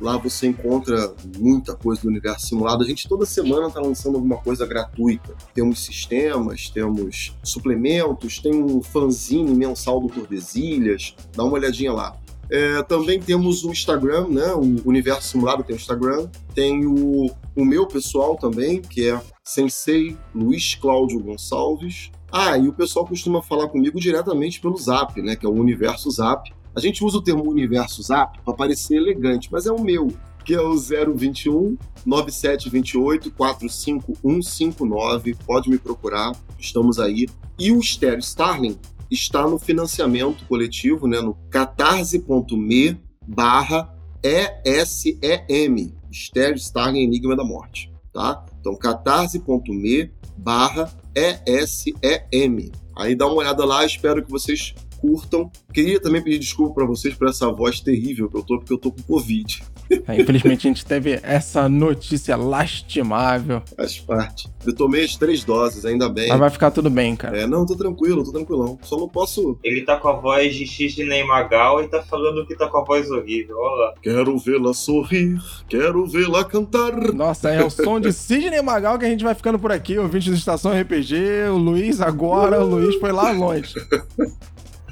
Lá 0.00 0.16
você 0.16 0.48
encontra 0.48 1.14
muita 1.38 1.76
coisa 1.76 2.02
do 2.02 2.08
universo 2.08 2.48
simulado. 2.48 2.82
A 2.82 2.86
gente 2.86 3.08
toda 3.08 3.24
semana 3.24 3.68
está 3.68 3.80
lançando 3.80 4.16
alguma 4.16 4.38
coisa 4.38 4.66
gratuita. 4.66 5.36
Temos 5.54 5.84
sistemas, 5.84 6.68
temos 6.68 7.32
suplementos, 7.44 8.40
tem 8.40 8.60
um 8.60 8.82
fanzine 8.82 9.54
mensal 9.54 10.00
do 10.00 10.08
Tordesilhas. 10.08 11.14
Dá 11.32 11.44
uma 11.44 11.54
olhadinha 11.54 11.92
lá. 11.92 12.18
É, 12.50 12.82
também 12.82 13.20
temos 13.20 13.64
o 13.64 13.70
Instagram, 13.70 14.28
né? 14.28 14.52
O 14.54 14.88
Universo 14.88 15.28
Simulado 15.28 15.64
tem 15.64 15.74
o 15.74 15.78
Instagram. 15.78 16.28
Tem 16.54 16.86
o, 16.86 17.30
o 17.56 17.64
meu 17.64 17.86
pessoal 17.86 18.36
também, 18.36 18.80
que 18.80 19.08
é 19.08 19.20
Sensei 19.42 20.16
Luiz 20.34 20.74
Cláudio 20.74 21.20
Gonçalves. 21.20 22.10
Ah, 22.30 22.58
e 22.58 22.68
o 22.68 22.72
pessoal 22.72 23.06
costuma 23.06 23.42
falar 23.42 23.68
comigo 23.68 24.00
diretamente 24.00 24.60
pelo 24.60 24.76
Zap, 24.76 25.20
né? 25.22 25.36
Que 25.36 25.46
é 25.46 25.48
o 25.48 25.52
Universo 25.52 26.10
Zap. 26.10 26.52
A 26.74 26.80
gente 26.80 27.04
usa 27.04 27.18
o 27.18 27.22
termo 27.22 27.48
Universo 27.48 28.02
Zap 28.02 28.40
para 28.42 28.54
parecer 28.54 28.96
elegante, 28.96 29.48
mas 29.52 29.66
é 29.66 29.72
o 29.72 29.80
meu, 29.80 30.08
que 30.44 30.54
é 30.54 30.60
o 30.60 30.76
021 30.76 31.78
9728 32.04 33.30
45159. 33.30 35.36
Pode 35.46 35.70
me 35.70 35.78
procurar, 35.78 36.32
estamos 36.58 36.98
aí. 36.98 37.28
E 37.58 37.70
o 37.70 37.80
Stereo 37.80 38.18
Starling 38.18 38.76
está 39.14 39.48
no 39.48 39.58
financiamento 39.58 40.44
coletivo, 40.46 41.06
né, 41.06 41.20
no 41.20 41.34
catarse.me 41.50 43.00
barra 43.26 43.94
ESEM, 44.22 45.94
Stereo 46.12 46.56
Starling 46.56 47.02
Enigma 47.02 47.36
da 47.36 47.44
Morte, 47.44 47.92
tá? 48.12 48.44
Então, 48.60 48.74
catarse.me 48.76 50.10
barra 50.36 50.92
ESEM. 51.14 52.72
Aí 52.96 53.14
dá 53.14 53.26
uma 53.26 53.36
olhada 53.36 53.64
lá, 53.64 53.84
espero 53.84 54.24
que 54.24 54.30
vocês 54.30 54.74
curtam. 55.04 55.50
Queria 55.72 56.00
também 56.00 56.22
pedir 56.22 56.38
desculpa 56.38 56.74
para 56.74 56.86
vocês 56.86 57.14
por 57.14 57.28
essa 57.28 57.50
voz 57.52 57.80
terrível 57.80 58.30
que 58.30 58.38
eu 58.38 58.42
tô, 58.42 58.58
porque 58.58 58.72
eu 58.72 58.78
tô 58.78 58.90
com 58.90 59.02
Covid. 59.02 59.62
É, 60.08 60.18
infelizmente 60.18 60.66
a 60.66 60.70
gente 60.70 60.86
teve 60.86 61.20
essa 61.22 61.68
notícia 61.68 62.36
lastimável. 62.36 63.62
Faz 63.76 63.98
parte. 63.98 64.48
Eu 64.66 64.74
tomei 64.74 65.04
as 65.04 65.14
três 65.16 65.44
doses, 65.44 65.84
ainda 65.84 66.08
bem. 66.08 66.28
Mas 66.28 66.38
vai 66.38 66.48
ficar 66.48 66.70
tudo 66.70 66.88
bem, 66.88 67.14
cara. 67.14 67.38
É, 67.38 67.46
não, 67.46 67.66
tô 67.66 67.76
tranquilo, 67.76 68.24
tô 68.24 68.32
tranquilão. 68.32 68.78
Só 68.82 68.96
não 68.96 69.08
posso. 69.08 69.58
Ele 69.62 69.82
tá 69.82 69.98
com 69.98 70.08
a 70.08 70.14
voz 70.14 70.54
de 70.54 70.66
X 70.66 70.94
de 70.94 71.04
Neymagal 71.04 71.82
e 71.82 71.88
tá 71.88 72.02
falando 72.02 72.46
que 72.46 72.56
tá 72.56 72.66
com 72.66 72.78
a 72.78 72.84
voz 72.84 73.10
horrível. 73.10 73.58
Olha 73.58 73.84
lá. 73.84 73.94
Quero 74.02 74.38
vê-la 74.38 74.72
sorrir, 74.72 75.38
quero 75.68 76.06
vê-la 76.06 76.44
cantar. 76.44 77.12
Nossa, 77.12 77.50
é 77.50 77.62
o 77.62 77.68
som 77.68 78.00
de 78.00 78.10
Sidney 78.12 78.62
Magal 78.62 78.98
que 78.98 79.04
a 79.04 79.08
gente 79.08 79.24
vai 79.24 79.34
ficando 79.34 79.58
por 79.58 79.70
aqui, 79.70 79.98
ouvinte 79.98 80.30
da 80.30 80.36
Estação 80.36 80.72
RPG. 80.72 81.48
O 81.50 81.58
Luiz 81.58 82.00
agora, 82.00 82.64
o 82.64 82.66
Luiz 82.66 82.94
foi 82.96 83.12
lá 83.12 83.30
longe. 83.32 83.74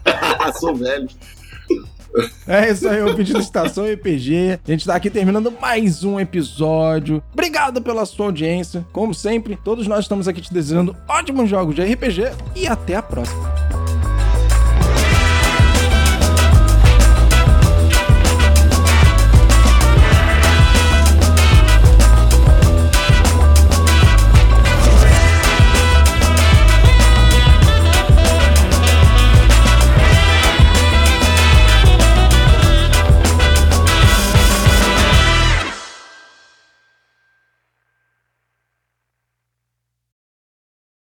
Sou 0.59 0.74
velho. 0.74 1.09
É 2.46 2.70
isso 2.70 2.86
aí, 2.88 3.03
o 3.03 3.14
pedido 3.14 3.38
Estação 3.38 3.86
RPG. 3.90 4.61
A 4.66 4.70
gente 4.70 4.84
tá 4.86 4.94
aqui 4.94 5.09
terminando 5.09 5.50
mais 5.50 6.05
um 6.05 6.20
episódio. 6.20 7.22
Obrigado 7.32 7.80
pela 7.80 8.05
sua 8.05 8.26
audiência. 8.26 8.84
Como 8.92 9.14
sempre, 9.14 9.59
todos 9.64 9.86
nós 9.86 10.05
estamos 10.05 10.28
aqui 10.28 10.42
te 10.42 10.53
desejando 10.53 10.94
ótimos 11.09 11.48
jogos 11.48 11.74
de 11.74 11.82
RPG 11.82 12.32
e 12.55 12.66
até 12.66 12.96
a 12.96 13.03
próxima. 13.03 13.81